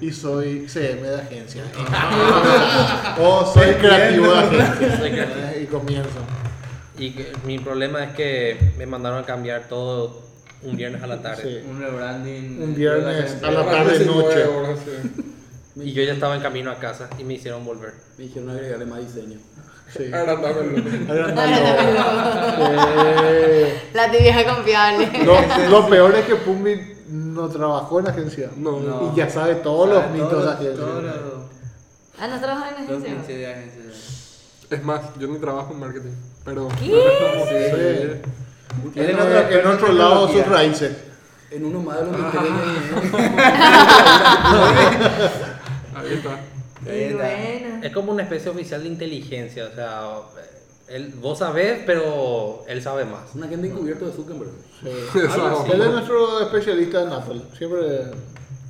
Y 0.06 0.12
soy 0.12 0.68
CM 0.68 1.00
de 1.08 1.14
agencia. 1.18 1.62
o 3.18 3.50
soy 3.54 3.72
creativo 3.76 4.32
de 4.32 4.38
agencia. 4.38 4.98
Soy 4.98 5.10
creativo. 5.10 5.60
Y 5.62 5.66
comienzo. 5.66 6.18
Y 6.98 7.12
que 7.12 7.32
mi 7.46 7.58
problema 7.58 8.04
es 8.04 8.12
que 8.12 8.72
me 8.76 8.84
mandaron 8.84 9.22
a 9.22 9.24
cambiar 9.26 9.62
todo 9.66 10.20
un 10.62 10.76
viernes 10.76 11.02
a 11.02 11.06
la 11.06 11.22
tarde. 11.22 11.42
Sí. 11.42 11.66
Un 11.70 11.80
rebranding. 11.80 12.62
Un 12.62 12.74
viernes 12.74 13.42
a 13.42 13.50
la 13.50 13.64
tarde 13.64 13.98
19 13.98 14.22
noche. 14.28 14.44
horas, 14.44 14.78
sí. 14.84 15.24
Y 15.82 15.92
yo 15.92 16.02
ya 16.02 16.12
estaba 16.14 16.36
en 16.36 16.42
camino 16.42 16.70
a 16.70 16.78
casa 16.78 17.08
y 17.18 17.24
me 17.24 17.34
hicieron 17.34 17.64
volver. 17.64 17.94
me 18.18 18.24
dijeron 18.24 18.50
agregarle 18.50 18.86
más 18.86 19.00
diseño. 19.00 19.38
Sí. 19.96 20.04
Agrandámelo. 20.12 20.76
Sí. 20.76 20.82
La 23.94 24.08
vieja 24.08 24.54
confiable. 24.54 25.10
Lo, 25.24 25.68
lo 25.68 25.88
peor 25.88 26.14
es 26.14 26.24
que 26.26 26.36
Pumbi 26.36 26.80
no 27.08 27.48
trabajó 27.48 28.00
en 28.00 28.08
agencia. 28.08 28.50
No, 28.56 28.80
No. 28.80 29.12
Y 29.12 29.16
ya 29.16 29.28
sabe 29.28 29.56
todos 29.56 29.88
los 29.88 30.10
mitos 30.10 30.44
de 30.44 30.50
agencia. 30.50 30.84
Ah, 32.20 32.28
¿no 32.28 32.38
trabajas 32.38 32.72
en 32.78 32.84
agencia? 32.84 33.36
de 33.36 33.46
agencia. 33.52 33.82
Es 34.70 34.84
más, 34.84 35.00
yo 35.18 35.26
ni 35.26 35.38
trabajo 35.38 35.72
en 35.72 35.80
marketing. 35.80 36.12
Pero. 36.44 36.68
Sí. 36.80 36.92
Él 38.94 39.10
En, 39.10 39.10
en 39.10 39.16
otro 39.18 39.50
en 39.50 39.66
otro 39.66 39.92
lado 39.92 40.28
sus 40.28 40.46
raíces. 40.46 40.96
En 41.50 41.64
uno 41.64 41.80
más 41.80 41.96
de 41.98 42.04
los 42.06 42.16
misterios 42.20 42.52
Ahí 46.00 46.14
está. 46.14 46.30
Ahí 46.90 47.00
está. 47.04 47.16
Bueno. 47.24 47.80
Es 47.84 47.92
como 47.92 48.12
una 48.12 48.22
especie 48.22 48.50
oficial 48.50 48.82
de 48.82 48.88
inteligencia. 48.88 49.66
O 49.66 49.74
sea, 49.74 50.00
él, 50.88 51.12
vos 51.20 51.38
sabés, 51.38 51.80
pero 51.86 52.64
él 52.68 52.82
sabe 52.82 53.04
más. 53.04 53.34
Un 53.34 53.44
agente 53.44 53.68
encubierto 53.68 54.06
de 54.06 54.12
Zuckerberg. 54.12 54.50
Eso. 54.84 55.66
Él 55.72 55.80
es 55.82 55.90
nuestro 55.90 56.40
especialista 56.42 57.02
en 57.02 57.12
Apple. 57.12 57.40
Siempre. 57.56 57.80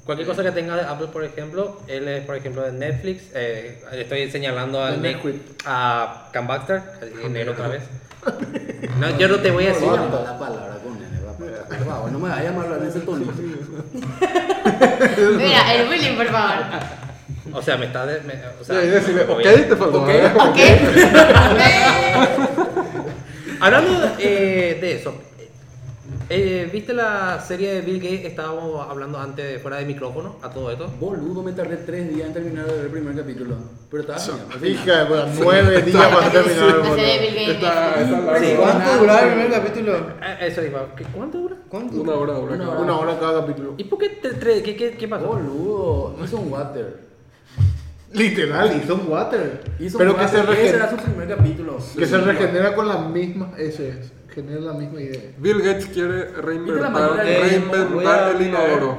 Cualquier 0.05 0.27
cosa 0.27 0.43
que 0.43 0.51
tenga 0.51 0.75
de 0.77 0.83
Apple, 0.83 1.07
por 1.13 1.23
ejemplo, 1.25 1.79
él 1.87 2.09
es, 2.09 2.25
por 2.25 2.35
ejemplo, 2.35 2.63
de 2.63 2.73
Netflix. 2.73 3.25
eh, 3.35 3.81
estoy 3.93 4.29
señalando 4.31 4.83
a, 4.83 4.91
Nick- 4.97 5.41
a 5.67 6.29
Cam 6.33 6.47
Baxter, 6.49 6.83
en 7.23 7.33
negro 7.33 7.53
otra 7.53 7.69
vez. 7.69 7.83
No, 8.99 9.17
yo 9.19 9.29
no 9.29 9.37
te 9.39 9.51
voy 9.51 9.65
a 9.65 9.69
decir. 9.69 9.87
La 9.89 10.39
palabra 10.39 10.77
con 10.85 10.95
él, 10.97 12.13
no 12.13 12.19
me 12.19 12.29
vayas 12.29 12.55
a 12.55 12.61
hablar 12.61 12.83
en 12.83 12.89
ese 12.89 13.01
tonito. 13.01 13.33
Mira, 15.37 15.75
el 15.75 15.87
bullying, 15.87 16.17
por 16.17 16.27
favor. 16.27 16.65
O 17.53 17.61
sea, 17.63 17.77
me 17.77 17.87
está. 17.87 18.07
de- 18.07 18.21
me- 18.23 18.41
o 18.61 18.65
sea, 18.65 18.79
decirle, 18.79 19.25
me 19.25 19.33
ok, 19.33 19.43
te 19.43 19.77
faltó. 19.77 20.03
Ok. 20.03 20.09
¿eh? 20.09 20.33
¿Ok? 20.35 20.57
Hablando 23.61 23.91
eh, 24.19 24.79
de 24.81 24.93
eso, 24.95 25.13
eh, 26.31 26.67
¿viste 26.73 26.95
la 26.95 27.39
serie 27.47 27.75
de 27.75 27.81
Bill 27.83 28.01
Gates? 28.01 28.25
Estábamos 28.25 28.89
hablando 28.89 29.19
antes, 29.19 29.61
fuera 29.61 29.77
de 29.79 29.85
micrófono, 29.85 30.37
a 30.43 30.49
todo 30.49 30.71
esto. 30.71 30.87
Boludo, 30.99 31.43
me 31.43 31.53
tardé 31.53 31.77
tres 31.79 32.09
días 32.15 32.29
en 32.29 32.33
terminar 32.33 32.65
de 32.67 32.73
ver 32.73 32.85
el 32.87 32.91
primer 32.91 33.15
capítulo. 33.17 33.57
Pero 33.91 34.01
estaba 34.03 34.19
final. 34.21 34.65
Hija, 34.67 35.05
bueno, 35.05 35.25
nueve 35.41 35.83
días 35.83 36.07
para 36.07 36.31
terminar 36.31 36.69
el 36.69 36.79
La 36.79 36.95
serie 36.95 37.13
de. 37.13 37.19
Bill 37.21 37.35
Gates. 37.35 37.55
Está, 37.57 38.01
está 38.01 38.21
largo. 38.21 38.47
Sí. 38.47 38.55
¿Cuánto 38.57 38.97
duraba 38.99 39.21
el 39.21 39.29
primer 39.29 39.51
capítulo? 39.51 39.93
Eh, 40.23 40.39
Eso 40.47 40.65
iba. 40.65 40.95
¿Qué- 40.97 41.05
¿Cuánto 41.05 41.39
dura? 41.39 41.57
¿Cuánto? 41.69 42.01
Una 42.01 42.13
hora, 42.15 42.33
una 42.39 42.55
Una 42.55 42.69
hora. 42.71 42.81
Una 42.81 42.97
hora 42.99 43.19
cada 43.21 43.41
capítulo. 43.41 43.75
¿Y 43.77 43.85
por 43.85 43.99
qué 43.99 44.09
te, 44.09 44.63
qué, 44.63 44.77
qué, 44.77 44.93
qué 44.97 45.09
pasó? 45.09 45.27
Boludo, 45.27 46.17
hizo 46.25 46.37
un 46.39 46.51
water. 46.53 47.10
Literal, 48.13 48.81
hizo 48.83 48.95
un 48.97 49.09
water. 49.09 49.61
Hizo 49.79 49.99
Pero 49.99 50.15
un 50.15 50.19
que 50.21 50.29
se, 50.29 50.39
water. 50.39 50.59
Ese 50.59 50.77
era 50.77 50.91
su 50.91 50.97
primer 50.97 51.29
capítulo. 51.29 51.79
que 51.97 52.07
se 52.07 52.19
regenera 52.19 52.75
con 52.75 52.89
la 52.89 52.99
misma. 52.99 53.53
Ese 53.57 53.89
es. 53.91 54.13
Genera 54.35 54.61
la 54.61 54.73
misma 54.75 55.01
idea. 55.03 55.21
Bill 55.39 55.61
Gates 55.61 55.87
quiere 55.87 56.27
¿Viste 56.27 56.37
la 56.37 56.41
reinventar, 56.43 57.17
reinventar 57.17 58.37
el 58.37 58.47
inodoro. 58.47 58.99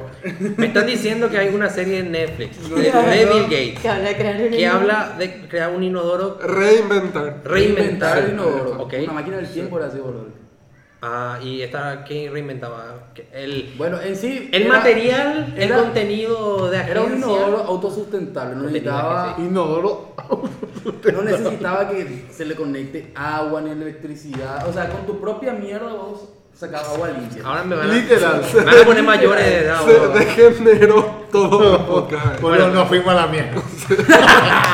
Me 0.58 0.66
están 0.66 0.86
diciendo 0.86 1.30
que 1.30 1.38
hay 1.38 1.54
una 1.54 1.70
serie 1.70 2.00
en 2.00 2.12
Netflix 2.12 2.68
de, 2.68 2.76
de 2.82 3.24
Bill 3.24 3.42
Gates 3.44 3.78
Que 3.80 3.88
habla 3.88 4.08
de 4.10 4.16
crear 4.16 4.36
un 4.36 4.42
que 4.42 4.50
niño. 4.50 4.72
habla 4.72 5.14
de 5.18 5.48
crear 5.48 5.70
un 5.74 5.82
inodoro, 5.82 6.38
Reinventar. 6.38 7.40
reinventar. 7.44 8.18
el 8.18 8.32
inodoro. 8.34 8.82
Ok. 8.82 8.94
Una 9.04 9.12
máquina 9.14 9.36
del 9.38 9.48
tiempo 9.48 9.78
era 9.78 9.86
así, 9.86 9.98
boludo. 9.98 10.26
Ah, 11.04 11.38
y 11.42 11.62
esta, 11.62 12.04
¿quién 12.04 12.32
reinventaba? 12.32 13.08
El, 13.32 13.74
Bueno, 13.76 14.00
en 14.00 14.14
sí. 14.14 14.48
el 14.52 14.62
era- 14.62 14.76
material, 14.76 15.52
el 15.56 15.72
contenido 15.74 16.70
de 16.70 16.76
agencia. 16.76 16.92
Era 16.92 17.02
un 17.02 17.16
inodoro 17.16 17.58
autosustentable, 17.64 18.54
no 18.54 18.62
necesitaba. 18.62 19.34
Inodoro. 19.38 20.14
no 21.12 21.22
necesitaba 21.22 21.88
que 21.88 22.26
se 22.30 22.44
le 22.44 22.54
conecte 22.54 23.12
agua 23.16 23.60
ni 23.62 23.70
electricidad. 23.70 24.68
O 24.68 24.72
sea, 24.72 24.88
con 24.90 25.04
tu 25.04 25.20
propia 25.20 25.52
mierda 25.52 25.92
vos 25.92 26.28
sacabas 26.54 26.90
agua 26.90 27.08
limpia. 27.08 27.42
Ahora 27.44 27.64
me 27.64 27.74
van 27.74 27.90
a, 27.90 27.94
Literal. 27.94 28.42
me 28.54 28.64
van 28.64 28.78
a 28.78 28.84
poner 28.84 29.02
mayores 29.02 29.44
de 29.44 29.58
edad. 29.64 29.80
Se 29.84 30.50
degeneró 30.62 31.22
todo 31.32 31.84
podcast. 31.84 32.40
Bueno, 32.40 32.68
nos 32.68 32.86
fuimos 32.86 33.08
a 33.08 33.14
la 33.14 33.26
mierda. 33.26 33.60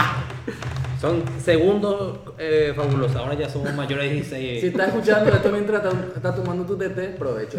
Son 1.01 1.23
segundos 1.41 2.19
eh, 2.39 2.73
fabulosos. 2.75 3.17
Ahora 3.17 3.35
ya 3.35 3.49
somos 3.49 3.73
mayores 3.75 4.09
de 4.09 4.15
16. 4.17 4.61
Si 4.61 4.67
estás 4.67 4.89
escuchando 4.89 5.31
esto 5.33 5.51
mientras 5.53 5.85
estás, 6.17 6.35
tomando 6.35 6.65
tu 6.65 6.77
TT, 6.77 7.17
provecho. 7.17 7.59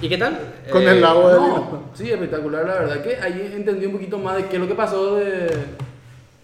¿Y 0.00 0.08
qué 0.08 0.16
tal? 0.18 0.38
Con 0.70 0.82
Eh, 0.82 0.90
el 0.98 1.04
agua 1.04 1.32
de 1.32 1.36
No, 1.40 1.90
sí, 1.94 2.10
espectacular, 2.10 2.64
la 2.66 2.74
verdad 2.74 3.02
que 3.02 3.16
ahí 3.16 3.52
entendí 3.54 3.86
un 3.86 3.92
poquito 3.92 4.18
más 4.18 4.36
de 4.36 4.46
qué 4.46 4.56
es 4.56 4.62
lo 4.62 4.68
que 4.68 4.74
pasó 4.74 5.16
de, 5.16 5.24
de 5.26 5.50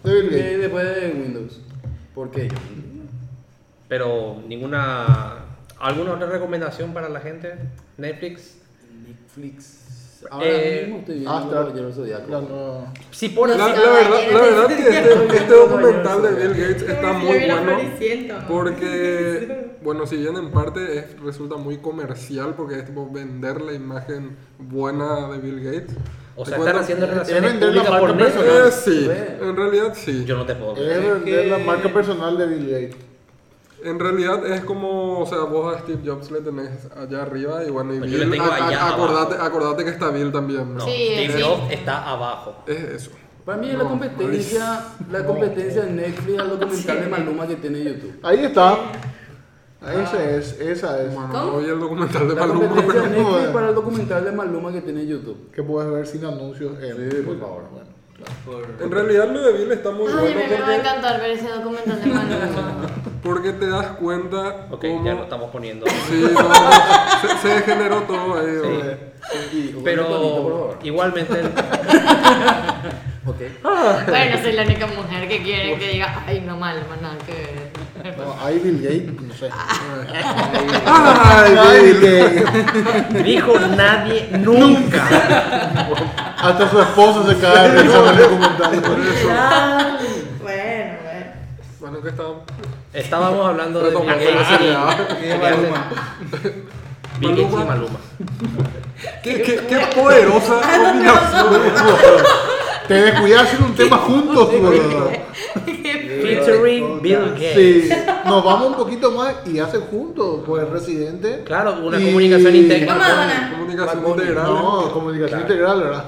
Bill 0.03 0.29
de- 0.29 0.37
Gates. 0.39 0.59
después 0.59 0.85
de 0.95 1.07
Windows. 1.21 1.61
Porque 2.13 2.49
Pero 3.87 4.41
ninguna. 4.47 5.39
¿Alguna 5.79 6.13
otra 6.13 6.27
recomendación 6.27 6.93
para 6.93 7.09
la 7.09 7.19
gente? 7.19 7.53
Netflix. 7.97 8.57
Netflix. 9.07 9.84
Ahora 10.31 10.45
Eh, 10.47 10.81
mismo 10.83 10.99
estoy 10.99 11.15
viendo 11.15 11.31
Hasta 11.31 11.49
Caballeros 11.51 11.97
la 11.97 12.41
nueva- 12.41 12.93
Si 13.11 13.29
pones. 13.29 13.57
La, 13.57 13.67
la 13.67 13.73
verdad, 13.73 14.19
la 14.31 14.41
verdad 14.41 14.67
que 14.67 14.73
este, 14.89 15.37
este 15.37 15.53
documental 15.53 16.21
de 16.21 16.31
Bill 16.47 16.53
Gates 16.61 16.81
está 16.83 17.13
muy 17.13 17.39
bueno 17.39 17.77
porque, 18.47 19.71
bueno, 19.83 20.05
si 20.05 20.17
bien 20.17 20.35
en 20.37 20.51
parte 20.51 20.97
es- 20.99 21.19
resulta 21.21 21.55
muy 21.57 21.77
comercial 21.77 22.53
porque 22.55 22.75
es 22.79 22.85
tipo 22.85 23.09
vender 23.09 23.61
la 23.61 23.73
imagen 23.73 24.35
buena 24.57 25.29
de 25.29 25.37
Bill 25.39 25.59
Gates. 25.63 25.95
O 26.37 26.45
sea, 26.45 26.57
están 26.57 26.75
haciendo 26.77 27.05
relaciones 27.07 27.53
públicas 27.53 27.99
por 27.99 28.17
personal. 28.17 28.67
Eh, 28.67 28.71
sí, 28.71 29.09
en 29.41 29.55
realidad 29.55 29.93
sí. 29.95 30.25
Yo 30.25 30.35
no 30.35 30.45
te 30.45 30.55
puedo 30.55 30.73
Es 30.75 30.79
creer. 30.81 31.13
vender 31.13 31.47
la 31.47 31.57
marca 31.59 31.89
personal 31.93 32.37
de 32.37 32.45
Bill 32.47 32.69
Gates. 32.69 32.95
En 33.85 33.99
realidad 33.99 34.45
es 34.47 34.61
como, 34.61 35.19
o 35.19 35.25
sea, 35.25 35.39
vos 35.41 35.75
a 35.75 35.79
Steve 35.79 35.99
Jobs 36.05 36.31
le 36.31 36.41
tenés 36.41 36.69
allá 36.97 37.21
arriba 37.21 37.63
y 37.63 37.69
bueno, 37.69 37.93
y 37.93 37.99
Pues 37.99 38.11
yo 38.11 38.17
le 38.17 38.25
Bill, 38.25 38.33
tengo 38.39 38.51
a- 38.51 38.67
allá 38.67 38.87
acordate, 38.95 39.35
acordate 39.39 39.83
que 39.83 39.89
está 39.91 40.09
Bill 40.09 40.31
también. 40.31 40.73
No, 40.75 40.81
Sí, 40.83 40.91
Steve 41.13 41.33
sí. 41.37 41.41
Jobs 41.41 41.71
está 41.71 42.09
abajo. 42.09 42.55
Es 42.65 42.79
eso. 42.79 43.11
Para 43.45 43.59
mí 43.59 43.69
es 43.69 43.77
la 43.77 43.83
No, 43.83 43.89
competencia, 43.91 44.83
la 45.11 45.23
competencia 45.25 45.83
de 45.83 45.91
Netflix 45.91 46.39
al 46.39 46.49
documental 46.59 46.99
de 46.99 47.07
Maluma 47.07 47.47
que 47.47 47.55
tiene 47.57 47.83
YouTube. 47.83 48.19
Ahí 48.23 48.43
está. 48.43 48.75
Ese 49.85 50.37
es, 50.37 50.59
esa 50.59 50.99
es. 51.03 51.13
Bueno, 51.13 51.29
¿Cómo? 51.31 51.45
no 51.51 51.57
vi 51.59 51.65
el 51.69 51.79
documental 51.79 52.27
de 52.27 52.33
La 52.33 52.41
Maluma, 52.47 52.67
competencia 52.67 53.01
de 53.03 53.07
pero... 53.09 53.21
no, 53.21 53.29
Netflix 53.29 53.49
eh. 53.49 53.51
para 53.53 53.69
el 53.69 53.75
documental 53.75 54.25
de 54.25 54.31
Maluma 54.31 54.71
que 54.71 54.81
tiene 54.81 55.05
YouTube. 55.05 55.51
Que 55.51 55.61
puedes 55.61 55.91
ver 55.91 56.07
sin 56.07 56.25
anuncios. 56.25 56.71
en- 56.81 57.11
Sí, 57.11 57.17
por 57.21 57.39
favor. 57.39 57.63
Bueno, 57.71 57.87
En 58.81 58.91
realidad 58.91 59.29
lo 59.29 59.41
de 59.41 59.53
Bill 59.53 59.71
está 59.71 59.91
muy 59.91 60.07
Ay, 60.07 60.13
bueno 60.13 60.39
me, 60.39 60.47
me 60.47 60.49
va 60.49 60.55
a 60.55 60.59
porque, 60.65 60.75
encantar 60.75 61.21
ver 61.21 61.31
ese 61.31 61.49
documental 61.49 62.01
de 62.01 62.07
Maluma. 62.07 62.87
porque 63.23 63.51
te 63.53 63.67
das 63.67 63.87
cuenta 63.97 64.67
Ok, 64.71 64.81
cómo... 64.81 65.05
ya 65.05 65.13
lo 65.15 65.23
estamos 65.23 65.51
poniendo. 65.51 65.85
Sí, 65.87 66.25
no, 66.33 66.41
no, 66.41 66.53
se, 67.21 67.37
se 67.41 67.47
degeneró 67.55 68.01
todo 68.03 68.39
ahí. 68.39 69.07
Sí. 69.51 69.71
¿no? 69.75 69.83
Pero 69.83 70.77
igualmente. 70.83 71.41
Ok. 73.27 73.37
Bueno, 74.07 74.37
soy 74.39 74.51
la 74.51 74.61
única 74.61 74.85
mujer 74.85 75.27
que 75.27 75.41
quiere 75.41 75.79
que 75.79 75.93
diga, 75.93 76.23
ay, 76.27 76.41
no, 76.41 76.57
Maluma, 76.57 76.95
nada 77.01 77.17
que 77.25 77.31
ver. 77.33 77.64
No, 78.05 78.35
ahí 78.45 78.59
Bill 78.59 78.81
Gates, 78.81 79.21
no 79.21 79.33
sé. 79.33 79.49
Ay, 80.85 81.55
Ay, 81.57 81.81
Bill. 81.93 82.43
Gates. 82.43 83.23
Dijo 83.23 83.59
nadie 83.75 84.29
nunca. 84.39 85.07
Hasta 86.37 86.69
su 86.69 86.81
esposo 86.81 87.27
se 87.27 87.37
cae 87.39 87.65
en 87.69 87.77
el 87.77 87.87
documental. 87.91 88.81
Bueno, 90.41 90.93
bueno. 91.03 91.25
Bueno, 91.79 92.01
que 92.01 92.09
está... 92.09 92.23
Estábamos 92.93 93.45
hablando 93.47 93.81
de 93.81 93.89
Bill 93.89 94.05
Gates 94.05 94.29
y- 94.61 95.37
Maluma. 95.41 95.89
Bill 97.19 97.29
Gates 97.31 97.51
y 97.51 97.55
Maluma. 97.55 97.65
Maluma. 97.65 97.99
¿Qué, 99.23 99.41
qué, 99.41 99.55
qué 99.67 99.77
poderosa 99.95 100.61
combinación. 100.61 101.47
Te 102.87 102.93
descuidas 103.01 103.51
en 103.55 103.63
un 103.63 103.73
tema 103.75 103.97
juntos, 103.97 104.51
boludo. 104.51 105.11
Featuring 105.63 107.01
Bill 107.01 107.31
Gates. 107.33 107.55
Sí, 107.55 107.89
nos 108.25 108.43
vamos 108.43 108.67
un 108.69 108.75
poquito 108.75 109.11
más 109.11 109.35
y 109.45 109.59
hacen 109.59 109.81
juntos, 109.81 110.41
pues 110.45 110.67
Residente. 110.69 111.41
Claro, 111.45 111.79
una 111.85 111.99
Y- 111.99 112.05
comunicación 112.05 112.55
integral. 112.55 112.99
Comunicación 113.57 114.07
integral. 114.07 114.45
No, 114.45 114.91
comunicación 114.91 115.41
integral, 115.41 115.79
¿verdad? 115.83 116.05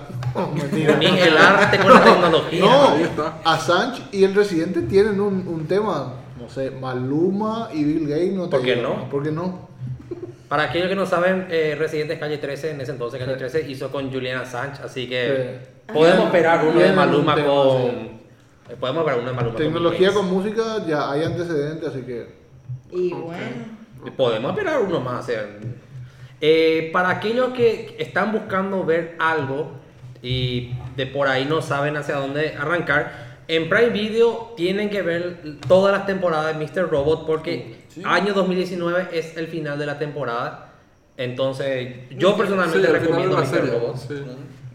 Ni 0.99 1.05
el 1.19 1.37
arte 1.37 1.79
con 1.79 1.93
la 1.93 2.03
tecnología. 2.03 2.59
No, 2.65 2.87
Ahí 2.89 3.03
está. 3.03 3.37
Assange 3.43 4.01
y 4.11 4.23
el 4.23 4.35
Residente 4.35 4.81
tienen 4.83 5.19
un, 5.19 5.47
un 5.47 5.65
tema, 5.67 6.13
no 6.39 6.49
sé, 6.49 6.71
Maluma 6.71 7.69
y 7.73 7.83
Bill 7.83 8.07
Gates, 8.07 8.33
no 8.33 8.43
te 8.45 8.51
¿Por 8.57 8.61
qué 8.65 8.75
digo, 8.75 8.87
no? 8.87 9.09
¿Por 9.09 9.23
qué 9.23 9.31
no? 9.31 9.67
Para 10.47 10.63
aquellos 10.63 10.87
que 10.87 10.95
no 10.95 11.05
saben, 11.05 11.47
eh, 11.49 11.75
Residentes 11.77 12.19
Calle 12.19 12.37
13, 12.37 12.71
en 12.71 12.81
ese 12.81 12.91
entonces 12.91 13.19
Calle 13.19 13.35
13, 13.35 13.69
hizo 13.69 13.91
con 13.91 14.09
Juliana 14.11 14.41
Assange, 14.43 14.81
así 14.83 15.09
que 15.09 15.57
podemos 15.91 16.25
esperar 16.27 16.65
uno 16.65 16.79
de 16.79 16.93
Maluma 16.93 17.33
un 17.33 17.35
tema, 17.41 17.47
con... 17.53 18.17
sí. 18.67 18.73
eh, 18.73 18.77
Podemos 18.79 19.03
uno 19.03 19.15
de 19.29 19.33
Maluma 19.33 19.55
Tecnología 19.57 20.11
con 20.13 20.27
con 20.27 20.33
música 20.37 20.85
ya 20.87 21.11
hay 21.11 21.23
antecedentes, 21.23 21.89
así 21.89 22.01
que 22.01 22.27
Y 22.91 23.13
bueno. 23.13 23.77
Podemos 24.15 24.51
esperar 24.51 24.79
uno 24.81 24.99
más. 25.01 25.23
o 25.23 25.27
sea, 25.27 25.45
eh, 26.39 26.89
para 26.93 27.09
aquellos 27.09 27.49
que 27.53 27.95
están 27.99 28.31
buscando 28.31 28.83
ver 28.85 29.15
algo 29.19 29.71
y 30.21 30.71
de 30.95 31.07
por 31.07 31.27
ahí 31.27 31.45
no 31.45 31.61
saben 31.61 31.97
hacia 31.97 32.15
dónde 32.17 32.55
arrancar, 32.57 33.27
en 33.47 33.69
Prime 33.69 33.89
Video 33.89 34.53
tienen 34.55 34.89
que 34.89 35.01
ver 35.01 35.39
todas 35.67 35.95
las 35.97 36.05
temporadas 36.05 36.57
de 36.57 36.63
Mr. 36.65 36.89
Robot 36.89 37.25
porque 37.25 37.75
año 38.03 38.33
2019 38.33 39.07
es 39.13 39.35
el 39.37 39.47
final 39.47 39.79
de 39.79 39.85
la 39.85 39.97
temporada. 39.97 40.73
Entonces, 41.17 41.95
yo 42.11 42.37
personalmente 42.37 42.87
Sí, 42.87 42.93
recomiendo 42.93 43.37
Mr. 43.37 43.69
Robot. 43.71 43.97
sí. 43.97 44.13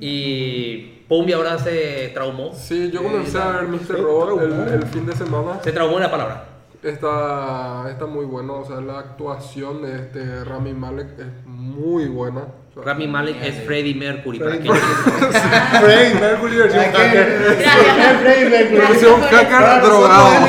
Y 0.04 1.04
Pumbi 1.08 1.32
ahora 1.32 1.58
se 1.58 2.10
traumó. 2.12 2.52
Sí, 2.54 2.90
yo 2.92 3.04
comencé 3.04 3.38
a 3.38 3.52
ver 3.52 3.68
Mr. 3.68 4.00
Robot 4.02 4.42
el, 4.42 4.52
el 4.74 4.86
fin 4.86 5.06
de 5.06 5.14
semana. 5.14 5.60
Se 5.62 5.70
traumó 5.70 5.96
en 5.98 6.02
la 6.02 6.10
palabra. 6.10 6.44
Está, 6.82 7.86
está 7.88 8.06
muy 8.06 8.24
bueno, 8.24 8.56
o 8.56 8.64
sea, 8.66 8.80
la 8.80 8.98
actuación 8.98 9.82
de 9.82 9.94
este 10.00 10.42
Rami 10.42 10.72
Malek 10.72 11.06
es 11.20 11.46
muy 11.46 12.06
buena. 12.08 12.40
O 12.40 12.74
sea, 12.74 12.82
Rami 12.82 13.06
Malek 13.06 13.36
es 13.44 13.64
Freddie 13.64 13.94
Mercury. 13.94 14.40
Para 14.40 14.50
Freddie 14.56 14.70
que- 14.72 15.78
Freddie 15.80 16.14
Mercury 16.20 16.56
versión 16.56 16.84
hacker. 16.84 17.38
Gracias. 17.60 18.20
Freddie 18.22 18.48
Mercury. 18.50 18.78
Versión 18.80 19.20
hacker 19.20 19.82
drogado. 19.82 20.46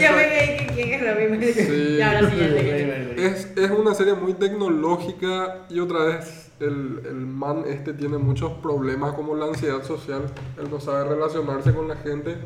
Ya 0.00 0.12
me 0.12 0.70
quién 0.74 0.92
es 0.94 1.00
Robbie 1.14 1.52
Sí. 1.52 1.96
Y 1.98 2.00
ahora 2.00 2.30
siguiente. 2.30 3.26
Es, 3.26 3.48
es 3.54 3.70
una 3.70 3.92
serie 3.92 4.14
muy 4.14 4.32
tecnológica 4.32 5.66
y 5.68 5.80
otra 5.80 6.04
vez 6.04 6.47
el, 6.60 7.02
el 7.06 7.26
man 7.26 7.64
este 7.66 7.92
tiene 7.92 8.18
muchos 8.18 8.52
problemas 8.54 9.14
como 9.14 9.34
la 9.34 9.46
ansiedad 9.46 9.82
social. 9.82 10.22
Él 10.58 10.70
no 10.70 10.80
sabe 10.80 11.04
relacionarse 11.08 11.72
con 11.72 11.88
la 11.88 11.96
gente, 11.96 12.36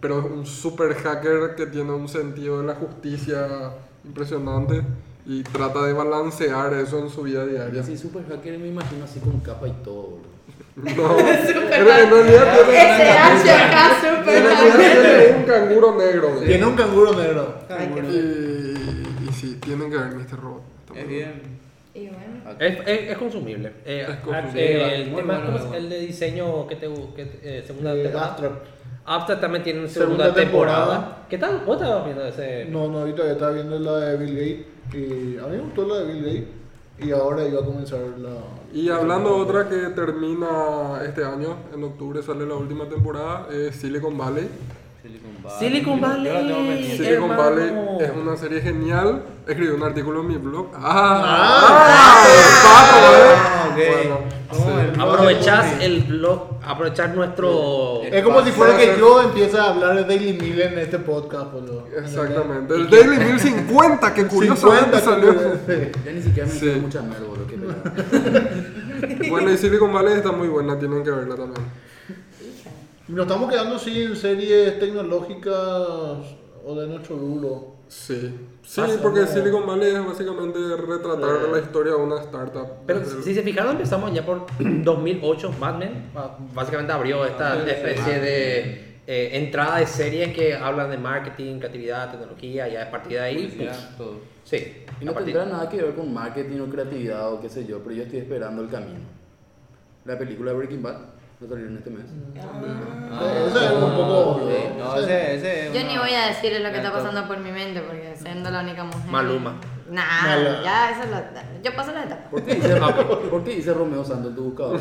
pero 0.00 0.20
es 0.20 0.26
un 0.26 0.46
super 0.46 0.94
hacker 0.94 1.54
que 1.56 1.66
tiene 1.66 1.92
un 1.92 2.08
sentido 2.08 2.60
de 2.60 2.66
la 2.66 2.74
justicia 2.74 3.72
impresionante 4.04 4.82
y 5.24 5.42
trata 5.42 5.84
de 5.84 5.92
balancear 5.92 6.72
eso 6.74 6.98
en 7.00 7.10
su 7.10 7.22
vida 7.22 7.44
diaria. 7.46 7.80
así 7.80 7.96
super 7.96 8.24
hacker 8.28 8.58
me 8.58 8.68
imagino 8.68 9.04
así 9.04 9.18
con 9.20 9.40
capa 9.40 9.66
y 9.66 9.72
todo. 9.82 10.18
No, 10.76 11.18
en, 11.18 11.70
realidad 11.70 12.52
tiene, 14.24 15.36
un 15.38 15.44
canguro 15.44 15.96
negro. 15.96 16.34
güey. 16.34 16.46
Tiene 16.46 16.66
un 16.66 16.76
canguro 16.76 17.14
negro. 17.14 17.54
Y, 18.10 19.26
y 19.26 19.32
sí, 19.32 19.58
tienen 19.60 19.90
que 19.90 19.96
ver 19.96 20.14
Mr. 20.14 20.38
Robot. 20.38 20.62
Es 20.94 21.08
bien. 21.08 21.65
Y 21.96 22.08
bueno. 22.08 22.60
Es, 22.60 22.78
es, 22.86 23.10
es 23.10 23.18
consumible. 23.18 23.72
Eh, 23.84 24.06
Es 24.08 24.16
consumible. 24.16 24.62
eh, 24.62 24.94
el, 25.02 25.10
Muy 25.10 25.20
tema, 25.22 25.38
bueno, 25.50 25.74
el 25.74 25.88
de 25.88 25.98
diseño 26.00 26.66
que 26.66 26.76
te 26.76 26.88
que, 27.16 27.22
eh, 27.42 27.64
segunda 27.66 27.94
Eh, 27.94 28.02
temporada. 28.02 28.30
Abstract. 28.32 28.66
Abstract 29.06 29.40
también 29.40 29.62
tiene 29.64 29.80
una 29.80 29.88
segunda, 29.88 30.24
Segunda 30.24 30.40
temporada. 30.42 30.84
temporada. 30.86 31.26
¿Qué 31.30 31.38
tal? 31.38 31.62
¿Vos 31.64 31.80
estabas 31.80 32.04
viendo 32.04 32.26
ese? 32.26 32.64
No, 32.66 32.88
no, 32.88 32.98
ahorita 33.00 33.24
ya 33.24 33.32
estaba 33.32 33.52
viendo 33.52 33.78
la 33.78 33.98
de 34.00 34.16
Bill 34.18 34.34
Gates 34.34 34.66
y 34.94 35.38
a 35.38 35.42
mí 35.46 35.56
me 35.56 35.62
gustó 35.62 35.86
la 35.86 36.00
de 36.00 36.12
Bill 36.12 36.24
Gates 36.24 36.44
y 36.98 37.12
ahora 37.12 37.46
iba 37.46 37.60
a 37.60 37.64
comenzar 37.64 38.00
la... 38.18 38.30
Y 38.72 38.88
hablando 38.90 39.36
de 39.36 39.42
otra 39.42 39.68
que 39.68 39.76
termina 39.94 41.00
este 41.04 41.24
año, 41.24 41.56
en 41.74 41.84
octubre 41.84 42.22
sale 42.22 42.46
la 42.46 42.54
última 42.54 42.88
temporada, 42.88 43.46
es 43.52 43.76
Silicon 43.76 44.16
Valley. 44.18 44.48
Silicon 45.58 46.00
Valley. 46.00 46.24
Yo 46.26 46.32
la 46.32 46.40
tengo 46.40 46.56
pendiente. 46.68 46.96
Silicon 46.96 47.30
hermano. 47.30 47.50
Valley 47.50 48.04
es 48.04 48.10
una 48.16 48.36
serie 48.36 48.60
genial. 48.60 49.22
Escribí 49.46 49.70
un 49.72 49.82
artículo 49.82 50.20
en 50.20 50.26
mi 50.26 50.36
blog. 50.36 50.66
¡Ah! 50.74 52.24
Ah, 52.64 53.68
ok. 53.70 53.76
Bueno, 53.76 54.18
¿Cómo 54.50 54.64
sí. 54.64 54.70
el- 54.94 55.00
Aprovechás 55.00 55.66
el 55.82 56.02
blog, 56.02 56.58
aprovechar 56.64 57.14
nuestro. 57.14 58.02
Es 58.04 58.22
como 58.24 58.42
si 58.44 58.50
fuera 58.52 58.76
que 58.76 58.96
yo 58.98 59.22
empiece 59.22 59.58
a 59.58 59.64
hablar 59.70 59.94
de 59.96 60.04
Daily 60.04 60.32
Mail 60.38 60.60
en 60.62 60.78
este 60.78 60.98
podcast, 60.98 61.52
boludo. 61.52 61.86
Exactamente. 61.96 62.74
El 62.74 62.90
Daily 62.90 63.16
1050, 63.18 64.14
que 64.14 64.26
curiosamente 64.26 64.98
50 64.98 65.00
salió. 65.00 65.34
Ya 66.04 66.12
ni 66.12 66.22
siquiera 66.22 66.48
me 66.48 66.54
Sí. 66.58 66.78
mucha 66.80 67.02
mierda, 67.02 67.24
boludo. 67.26 67.46
Bueno, 69.30 69.50
y 69.52 69.58
Silicon 69.58 69.92
Valley 69.92 70.14
está 70.14 70.32
muy 70.32 70.48
buena, 70.48 70.78
tienen 70.78 71.04
que 71.04 71.10
verla 71.10 71.36
también. 71.36 71.62
Y 73.08 73.12
nos 73.12 73.26
estamos 73.26 73.50
quedando 73.50 73.78
sin 73.78 74.16
series 74.16 74.78
tecnológicas 74.78 75.54
o 76.64 76.74
de 76.74 76.88
nuestro 76.88 77.16
rubro. 77.16 77.76
Sí, 77.88 78.34
sí, 78.64 78.80
porque 79.00 79.20
¿no? 79.20 79.26
Silicon 79.28 79.64
Valley 79.64 79.94
es 79.94 80.04
básicamente 80.04 80.58
retratar 80.76 81.48
la 81.52 81.58
historia 81.60 81.92
de 81.92 81.98
una 81.98 82.20
startup. 82.20 82.66
Pero 82.84 82.98
Desde 82.98 83.18
el- 83.18 83.22
si 83.22 83.34
se 83.34 83.42
fijaron, 83.42 83.72
empezamos 83.72 84.12
ya 84.12 84.26
por 84.26 84.46
2008, 84.58 85.52
Mad 85.60 85.78
Men. 85.78 86.10
ah, 86.16 86.36
Básicamente 86.52 86.92
abrió 86.92 87.24
esta 87.24 87.64
especie 87.64 88.18
de 88.18 88.96
eh, 89.06 89.30
entrada 89.34 89.78
de 89.78 89.86
series 89.86 90.34
que 90.34 90.54
hablan 90.56 90.90
de 90.90 90.98
marketing, 90.98 91.60
creatividad, 91.60 92.10
tecnología, 92.10 92.66
ya 92.66 92.82
a 92.82 92.90
partir 92.90 93.12
de 93.12 93.20
ahí. 93.20 93.54
Pues, 93.56 93.96
todo. 93.96 94.16
sí, 94.42 94.82
Y 95.00 95.04
no 95.04 95.12
partir- 95.14 95.32
tendrá 95.34 95.56
nada 95.56 95.68
que 95.68 95.80
ver 95.80 95.94
con 95.94 96.12
marketing 96.12 96.58
o 96.62 96.66
creatividad 96.68 97.32
o 97.32 97.40
qué 97.40 97.48
sé 97.48 97.64
yo, 97.66 97.78
pero 97.84 97.94
yo 97.94 98.02
estoy 98.02 98.18
esperando 98.18 98.62
el 98.62 98.68
camino. 98.68 98.98
La 100.04 100.18
película 100.18 100.50
de 100.50 100.56
Breaking 100.56 100.82
Bad 100.82 100.96
salir 101.48 101.66
en 101.66 101.76
este 101.76 101.90
mes. 101.90 102.04
Eh, 102.34 103.46
Esa 103.48 103.64
es 103.66 103.72
un 103.72 103.94
poco. 103.94 104.40
Sí, 104.48 104.68
no, 104.78 104.96
ese, 104.96 105.34
ese 105.36 105.66
es 105.68 105.72
Yo 105.74 105.80
una- 105.80 105.88
ni 105.90 105.98
voy 105.98 106.14
a 106.14 106.26
decirles 106.28 106.62
lo 106.62 106.70
que 106.70 106.76
está 106.78 106.92
pasando 106.92 107.26
por 107.28 107.38
mi 107.38 107.50
mente 107.52 107.80
porque 107.80 108.14
siendo 108.16 108.50
la 108.50 108.60
única 108.60 108.84
mujer. 108.84 109.10
Maluma. 109.10 109.54
Nah, 109.90 110.22
Mala. 110.24 110.62
ya, 110.64 110.90
eso 110.90 111.02
lo. 111.10 111.62
Yo 111.62 111.76
paso 111.76 111.92
la 111.92 112.04
etapa. 112.04 112.28
¿Por 112.30 112.42
qué 112.44 112.54
dice, 112.56 112.76
¿por 113.30 113.44
qué 113.44 113.50
dice 113.54 113.72
Romeo 113.72 114.04
Santos 114.04 114.30
en 114.30 114.36
tu 114.36 114.44
buscador? 114.44 114.80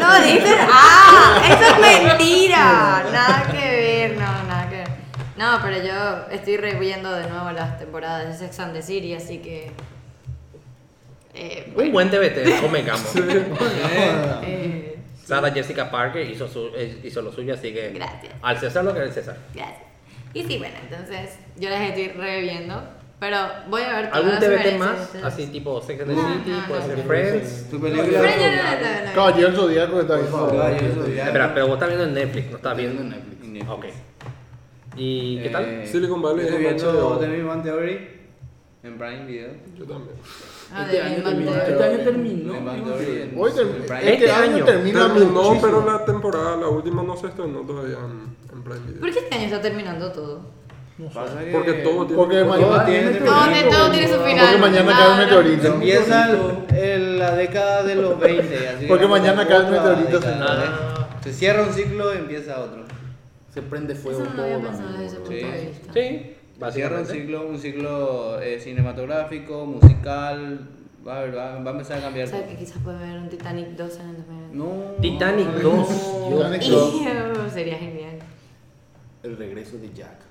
No, 0.00 0.20
dices, 0.24 0.56
¡ah! 0.68 1.42
Eso 1.46 1.84
es 1.84 2.02
mentira. 2.04 3.04
Nada 3.12 3.46
que 3.52 3.58
ver, 3.70 4.12
no, 4.16 4.42
nada 4.48 4.68
que 4.68 4.76
ver. 4.78 4.88
No, 5.36 5.58
pero 5.62 5.76
yo 5.84 6.34
estoy 6.34 6.56
reviendo 6.56 7.12
de 7.12 7.28
nuevo 7.28 7.52
las 7.52 7.78
temporadas 7.78 8.26
de 8.26 8.34
Sex 8.46 8.58
and 8.60 8.72
the 8.72 8.82
City, 8.82 9.14
así 9.14 9.38
que. 9.38 9.70
Eh, 11.34 11.72
Un 11.76 11.92
buen 11.92 12.10
TBT, 12.10 12.60
convengamos. 12.62 13.14
eh, 14.42 14.75
Sarah 15.26 15.50
Jessica 15.50 15.90
Parker 15.90 16.28
hizo, 16.30 16.46
su, 16.48 16.68
eh, 16.76 17.00
hizo 17.02 17.20
lo 17.20 17.32
suyo, 17.32 17.54
así 17.54 17.72
que. 17.72 17.90
Gracias. 17.90 18.32
Al 18.42 18.58
César 18.58 18.84
lo 18.84 18.94
que 18.94 19.00
es 19.00 19.06
el 19.06 19.12
César. 19.12 19.36
gracias. 19.54 19.80
Y 20.32 20.44
sí, 20.44 20.58
bueno, 20.58 20.74
entonces 20.82 21.38
yo 21.56 21.68
las 21.70 21.80
estoy 21.80 22.08
reviendo, 22.08 22.82
pero 23.18 23.38
voy 23.68 23.82
a 23.82 23.96
ver. 23.96 24.10
¿Algún 24.12 24.38
TBT 24.38 24.78
más? 24.78 25.14
Así 25.24 25.46
tipo 25.48 25.80
Sex 25.82 26.00
and 26.02 26.10
the 26.10 26.14
No, 26.16 26.28
City, 26.34 26.50
no, 26.50 26.66
puede 26.68 26.80
no, 26.80 26.86
ser 26.86 26.98
no. 26.98 27.04
Friends. 27.04 27.66
Tu 27.70 27.80
película 27.80 28.06
Pero 28.06 28.22
yo 28.22 28.22
no, 28.22 28.50
de- 28.50 28.56
no, 28.56 28.98
no, 29.00 29.06
no. 29.06 29.12
Caballero 29.14 29.52
Zodíaco 29.52 30.00
está. 30.00 30.20
Espera, 30.20 31.54
pero 31.54 31.66
vos 31.66 31.74
estás 31.76 31.88
viendo 31.88 32.04
en 32.04 32.14
Netflix, 32.14 32.50
no 32.50 32.56
estás 32.58 32.76
viendo 32.76 33.02
en 33.02 33.08
Netflix. 33.10 33.68
Ok. 33.68 33.86
¿Y 34.96 35.42
qué 35.42 35.48
tal? 35.50 35.64
Eh, 35.64 35.86
Silicon 35.86 36.22
Valley 36.22 36.46
Estoy 36.46 36.66
es 36.66 36.82
viendo. 36.82 37.18
The 37.18 37.26
Big 37.28 37.42
Bang 37.44 37.62
Theory 37.62 38.08
en 38.86 38.98
Prime 38.98 39.26
Video. 39.26 39.48
Yo 39.78 39.84
también. 39.84 40.16
Ah, 40.72 40.82
Este 40.84 40.96
de 40.96 41.02
año. 41.02 41.22
Bang 41.24 41.40
Este 41.68 41.84
año 41.84 41.98
terminó. 42.04 42.52
Hoy 43.36 43.50
este 44.02 44.30
año 44.30 44.64
termina 44.64 45.00
Terminó, 45.14 45.42
muchísimo. 45.42 45.60
pero 45.62 45.86
la 45.86 46.04
temporada, 46.04 46.56
la 46.56 46.68
última 46.68 47.02
no 47.02 47.16
se 47.16 47.26
estrenó 47.28 47.60
todavía 47.60 47.96
en, 47.98 48.36
en 48.56 48.62
Prime 48.62 48.80
Video. 48.86 49.00
¿Por 49.00 49.12
qué 49.12 49.18
este 49.20 49.34
año 49.34 49.44
está 49.44 49.60
terminando 49.60 50.12
todo? 50.12 50.40
Pasa 51.12 51.38
que- 51.44 51.50
Porque 51.52 51.72
todo 51.74 52.06
tiene 52.06 52.16
Porque 52.22 52.36
que- 52.38 52.44
mañana 52.44 52.68
todo 52.76 52.84
tiene 52.86 53.20
No, 53.20 53.70
todo 53.70 53.90
tiene 53.90 54.08
su 54.08 54.18
final. 54.20 54.46
Porque 54.46 54.58
mañana 54.60 54.90
No, 54.92 54.98
cae 54.98 55.08
un 55.10 55.16
no. 55.18 55.24
meteorito. 55.24 55.66
Empieza 55.74 56.30
el- 56.74 57.18
la 57.18 57.34
década 57.34 57.82
de 57.82 57.94
los 57.96 58.18
20. 58.18 58.68
Así 58.68 58.80
que 58.80 58.86
Porque 58.86 59.06
mañana 59.06 59.46
cae 59.46 59.56
el 59.58 59.62
otra 59.66 59.82
meteorito, 59.82 60.22
señor. 60.22 60.48
¿eh? 60.58 61.04
Se 61.22 61.32
cierra 61.34 61.62
un 61.64 61.72
ciclo 61.74 62.14
y 62.14 62.18
empieza 62.18 62.60
otro. 62.60 62.84
Se 63.52 63.62
prende 63.62 63.94
fuego 63.94 64.22
Eso 64.22 64.32
no 64.34 64.42
había 64.42 64.58
pensado 64.60 64.92
desde 64.92 65.06
ese 65.06 65.16
punto 65.16 65.30
de 65.32 65.66
vista. 65.68 65.92
Sí, 65.92 66.35
cierra 66.72 67.00
un 67.00 67.06
ciclo, 67.06 67.46
un 67.48 67.58
ciclo 67.58 68.40
eh, 68.40 68.58
cinematográfico, 68.60 69.66
musical. 69.66 70.68
Va 71.06 71.14
a, 71.14 71.18
haber- 71.20 71.36
va, 71.36 71.58
va 71.60 71.70
a 71.70 71.72
empezar 71.72 71.98
a 71.98 72.02
cambiar 72.02 72.26
O 72.26 72.30
sea, 72.30 72.40
todo. 72.40 72.48
que 72.50 72.56
quizás 72.56 72.78
puede 72.82 72.98
haber 72.98 73.18
un 73.20 73.28
Titanic 73.28 73.68
2 73.68 73.96
en 74.00 74.08
el 74.08 74.16
2020. 74.16 74.56
No. 74.56 74.66
Titanic 75.00 75.46
2. 75.46 75.62
Dios. 76.28 76.28
Titanic 76.28 76.62
2. 76.62 76.94
Iu, 77.44 77.50
Sería 77.50 77.76
genial. 77.78 78.18
El 79.22 79.36
regreso 79.36 79.76
de 79.78 79.92
Jack. 79.92 80.25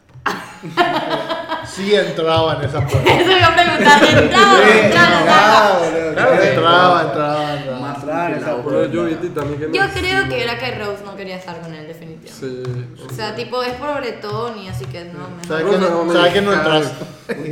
Sí 1.67 1.93
entraba 1.93 2.55
en 2.55 2.61
esa 2.69 2.85
puerta. 2.87 3.09
Eso 3.19 3.31
iba 3.37 3.47
a 3.47 3.55
preguntar. 3.55 4.03
Entraba, 4.03 4.59
entraba. 4.69 5.79
Claro 6.13 6.41
que 6.41 6.49
Entraba, 6.49 7.01
entraba, 7.03 7.53
entraba. 7.55 7.79
Más 7.79 7.97
que. 8.03 8.61
Pero 8.65 8.85
yo 8.91 9.05
vi 9.05 9.15
Titanic 9.15 9.61
en 9.61 9.73
Yo 9.73 9.83
el 9.83 9.89
creo 9.91 10.29
que 10.29 10.43
era 10.43 10.57
que 10.57 10.71
Rose 10.79 11.03
no 11.03 11.15
quería 11.15 11.35
estar 11.37 11.59
con 11.61 11.73
él, 11.73 11.85
definitivamente. 11.87 12.29
Sí. 12.31 13.05
O 13.09 13.13
sea, 13.13 13.35
tipo, 13.35 13.61
es 13.63 13.73
por 13.73 13.95
Bretón 13.99 14.57
y 14.59 14.69
así 14.69 14.85
que 14.85 15.05
no. 15.05 15.27
¿Sabes 15.47 15.65
que 15.65 15.77
no, 15.77 16.13
¿sabes 16.13 16.33
que 16.33 16.41
no 16.41 16.53
entras? 16.53 16.93
Un 17.29 17.45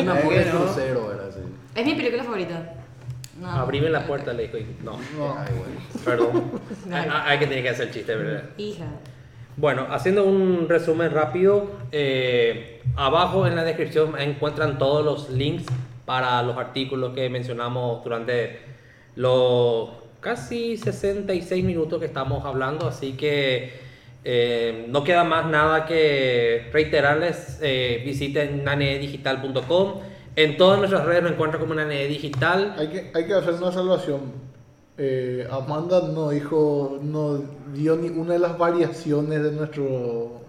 Es 0.00 0.08
amor 0.08 0.28
que 0.28 0.38
de 0.40 0.52
no. 0.52 0.58
crucero 0.64 1.12
era 1.12 1.28
así. 1.28 1.40
Es 1.74 1.84
mi 1.86 1.94
película 1.94 2.24
favorita. 2.24 2.74
No. 3.40 3.50
Abrime 3.50 3.88
la 3.90 4.06
puerta, 4.06 4.32
le 4.32 4.48
dijo. 4.48 4.58
No, 4.82 4.92
No. 5.16 5.36
Ay, 5.38 5.52
bueno. 5.56 5.80
perdón. 6.04 6.52
hay, 6.92 7.08
hay 7.26 7.38
que 7.38 7.46
tener 7.46 7.62
que 7.64 7.70
hacer 7.70 7.90
chiste, 7.90 8.14
¿verdad? 8.14 8.44
Hija. 8.56 8.84
Bueno, 9.56 9.86
haciendo 9.90 10.24
un 10.24 10.66
resumen 10.68 11.10
rápido, 11.10 11.70
eh, 11.92 12.80
abajo 12.96 13.46
en 13.46 13.54
la 13.54 13.64
descripción 13.64 14.18
encuentran 14.18 14.78
todos 14.78 15.04
los 15.04 15.30
links 15.30 15.66
para 16.06 16.42
los 16.42 16.56
artículos 16.56 17.14
que 17.14 17.28
mencionamos 17.28 18.02
durante 18.02 18.60
los 19.14 19.90
casi 20.20 20.78
66 20.78 21.64
minutos 21.64 22.00
que 22.00 22.06
estamos 22.06 22.46
hablando, 22.46 22.86
así 22.86 23.12
que 23.12 23.74
eh, 24.24 24.86
no 24.88 25.04
queda 25.04 25.24
más 25.24 25.46
nada 25.46 25.84
que 25.84 26.70
reiterarles, 26.72 27.58
eh, 27.60 28.02
visiten 28.06 28.64
nanedigital.com, 28.64 30.00
en 30.34 30.56
todas 30.56 30.78
nuestras 30.78 31.04
redes 31.04 31.24
nos 31.24 31.32
encuentran 31.32 31.60
como 31.60 31.74
Nane 31.74 32.06
Digital, 32.06 32.74
Hay 32.78 32.88
que, 32.88 33.10
hay 33.12 33.26
que 33.26 33.34
hacer 33.34 33.54
una 33.54 33.70
salvación. 33.70 34.51
Eh, 35.04 35.44
Amanda 35.50 36.00
no 36.14 36.30
dijo, 36.30 36.96
no 37.02 37.42
dio 37.74 37.96
ni 37.96 38.08
una 38.08 38.34
de 38.34 38.38
las 38.38 38.56
variaciones 38.56 39.42
de 39.42 39.50
nuestro 39.50 40.40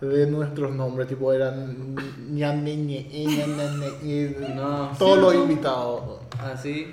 de 0.00 0.26
nuestros 0.26 0.74
nombres, 0.74 1.06
tipo 1.08 1.32
eran 1.32 1.94
ñane, 2.30 2.76
ñe, 2.76 3.06
ñane, 3.12 3.88
ñe, 4.02 4.36
No. 4.56 4.90
todos 4.98 5.18
los 5.18 5.34
invitados. 5.34 6.20
Así. 6.40 6.92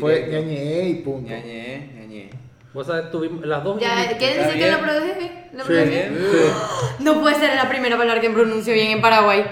Fue 0.00 0.14
directo. 0.24 0.32
ñañe 0.40 0.88
y 0.88 0.94
punto. 0.96 1.30
Ñañe, 1.30 1.92
ñañe. 1.94 2.30
vos 2.72 2.84
sabés, 2.88 3.12
tuvimos 3.12 3.46
las 3.46 3.62
dos... 3.62 3.80
Ya, 3.80 4.16
¿Quién 4.18 4.38
dice 4.38 4.58
que 4.58 4.70
lo 4.72 4.78
bien. 4.78 4.80
produje? 4.80 5.48
¿Lo 5.52 5.64
Sí, 5.64 5.72
sí. 5.92 7.00
No 7.04 7.20
puede 7.20 7.36
ser 7.36 7.54
la 7.54 7.68
primera 7.68 7.96
palabra 7.96 8.20
que 8.20 8.30
pronuncio 8.30 8.74
bien 8.74 8.90
en 8.90 9.00
Paraguay. 9.00 9.44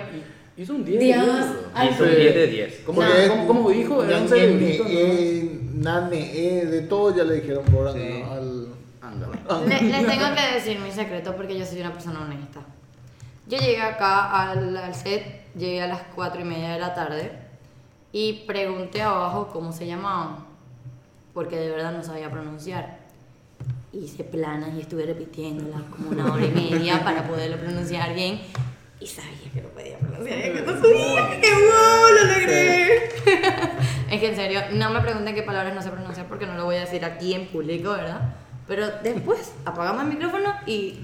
Hizo 0.56 0.74
un 0.74 0.84
10 0.84 0.98
de 0.98 1.04
Dios. 1.04 1.24
10, 1.24 1.36
boludo. 1.36 1.54
Ay, 1.74 1.88
Hizo 1.92 2.02
un 2.02 2.08
Sí. 2.10 2.16
10 2.16 2.34
de 2.34 2.46
10. 2.48 2.80
Como, 2.84 3.00
Porque 3.00 3.28
como, 3.28 3.46
como 3.46 3.70
dijo, 3.70 4.02
era 4.04 4.18
un 4.18 4.28
nane, 5.74 6.32
e, 6.36 6.66
de 6.66 6.82
todo 6.82 7.14
ya 7.16 7.24
le 7.24 7.34
dijeron 7.40 7.64
por 7.64 7.88
ahora, 7.88 7.92
Sí. 7.92 8.22
¿no? 8.24 8.32
al 8.32 8.66
Ándale. 9.02 9.38
Le- 9.68 9.82
les 9.90 10.06
tengo 10.06 10.26
que 10.34 10.54
decir 10.54 10.78
mi 10.78 10.90
secreto 10.92 11.34
porque 11.36 11.58
yo 11.58 11.66
soy 11.66 11.80
una 11.80 11.92
persona 11.92 12.20
honesta. 12.22 12.60
Yo 13.48 13.58
llegué 13.58 13.82
acá 13.82 14.50
al, 14.50 14.76
al 14.76 14.94
set, 14.94 15.52
llegué 15.56 15.82
a 15.82 15.88
las 15.88 16.02
4 16.14 16.40
y 16.40 16.44
media 16.44 16.70
de 16.74 16.78
la 16.78 16.94
tarde 16.94 17.32
y 18.12 18.44
pregunté 18.46 19.02
abajo 19.02 19.48
cómo 19.52 19.72
se 19.72 19.86
llamaban, 19.86 20.36
porque 21.34 21.56
de 21.56 21.70
verdad 21.70 21.92
no 21.92 22.02
sabía 22.04 22.30
pronunciar. 22.30 22.98
Hice 23.92 24.24
planas 24.24 24.70
y 24.76 24.80
estuve 24.80 25.04
repitiéndolas 25.04 25.82
como 25.90 26.10
una 26.10 26.32
hora 26.32 26.46
y 26.46 26.50
media 26.50 27.02
para 27.04 27.26
poderlo 27.26 27.58
pronunciar 27.58 28.14
bien 28.14 28.40
y 29.02 29.06
sabía 29.06 29.50
que 29.52 29.60
no 29.62 29.68
podía 29.68 29.98
pronunciar 29.98 30.52
que 30.52 30.60
no 30.62 30.80
sabía, 30.80 31.40
que 31.40 31.50
wow, 31.52 32.10
lo 32.16 32.24
logré. 32.32 32.96
es 34.10 34.20
que 34.20 34.28
en 34.28 34.36
serio, 34.36 34.60
no 34.72 34.90
me 34.90 35.00
pregunten 35.00 35.34
qué 35.34 35.42
palabras 35.42 35.74
no 35.74 35.82
sé 35.82 35.90
pronunciar 35.90 36.26
porque 36.26 36.46
no 36.46 36.54
lo 36.56 36.64
voy 36.64 36.76
a 36.76 36.80
decir 36.80 37.04
aquí 37.04 37.34
en 37.34 37.46
público, 37.48 37.90
¿verdad? 37.90 38.34
Pero 38.68 38.86
después 39.02 39.54
apagamos 39.64 40.02
el 40.04 40.08
micrófono 40.10 40.54
y 40.66 41.00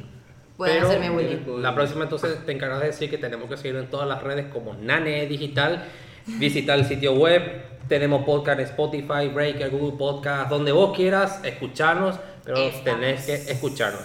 pueden 0.56 0.76
Pero 0.76 0.88
hacerme 0.88 1.10
bullying. 1.10 1.62
la 1.62 1.74
próxima 1.74 2.04
entonces 2.04 2.44
te 2.44 2.52
encargas 2.52 2.80
de 2.80 2.86
decir 2.86 3.10
que 3.10 3.18
tenemos 3.18 3.48
que 3.48 3.56
seguir 3.56 3.76
en 3.76 3.88
todas 3.90 4.08
las 4.08 4.22
redes 4.22 4.46
como 4.52 4.74
Nane 4.74 5.26
Digital, 5.26 5.84
visitar 6.26 6.78
el 6.78 6.84
sitio 6.84 7.14
web, 7.14 7.42
tenemos 7.88 8.24
podcast 8.24 8.60
en 8.60 8.66
Spotify, 8.66 9.28
Breaker, 9.32 9.70
Google 9.70 9.96
Podcast, 9.98 10.50
donde 10.50 10.72
vos 10.72 10.94
quieras 10.96 11.40
escucharnos, 11.44 12.18
pero 12.44 12.58
Estamos. 12.58 12.84
tenés 12.84 13.26
que 13.26 13.34
escucharnos. 13.34 14.02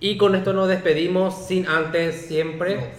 Y 0.00 0.16
con 0.16 0.34
esto 0.34 0.52
nos 0.52 0.68
despedimos 0.68 1.46
sin 1.46 1.66
antes 1.68 2.26
siempre, 2.26 2.90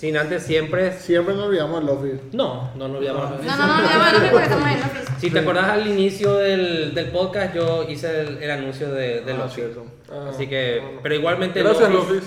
sin 0.00 0.16
antes 0.16 0.42
siempre, 0.44 0.92
Siempre 0.94 1.34
nos 1.34 1.44
olvidamos 1.48 1.80
del 1.80 1.90
office. 1.90 2.20
no, 2.32 2.70
no 2.74 2.88
nos 2.88 2.96
olvidamos. 2.98 3.22
No, 3.22 3.56
no, 3.56 3.66
no, 3.66 3.82
ya 3.90 3.98
bueno, 3.98 4.18
porque 4.30 4.44
estamos 4.46 4.68
en 4.68 4.78
Office. 4.82 5.12
Si 5.20 5.30
te 5.30 5.38
acordás 5.40 5.68
al 5.68 5.86
inicio 5.86 6.36
del, 6.36 6.94
del 6.94 7.06
podcast, 7.10 7.54
yo 7.54 7.84
hice 7.86 8.20
el, 8.22 8.42
el 8.42 8.50
anuncio 8.50 8.90
de, 8.90 9.20
del 9.20 9.36
Ah, 9.36 9.44
Office. 9.44 9.54
cierto. 9.56 9.84
Ah, 10.10 10.30
Así 10.30 10.46
que, 10.46 10.82
pero 11.02 11.14
igualmente 11.14 11.62
Gracias, 11.62 11.90
Lofis- 11.90 11.96
Lofis. 11.96 12.22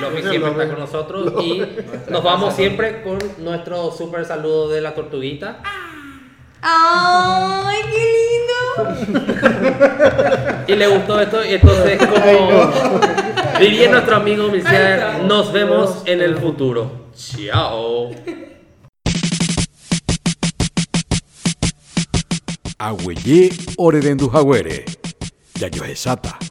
Lofis 0.00 0.22
Gracias, 0.22 0.30
siempre 0.30 0.50
está 0.50 0.68
con 0.68 0.78
nosotros 0.80 1.44
y 1.44 1.62
nos 2.08 2.22
vamos 2.22 2.54
siempre 2.54 3.02
con 3.02 3.18
nuestro 3.38 3.90
super 3.92 4.24
saludo 4.24 4.70
de 4.70 4.80
la 4.80 4.94
tortuguita. 4.94 5.58
¡Ay, 6.62 7.76
qué 7.90 7.98
lindo! 8.96 10.64
Y 10.68 10.74
le 10.74 10.86
gustó 10.86 11.20
esto 11.20 11.44
y 11.44 11.54
entonces 11.54 11.98
como 11.98 12.70
diría 13.58 13.90
nuestro 13.90 14.16
amigo 14.16 14.48
Michel, 14.48 15.26
nos 15.26 15.52
vemos 15.52 16.02
en 16.06 16.20
el 16.22 16.36
futuro. 16.36 16.99
Chao. 17.20 18.14
Agüeyé 22.78 23.50
Oreden 23.76 24.16
du 24.16 24.30
Jaguere. 24.30 24.84
Yayo 25.60 25.94
Sata. 25.94 26.49